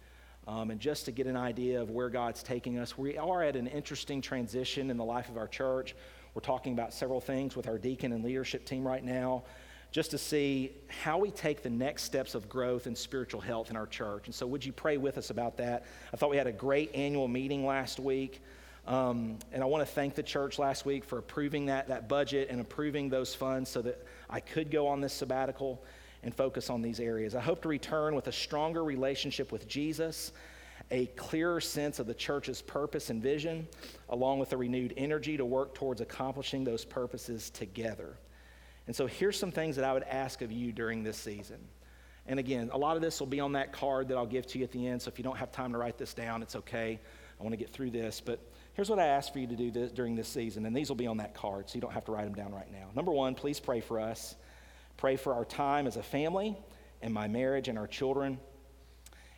Um, 0.46 0.70
and 0.70 0.78
just 0.80 1.06
to 1.06 1.12
get 1.12 1.26
an 1.26 1.36
idea 1.36 1.82
of 1.82 1.90
where 1.90 2.08
God's 2.08 2.42
taking 2.42 2.78
us. 2.78 2.96
We 2.96 3.18
are 3.18 3.42
at 3.42 3.56
an 3.56 3.66
interesting 3.66 4.20
transition 4.22 4.90
in 4.90 4.96
the 4.96 5.04
life 5.04 5.28
of 5.28 5.36
our 5.36 5.48
church. 5.48 5.96
We're 6.34 6.40
talking 6.40 6.72
about 6.72 6.94
several 6.94 7.20
things 7.20 7.56
with 7.56 7.66
our 7.66 7.78
deacon 7.78 8.12
and 8.12 8.24
leadership 8.24 8.64
team 8.64 8.86
right 8.86 9.02
now 9.02 9.42
just 9.90 10.10
to 10.10 10.18
see 10.18 10.72
how 10.88 11.16
we 11.16 11.30
take 11.30 11.62
the 11.62 11.70
next 11.70 12.02
steps 12.02 12.34
of 12.34 12.48
growth 12.48 12.86
and 12.86 12.96
spiritual 12.96 13.40
health 13.40 13.70
in 13.70 13.76
our 13.76 13.86
church. 13.86 14.26
And 14.26 14.34
so, 14.34 14.46
would 14.46 14.64
you 14.64 14.72
pray 14.72 14.98
with 14.98 15.16
us 15.16 15.30
about 15.30 15.56
that? 15.56 15.86
I 16.12 16.16
thought 16.16 16.30
we 16.30 16.36
had 16.36 16.46
a 16.46 16.52
great 16.52 16.94
annual 16.94 17.28
meeting 17.28 17.64
last 17.64 17.98
week. 17.98 18.42
Um, 18.86 19.38
and 19.52 19.62
I 19.62 19.66
want 19.66 19.86
to 19.86 19.92
thank 19.92 20.14
the 20.14 20.22
church 20.22 20.58
last 20.58 20.86
week 20.86 21.04
for 21.04 21.18
approving 21.18 21.66
that, 21.66 21.88
that 21.88 22.08
budget 22.08 22.48
and 22.50 22.60
approving 22.60 23.08
those 23.08 23.34
funds 23.34 23.68
so 23.68 23.82
that 23.82 24.06
I 24.30 24.38
could 24.38 24.70
go 24.70 24.86
on 24.86 25.00
this 25.00 25.12
sabbatical 25.12 25.82
and 26.26 26.34
focus 26.34 26.70
on 26.70 26.82
these 26.82 26.98
areas. 26.98 27.36
I 27.36 27.40
hope 27.40 27.62
to 27.62 27.68
return 27.68 28.16
with 28.16 28.26
a 28.26 28.32
stronger 28.32 28.82
relationship 28.82 29.52
with 29.52 29.68
Jesus, 29.68 30.32
a 30.90 31.06
clearer 31.06 31.60
sense 31.60 32.00
of 32.00 32.08
the 32.08 32.14
church's 32.14 32.60
purpose 32.60 33.10
and 33.10 33.22
vision, 33.22 33.68
along 34.08 34.40
with 34.40 34.52
a 34.52 34.56
renewed 34.56 34.92
energy 34.96 35.36
to 35.36 35.44
work 35.44 35.72
towards 35.76 36.00
accomplishing 36.00 36.64
those 36.64 36.84
purposes 36.84 37.48
together. 37.48 38.18
And 38.88 38.94
so 38.94 39.06
here's 39.06 39.38
some 39.38 39.52
things 39.52 39.76
that 39.76 39.84
I 39.84 39.92
would 39.92 40.02
ask 40.02 40.42
of 40.42 40.50
you 40.50 40.72
during 40.72 41.04
this 41.04 41.16
season. 41.16 41.58
And 42.26 42.40
again, 42.40 42.70
a 42.72 42.78
lot 42.78 42.96
of 42.96 43.02
this 43.02 43.20
will 43.20 43.28
be 43.28 43.38
on 43.38 43.52
that 43.52 43.72
card 43.72 44.08
that 44.08 44.16
I'll 44.16 44.26
give 44.26 44.48
to 44.48 44.58
you 44.58 44.64
at 44.64 44.72
the 44.72 44.84
end. 44.84 45.00
So 45.00 45.08
if 45.10 45.18
you 45.18 45.24
don't 45.24 45.38
have 45.38 45.52
time 45.52 45.70
to 45.72 45.78
write 45.78 45.96
this 45.96 46.12
down, 46.12 46.42
it's 46.42 46.56
okay. 46.56 46.98
I 47.38 47.42
want 47.44 47.52
to 47.52 47.56
get 47.56 47.70
through 47.70 47.90
this. 47.90 48.20
But 48.20 48.40
here's 48.74 48.90
what 48.90 48.98
I 48.98 49.06
ask 49.06 49.32
for 49.32 49.38
you 49.38 49.46
to 49.46 49.54
do 49.54 49.70
this, 49.70 49.92
during 49.92 50.16
this 50.16 50.26
season. 50.26 50.66
And 50.66 50.74
these 50.74 50.88
will 50.88 50.96
be 50.96 51.06
on 51.06 51.18
that 51.18 51.34
card, 51.34 51.70
so 51.70 51.76
you 51.76 51.80
don't 51.80 51.92
have 51.92 52.04
to 52.06 52.12
write 52.12 52.24
them 52.24 52.34
down 52.34 52.52
right 52.52 52.72
now. 52.72 52.88
Number 52.96 53.12
one, 53.12 53.36
please 53.36 53.60
pray 53.60 53.80
for 53.80 54.00
us. 54.00 54.34
Pray 54.96 55.16
for 55.16 55.34
our 55.34 55.44
time 55.44 55.86
as 55.86 55.96
a 55.96 56.02
family 56.02 56.56
and 57.02 57.12
my 57.12 57.28
marriage 57.28 57.68
and 57.68 57.78
our 57.78 57.86
children. 57.86 58.38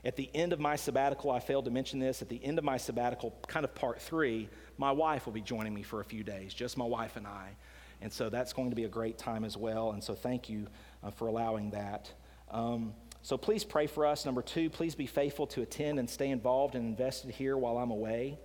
At 0.04 0.16
the 0.16 0.30
end 0.34 0.52
of 0.52 0.60
my 0.60 0.76
sabbatical, 0.76 1.30
I 1.30 1.40
failed 1.40 1.64
to 1.64 1.70
mention 1.70 1.98
this. 1.98 2.22
At 2.22 2.28
the 2.28 2.42
end 2.44 2.58
of 2.58 2.64
my 2.64 2.76
sabbatical, 2.76 3.34
kind 3.48 3.64
of 3.64 3.74
part 3.74 4.00
three, 4.00 4.48
my 4.76 4.92
wife 4.92 5.26
will 5.26 5.32
be 5.32 5.40
joining 5.40 5.74
me 5.74 5.82
for 5.82 6.00
a 6.00 6.04
few 6.04 6.22
days, 6.22 6.54
just 6.54 6.78
my 6.78 6.84
wife 6.84 7.16
and 7.16 7.26
I. 7.26 7.56
And 8.00 8.12
so 8.12 8.30
that's 8.30 8.52
going 8.52 8.70
to 8.70 8.76
be 8.76 8.84
a 8.84 8.88
great 8.88 9.18
time 9.18 9.44
as 9.44 9.56
well. 9.56 9.90
And 9.90 10.02
so 10.02 10.14
thank 10.14 10.48
you 10.48 10.68
uh, 11.02 11.10
for 11.10 11.26
allowing 11.26 11.70
that. 11.70 12.12
Um, 12.50 12.94
so 13.22 13.36
please 13.36 13.64
pray 13.64 13.88
for 13.88 14.06
us. 14.06 14.24
Number 14.24 14.40
two, 14.40 14.70
please 14.70 14.94
be 14.94 15.06
faithful 15.06 15.48
to 15.48 15.62
attend 15.62 15.98
and 15.98 16.08
stay 16.08 16.30
involved 16.30 16.76
and 16.76 16.86
invested 16.86 17.32
here 17.32 17.56
while 17.56 17.76
I'm 17.76 17.90
away. 17.90 18.38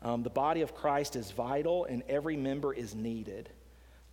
Um, 0.00 0.22
the 0.22 0.30
body 0.30 0.62
of 0.62 0.76
Christ 0.76 1.16
is 1.16 1.32
vital 1.32 1.86
and 1.86 2.04
every 2.08 2.36
member 2.36 2.72
is 2.72 2.94
needed. 2.94 3.50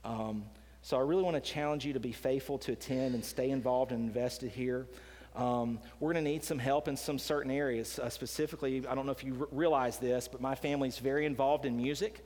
Um, 0.03 0.45
so 0.85 0.97
I 0.97 0.99
really 0.99 1.23
want 1.23 1.33
to 1.33 1.41
challenge 1.41 1.83
you 1.83 1.93
to 1.93 1.99
be 1.99 2.11
faithful 2.11 2.59
to 2.59 2.73
attend 2.73 3.15
and 3.15 3.25
stay 3.25 3.49
involved 3.49 3.91
and 3.91 4.07
invested 4.07 4.51
here. 4.51 4.85
Um, 5.35 5.79
we're 5.99 6.13
going 6.13 6.23
to 6.23 6.29
need 6.29 6.43
some 6.43 6.59
help 6.59 6.87
in 6.87 6.95
some 6.95 7.17
certain 7.17 7.49
areas. 7.49 7.97
Uh, 7.97 8.07
specifically, 8.07 8.85
I 8.87 8.93
don't 8.93 9.07
know 9.07 9.11
if 9.11 9.23
you 9.23 9.35
r- 9.39 9.47
realize 9.51 9.97
this, 9.97 10.27
but 10.27 10.41
my 10.41 10.53
family's 10.53 10.99
very 10.99 11.25
involved 11.25 11.65
in 11.65 11.75
music. 11.75 12.23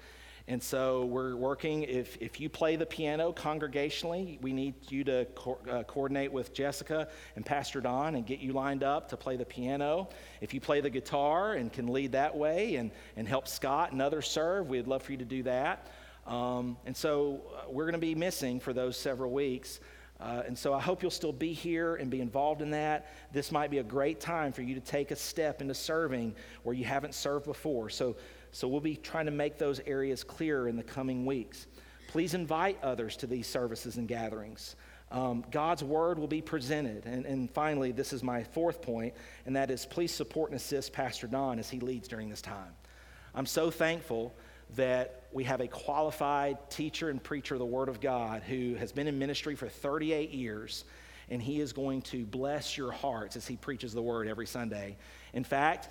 And 0.49 0.61
so 0.61 1.05
we're 1.05 1.37
working, 1.37 1.83
if, 1.83 2.17
if 2.19 2.41
you 2.41 2.49
play 2.49 2.75
the 2.75 2.85
piano 2.85 3.31
congregationally, 3.31 4.41
we 4.41 4.51
need 4.51 4.73
you 4.89 5.05
to 5.05 5.25
co- 5.35 5.59
uh, 5.71 5.83
coordinate 5.83 6.33
with 6.33 6.53
Jessica 6.53 7.07
and 7.37 7.45
Pastor 7.45 7.79
Don 7.79 8.15
and 8.15 8.27
get 8.27 8.39
you 8.39 8.51
lined 8.51 8.83
up 8.83 9.07
to 9.11 9.15
play 9.15 9.37
the 9.37 9.45
piano. 9.45 10.09
If 10.41 10.53
you 10.53 10.59
play 10.59 10.81
the 10.81 10.89
guitar 10.89 11.53
and 11.53 11.71
can 11.71 11.87
lead 11.87 12.11
that 12.11 12.35
way 12.35 12.75
and, 12.75 12.91
and 13.15 13.25
help 13.25 13.47
Scott 13.47 13.93
and 13.93 14.01
others 14.01 14.27
serve, 14.27 14.67
we'd 14.67 14.85
love 14.85 15.01
for 15.01 15.13
you 15.13 15.19
to 15.19 15.23
do 15.23 15.43
that. 15.43 15.87
Um, 16.29 16.77
and 16.85 16.95
so 16.95 17.41
uh, 17.53 17.69
we're 17.69 17.83
going 17.83 17.93
to 17.93 17.99
be 17.99 18.15
missing 18.15 18.61
for 18.61 18.71
those 18.71 18.95
several 18.95 19.31
weeks. 19.31 19.81
Uh, 20.21 20.43
and 20.45 20.57
so 20.57 20.73
I 20.73 20.79
hope 20.79 21.01
you'll 21.01 21.11
still 21.11 21.33
be 21.33 21.51
here 21.51 21.95
and 21.95 22.09
be 22.09 22.21
involved 22.21 22.61
in 22.61 22.71
that. 22.71 23.07
This 23.33 23.51
might 23.51 23.71
be 23.71 23.79
a 23.79 23.83
great 23.83 24.21
time 24.21 24.53
for 24.53 24.61
you 24.61 24.75
to 24.75 24.81
take 24.81 25.11
a 25.11 25.15
step 25.15 25.61
into 25.61 25.73
serving 25.73 26.35
where 26.63 26.75
you 26.75 26.85
haven't 26.85 27.15
served 27.15 27.45
before. 27.45 27.89
So 27.89 28.15
so 28.51 28.67
we'll 28.67 28.81
be 28.81 28.95
trying 28.95 29.25
to 29.25 29.31
make 29.31 29.57
those 29.57 29.79
areas 29.85 30.23
clearer 30.23 30.67
in 30.67 30.75
the 30.75 30.83
coming 30.83 31.25
weeks. 31.25 31.67
Please 32.07 32.33
invite 32.33 32.81
others 32.83 33.15
to 33.17 33.27
these 33.27 33.47
services 33.47 33.97
and 33.97 34.07
gatherings. 34.07 34.75
Um, 35.11 35.43
God's 35.51 35.83
word 35.83 36.17
will 36.17 36.27
be 36.27 36.41
presented. 36.41 37.05
And, 37.05 37.25
and 37.25 37.49
finally, 37.51 37.91
this 37.91 38.13
is 38.13 38.23
my 38.23 38.43
fourth 38.43 38.81
point, 38.81 39.13
and 39.45 39.55
that 39.55 39.69
is 39.71 39.85
please 39.85 40.11
support 40.11 40.51
and 40.51 40.59
assist 40.59 40.93
Pastor 40.93 41.27
Don 41.27 41.59
as 41.59 41.69
he 41.69 41.79
leads 41.79 42.07
during 42.07 42.29
this 42.29 42.41
time. 42.41 42.73
I'm 43.35 43.45
so 43.45 43.69
thankful 43.69 44.33
that 44.75 45.23
we 45.31 45.43
have 45.43 45.61
a 45.61 45.67
qualified 45.67 46.57
teacher 46.69 47.09
and 47.09 47.21
preacher 47.21 47.55
of 47.55 47.59
the 47.59 47.65
Word 47.65 47.89
of 47.89 48.01
God 48.01 48.43
who 48.43 48.75
has 48.75 48.91
been 48.91 49.07
in 49.07 49.19
ministry 49.19 49.55
for 49.55 49.67
38 49.67 50.31
years, 50.31 50.85
and 51.29 51.41
he 51.41 51.59
is 51.59 51.73
going 51.73 52.01
to 52.03 52.25
bless 52.25 52.77
your 52.77 52.91
hearts 52.91 53.35
as 53.35 53.47
he 53.47 53.55
preaches 53.55 53.93
the 53.93 54.01
Word 54.01 54.27
every 54.27 54.47
Sunday. 54.47 54.97
In 55.33 55.43
fact, 55.43 55.89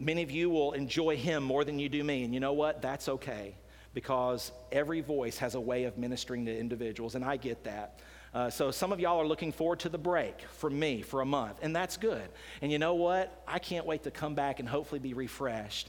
Many 0.00 0.22
of 0.22 0.30
you 0.30 0.48
will 0.48 0.72
enjoy 0.72 1.16
him 1.16 1.42
more 1.42 1.64
than 1.64 1.78
you 1.78 1.88
do 1.88 2.04
me. 2.04 2.22
And 2.22 2.32
you 2.32 2.38
know 2.38 2.52
what? 2.52 2.80
That's 2.80 3.08
okay 3.08 3.56
because 3.94 4.52
every 4.70 5.00
voice 5.00 5.38
has 5.38 5.56
a 5.56 5.60
way 5.60 5.84
of 5.84 5.98
ministering 5.98 6.46
to 6.46 6.56
individuals, 6.56 7.16
and 7.16 7.24
I 7.24 7.36
get 7.36 7.64
that. 7.64 7.98
Uh, 8.32 8.48
so 8.50 8.70
some 8.70 8.92
of 8.92 9.00
y'all 9.00 9.18
are 9.20 9.26
looking 9.26 9.50
forward 9.50 9.80
to 9.80 9.88
the 9.88 9.98
break 9.98 10.42
from 10.52 10.78
me 10.78 11.02
for 11.02 11.20
a 11.20 11.24
month, 11.24 11.58
and 11.62 11.74
that's 11.74 11.96
good. 11.96 12.28
And 12.62 12.70
you 12.70 12.78
know 12.78 12.94
what? 12.94 13.42
I 13.48 13.58
can't 13.58 13.86
wait 13.86 14.04
to 14.04 14.10
come 14.10 14.34
back 14.34 14.60
and 14.60 14.68
hopefully 14.68 15.00
be 15.00 15.14
refreshed 15.14 15.88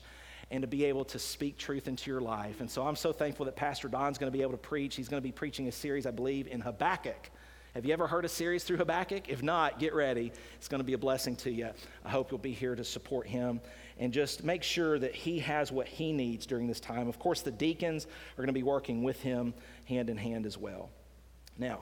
and 0.52 0.62
to 0.62 0.68
be 0.68 0.86
able 0.86 1.06
to 1.06 1.20
speak 1.20 1.58
truth 1.58 1.88
into 1.88 2.10
your 2.10 2.22
life. 2.22 2.60
And 2.60 2.70
so 2.70 2.86
I'm 2.86 2.96
so 2.96 3.12
thankful 3.14 3.46
that 3.46 3.56
Pastor 3.56 3.88
Don's 3.88 4.18
going 4.18 4.32
to 4.32 4.38
be 4.38 4.42
able 4.42 4.54
to 4.54 4.58
preach. 4.58 4.96
He's 4.96 5.08
going 5.08 5.22
to 5.22 5.28
be 5.28 5.32
preaching 5.32 5.68
a 5.68 5.72
series, 5.72 6.06
I 6.06 6.12
believe, 6.12 6.48
in 6.48 6.62
Habakkuk. 6.62 7.30
Have 7.76 7.86
you 7.86 7.94
ever 7.94 8.08
heard 8.08 8.26
a 8.26 8.30
series 8.30 8.64
through 8.64 8.78
Habakkuk? 8.78 9.30
If 9.30 9.44
not, 9.44 9.78
get 9.78 9.94
ready. 9.94 10.32
It's 10.56 10.68
going 10.68 10.80
to 10.80 10.86
be 10.86 10.94
a 10.94 10.98
blessing 10.98 11.36
to 11.38 11.52
you. 11.52 11.70
I 12.04 12.10
hope 12.10 12.32
you'll 12.32 12.40
be 12.40 12.52
here 12.52 12.76
to 12.76 12.84
support 12.84 13.28
him 13.28 13.62
and 14.00 14.12
just 14.12 14.44
make 14.44 14.64
sure 14.64 14.98
that 14.98 15.14
he 15.14 15.38
has 15.40 15.72
what 15.72 15.88
he 15.88 16.12
needs 16.12 16.48
during 16.48 16.66
this 16.66 16.80
time. 16.80 17.08
Of 17.08 17.20
course, 17.20 17.42
the 17.42 17.52
deacons 17.52 18.06
are 18.06 18.38
going 18.38 18.48
to 18.48 18.54
be 18.54 18.64
working 18.64 19.04
with 19.04 19.22
him 19.22 19.54
hand 19.86 20.10
in 20.10 20.18
hand 20.18 20.48
as 20.48 20.58
well. 20.58 20.90
Now, 21.60 21.82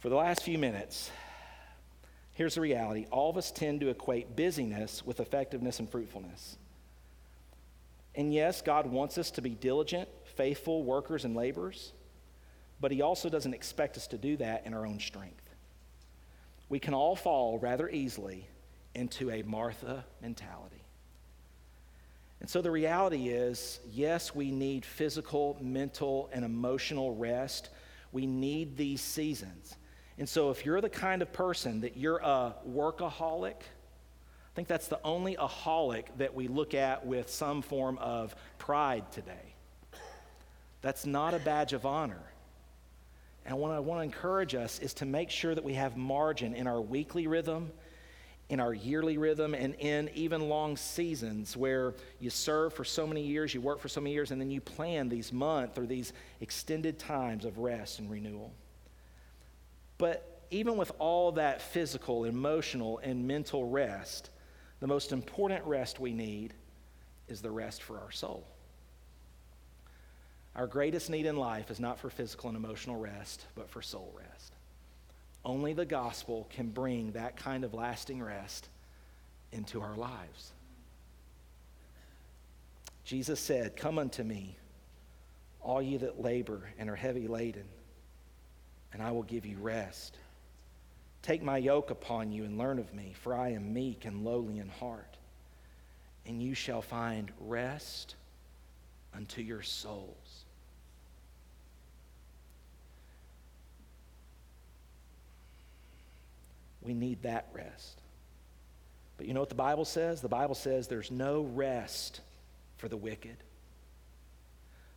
for 0.00 0.08
the 0.08 0.16
last 0.16 0.42
few 0.42 0.58
minutes, 0.58 1.12
here's 2.32 2.56
the 2.56 2.60
reality 2.60 3.06
all 3.12 3.30
of 3.30 3.36
us 3.36 3.52
tend 3.52 3.80
to 3.80 3.88
equate 3.88 4.34
busyness 4.34 5.06
with 5.06 5.20
effectiveness 5.20 5.78
and 5.78 5.88
fruitfulness. 5.88 6.56
And 8.16 8.32
yes, 8.32 8.62
God 8.62 8.86
wants 8.86 9.18
us 9.18 9.30
to 9.32 9.42
be 9.42 9.50
diligent, 9.50 10.08
faithful 10.24 10.82
workers 10.82 11.24
and 11.24 11.36
laborers, 11.36 11.92
but 12.80 12.90
He 12.90 13.02
also 13.02 13.28
doesn't 13.28 13.54
expect 13.54 13.96
us 13.96 14.06
to 14.08 14.18
do 14.18 14.36
that 14.38 14.66
in 14.66 14.72
our 14.72 14.86
own 14.86 14.98
strength. 14.98 15.50
We 16.68 16.78
can 16.78 16.94
all 16.94 17.14
fall 17.14 17.58
rather 17.58 17.88
easily 17.88 18.48
into 18.94 19.30
a 19.30 19.42
Martha 19.42 20.04
mentality. 20.22 20.82
And 22.40 22.50
so 22.50 22.60
the 22.62 22.70
reality 22.70 23.28
is 23.28 23.80
yes, 23.90 24.34
we 24.34 24.50
need 24.50 24.84
physical, 24.84 25.58
mental, 25.60 26.30
and 26.32 26.44
emotional 26.44 27.14
rest. 27.14 27.70
We 28.12 28.26
need 28.26 28.76
these 28.76 29.00
seasons. 29.00 29.76
And 30.18 30.28
so 30.28 30.50
if 30.50 30.64
you're 30.64 30.80
the 30.80 30.88
kind 30.88 31.22
of 31.22 31.32
person 31.32 31.82
that 31.82 31.96
you're 31.96 32.18
a 32.18 32.54
workaholic, 32.68 33.56
think 34.56 34.66
that's 34.66 34.88
the 34.88 35.00
only 35.04 35.36
aholic 35.36 36.06
that 36.18 36.34
we 36.34 36.48
look 36.48 36.74
at 36.74 37.06
with 37.06 37.30
some 37.30 37.62
form 37.62 37.98
of 37.98 38.34
pride 38.58 39.12
today. 39.12 39.54
That's 40.82 41.06
not 41.06 41.34
a 41.34 41.38
badge 41.38 41.72
of 41.72 41.86
honor. 41.86 42.22
And 43.44 43.56
what 43.58 43.70
I 43.70 43.78
want 43.78 44.00
to 44.00 44.02
encourage 44.02 44.56
us 44.56 44.80
is 44.80 44.94
to 44.94 45.06
make 45.06 45.30
sure 45.30 45.54
that 45.54 45.62
we 45.62 45.74
have 45.74 45.96
margin 45.96 46.54
in 46.54 46.66
our 46.66 46.80
weekly 46.80 47.28
rhythm 47.28 47.70
in 48.48 48.60
our 48.60 48.72
yearly 48.72 49.18
rhythm 49.18 49.54
and 49.54 49.74
in 49.74 50.08
even 50.14 50.48
long 50.48 50.76
seasons 50.76 51.56
where 51.56 51.94
you 52.20 52.30
serve 52.30 52.72
for 52.72 52.84
so 52.84 53.06
many 53.06 53.22
years, 53.22 53.52
you 53.52 53.60
work 53.60 53.80
for 53.80 53.88
so 53.88 54.00
many 54.00 54.14
years, 54.14 54.30
and 54.30 54.40
then 54.40 54.50
you 54.50 54.60
plan 54.60 55.08
these 55.08 55.32
month 55.32 55.78
or 55.78 55.86
these 55.86 56.12
extended 56.40 56.98
times 56.98 57.44
of 57.44 57.58
rest 57.58 57.98
and 57.98 58.10
renewal. 58.10 58.52
But 59.98 60.44
even 60.50 60.76
with 60.76 60.92
all 60.98 61.32
that 61.32 61.60
physical, 61.60 62.24
emotional, 62.24 62.98
and 63.02 63.26
mental 63.26 63.68
rest, 63.68 64.30
the 64.80 64.86
most 64.86 65.12
important 65.12 65.64
rest 65.64 65.98
we 65.98 66.12
need 66.12 66.54
is 67.28 67.40
the 67.40 67.50
rest 67.50 67.82
for 67.82 67.98
our 67.98 68.10
soul. 68.10 68.46
Our 70.54 70.66
greatest 70.66 71.10
need 71.10 71.26
in 71.26 71.36
life 71.36 71.70
is 71.70 71.80
not 71.80 71.98
for 71.98 72.08
physical 72.08 72.48
and 72.48 72.56
emotional 72.56 72.96
rest, 72.96 73.44
but 73.54 73.68
for 73.68 73.82
soul 73.82 74.14
rest. 74.16 74.52
Only 75.44 75.74
the 75.74 75.84
gospel 75.84 76.48
can 76.50 76.68
bring 76.68 77.12
that 77.12 77.36
kind 77.36 77.62
of 77.62 77.74
lasting 77.74 78.22
rest 78.22 78.68
into 79.52 79.80
our 79.80 79.96
lives. 79.96 80.52
Jesus 83.04 83.38
said, 83.38 83.76
Come 83.76 83.98
unto 83.98 84.22
me, 84.22 84.56
all 85.60 85.80
ye 85.80 85.98
that 85.98 86.20
labor 86.20 86.68
and 86.78 86.90
are 86.90 86.96
heavy 86.96 87.28
laden, 87.28 87.68
and 88.92 89.02
I 89.02 89.12
will 89.12 89.22
give 89.22 89.46
you 89.46 89.58
rest. 89.58 90.16
Take 91.26 91.42
my 91.42 91.58
yoke 91.58 91.90
upon 91.90 92.30
you 92.30 92.44
and 92.44 92.56
learn 92.56 92.78
of 92.78 92.94
me, 92.94 93.12
for 93.20 93.34
I 93.34 93.48
am 93.48 93.74
meek 93.74 94.04
and 94.04 94.24
lowly 94.24 94.60
in 94.60 94.68
heart, 94.68 95.16
and 96.24 96.40
you 96.40 96.54
shall 96.54 96.82
find 96.82 97.32
rest 97.40 98.14
unto 99.12 99.42
your 99.42 99.60
souls. 99.60 100.44
We 106.80 106.94
need 106.94 107.22
that 107.22 107.48
rest. 107.52 108.00
But 109.16 109.26
you 109.26 109.34
know 109.34 109.40
what 109.40 109.48
the 109.48 109.56
Bible 109.56 109.84
says? 109.84 110.20
The 110.20 110.28
Bible 110.28 110.54
says 110.54 110.86
there's 110.86 111.10
no 111.10 111.42
rest 111.42 112.20
for 112.76 112.86
the 112.86 112.96
wicked. 112.96 113.38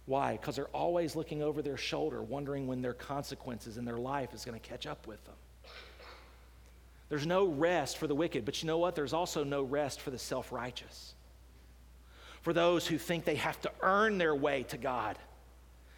Why? 0.05 0.33
Because 0.33 0.57
they're 0.57 0.65
always 0.67 1.15
looking 1.15 1.41
over 1.41 1.63
their 1.63 1.77
shoulder, 1.77 2.21
wondering 2.21 2.67
when 2.67 2.83
their 2.83 2.93
consequences 2.93 3.77
in 3.79 3.85
their 3.85 3.97
life 3.97 4.35
is 4.35 4.45
going 4.45 4.59
to 4.59 4.69
catch 4.69 4.85
up 4.85 5.07
with 5.07 5.25
them. 5.25 5.33
There's 7.09 7.25
no 7.25 7.45
rest 7.47 7.97
for 7.97 8.07
the 8.07 8.15
wicked, 8.15 8.45
but 8.45 8.61
you 8.61 8.67
know 8.67 8.77
what? 8.77 8.95
There's 8.95 9.13
also 9.13 9.43
no 9.43 9.63
rest 9.63 9.99
for 9.99 10.11
the 10.11 10.19
self 10.19 10.51
righteous. 10.51 11.15
For 12.41 12.53
those 12.53 12.87
who 12.87 12.97
think 12.97 13.25
they 13.25 13.35
have 13.35 13.59
to 13.61 13.71
earn 13.81 14.17
their 14.17 14.35
way 14.35 14.63
to 14.63 14.77
God 14.77 15.17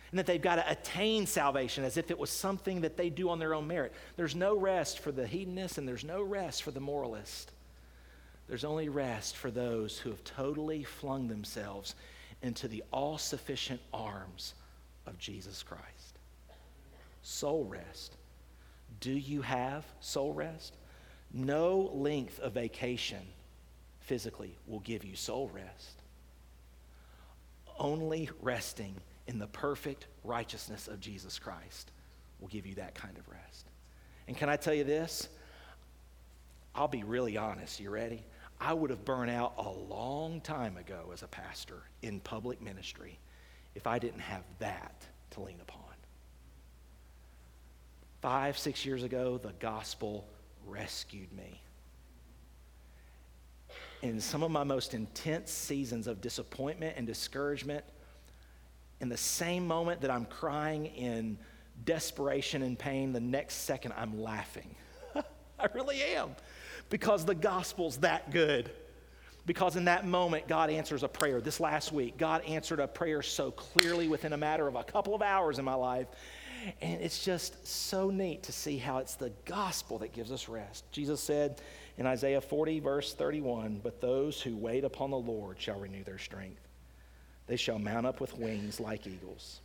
and 0.09 0.20
that 0.20 0.26
they've 0.26 0.41
got 0.41 0.55
to 0.55 0.70
attain 0.70 1.26
salvation 1.26 1.84
as 1.84 1.97
if 1.97 2.12
it 2.12 2.18
was 2.18 2.30
something 2.30 2.82
that 2.82 2.97
they 2.97 3.09
do 3.09 3.30
on 3.30 3.39
their 3.39 3.53
own 3.53 3.68
merit. 3.68 3.93
There's 4.18 4.36
no 4.36 4.57
rest 4.57 4.99
for 4.99 5.12
the 5.12 5.28
hedonist 5.28 5.78
and 5.78 5.88
there's 5.88 6.03
no 6.03 6.22
rest 6.22 6.64
for 6.64 6.72
the 6.72 6.80
moralist. 6.80 7.51
There's 8.47 8.66
only 8.66 8.89
rest 8.89 9.38
for 9.38 9.51
those 9.51 9.97
who 9.97 10.09
have 10.09 10.24
totally 10.24 10.84
flung 10.84 11.28
themselves 11.28 11.95
into 12.41 12.68
the 12.68 12.84
all 12.91 13.18
sufficient 13.18 13.80
arms 13.93 14.55
of 15.05 15.18
Jesus 15.18 15.64
Christ. 15.64 16.20
Soul 17.22 17.66
rest. 17.66 18.18
Do 18.99 19.12
you 19.12 19.41
have 19.43 19.86
soul 20.01 20.34
rest? 20.34 20.76
No 21.34 21.92
length 21.94 22.40
of 22.40 22.54
vacation 22.54 23.26
physically 24.02 24.58
will 24.68 24.80
give 24.80 25.06
you 25.06 25.16
soul 25.16 25.50
rest. 25.54 26.02
Only 27.80 28.30
resting 28.42 28.96
in 29.28 29.40
the 29.40 29.48
perfect 29.48 30.08
righteousness 30.24 30.88
of 30.88 31.00
Jesus 31.00 31.40
Christ 31.40 31.92
will 32.40 32.50
give 32.50 32.66
you 32.66 32.76
that 32.76 32.96
kind 32.96 33.18
of 33.18 33.28
rest. 33.30 33.68
And 34.28 34.36
can 34.36 34.50
I 34.50 34.58
tell 34.58 34.74
you 34.74 34.84
this? 34.84 35.30
I'll 36.76 36.88
be 36.88 37.04
really 37.04 37.38
honest. 37.38 37.80
You 37.80 37.90
ready? 37.90 38.24
I 38.60 38.74
would 38.74 38.90
have 38.90 39.06
burned 39.06 39.32
out 39.32 39.54
a 39.58 39.70
long 39.70 40.42
time 40.42 40.78
ago 40.78 41.10
as 41.14 41.24
a 41.24 41.28
pastor 41.28 41.82
in 42.02 42.20
public 42.20 42.62
ministry 42.62 43.20
if 43.74 43.88
I 43.88 44.00
didn't 44.00 44.20
have 44.20 44.44
that 44.60 45.06
to 45.32 45.42
lean 45.42 45.60
upon. 45.62 45.82
Five, 48.22 48.58
six 48.58 48.86
years 48.86 49.04
ago, 49.04 49.40
the 49.40 49.54
gospel 49.60 50.28
rescued 50.66 51.32
me. 51.34 51.62
In 54.01 54.20
some 54.20 54.41
of 54.41 54.51
my 54.51 54.64
most 54.64 54.93
intense 54.93 55.51
seasons 55.51 56.07
of 56.07 56.22
disappointment 56.22 56.95
and 56.97 57.05
discouragement, 57.05 57.84
in 58.99 59.09
the 59.09 59.18
same 59.18 59.68
moment 59.68 60.01
that 60.01 60.12
I'm 60.12 60.26
crying 60.26 60.86
in 60.88 61.38
desperation 61.86 62.62
and 62.62 62.78
pain, 62.78 63.14
the 63.14 63.20
next 63.20 63.55
second 63.55 63.93
I'm 63.97 64.22
laughing. 64.22 64.76
I 65.16 65.68
really 65.74 66.01
am. 66.01 66.36
Because 66.89 67.26
the 67.26 67.36
gospel's 67.36 67.97
that 67.97 68.32
good. 68.32 68.72
Because 69.45 69.76
in 69.76 69.86
that 69.86 70.05
moment, 70.05 70.47
God 70.47 70.70
answers 70.70 71.01
a 71.03 71.07
prayer. 71.07 71.41
This 71.41 71.59
last 71.59 71.91
week, 71.91 72.18
God 72.18 72.43
answered 72.45 72.80
a 72.80 72.88
prayer 72.88 73.24
so 73.24 73.49
clearly 73.51 74.07
within 74.07 74.34
a 74.34 74.38
matter 74.38 74.68
of 74.68 74.76
a 74.76 74.84
couple 74.84 75.16
of 75.16 75.22
hours 75.22 75.57
in 75.57 75.66
my 75.66 75.74
life. 75.74 76.07
And 76.82 77.01
it's 77.01 77.24
just 77.24 77.66
so 77.68 78.09
neat 78.09 78.43
to 78.43 78.51
see 78.51 78.78
how 78.78 78.99
it's 78.99 79.16
the 79.16 79.32
gospel 79.45 79.97
that 79.99 80.14
gives 80.14 80.32
us 80.32 80.47
rest. 80.47 80.84
Jesus 80.91 81.22
said 81.22 81.62
in 81.97 82.05
Isaiah 82.05 82.41
40, 82.41 82.80
verse 82.80 83.14
31, 83.14 83.80
But 83.84 84.01
those 84.01 84.41
who 84.41 84.55
wait 84.55 84.84
upon 84.84 85.12
the 85.12 85.18
Lord 85.18 85.59
shall 85.59 85.80
renew 85.80 86.03
their 86.03 86.20
strength. 86.20 86.68
They 87.47 87.55
shall 87.55 87.80
mount 87.80 88.05
up 88.05 88.22
with 88.22 88.38
wings 88.38 88.80
like 88.80 89.07
eagles. 89.07 89.59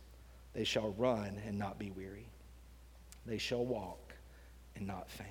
They 0.53 0.63
shall 0.63 0.93
run 0.97 1.39
and 1.45 1.59
not 1.59 1.77
be 1.77 1.91
weary. 1.91 2.25
They 3.25 3.37
shall 3.37 3.63
walk 3.63 4.13
and 4.75 4.87
not 4.87 5.09
faint. 5.09 5.29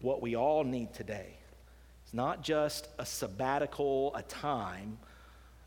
What 0.00 0.22
we 0.22 0.36
all 0.36 0.64
need 0.64 0.92
today 0.92 1.36
is 2.06 2.14
not 2.14 2.42
just 2.42 2.88
a 2.98 3.06
sabbatical, 3.06 4.14
a 4.14 4.22
time, 4.22 4.98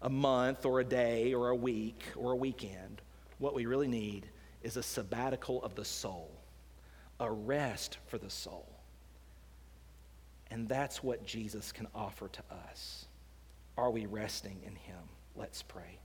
a 0.01 0.09
month 0.09 0.65
or 0.65 0.79
a 0.79 0.83
day 0.83 1.33
or 1.33 1.49
a 1.49 1.55
week 1.55 2.01
or 2.15 2.31
a 2.31 2.35
weekend. 2.35 3.01
What 3.39 3.53
we 3.53 3.65
really 3.65 3.87
need 3.87 4.25
is 4.63 4.77
a 4.77 4.83
sabbatical 4.83 5.63
of 5.63 5.75
the 5.75 5.85
soul, 5.85 6.29
a 7.19 7.31
rest 7.31 7.97
for 8.07 8.17
the 8.17 8.29
soul. 8.29 8.67
And 10.49 10.67
that's 10.67 11.01
what 11.01 11.25
Jesus 11.25 11.71
can 11.71 11.87
offer 11.95 12.27
to 12.27 12.41
us. 12.69 13.05
Are 13.77 13.89
we 13.89 14.05
resting 14.05 14.59
in 14.65 14.75
Him? 14.75 14.99
Let's 15.35 15.63
pray. 15.63 16.00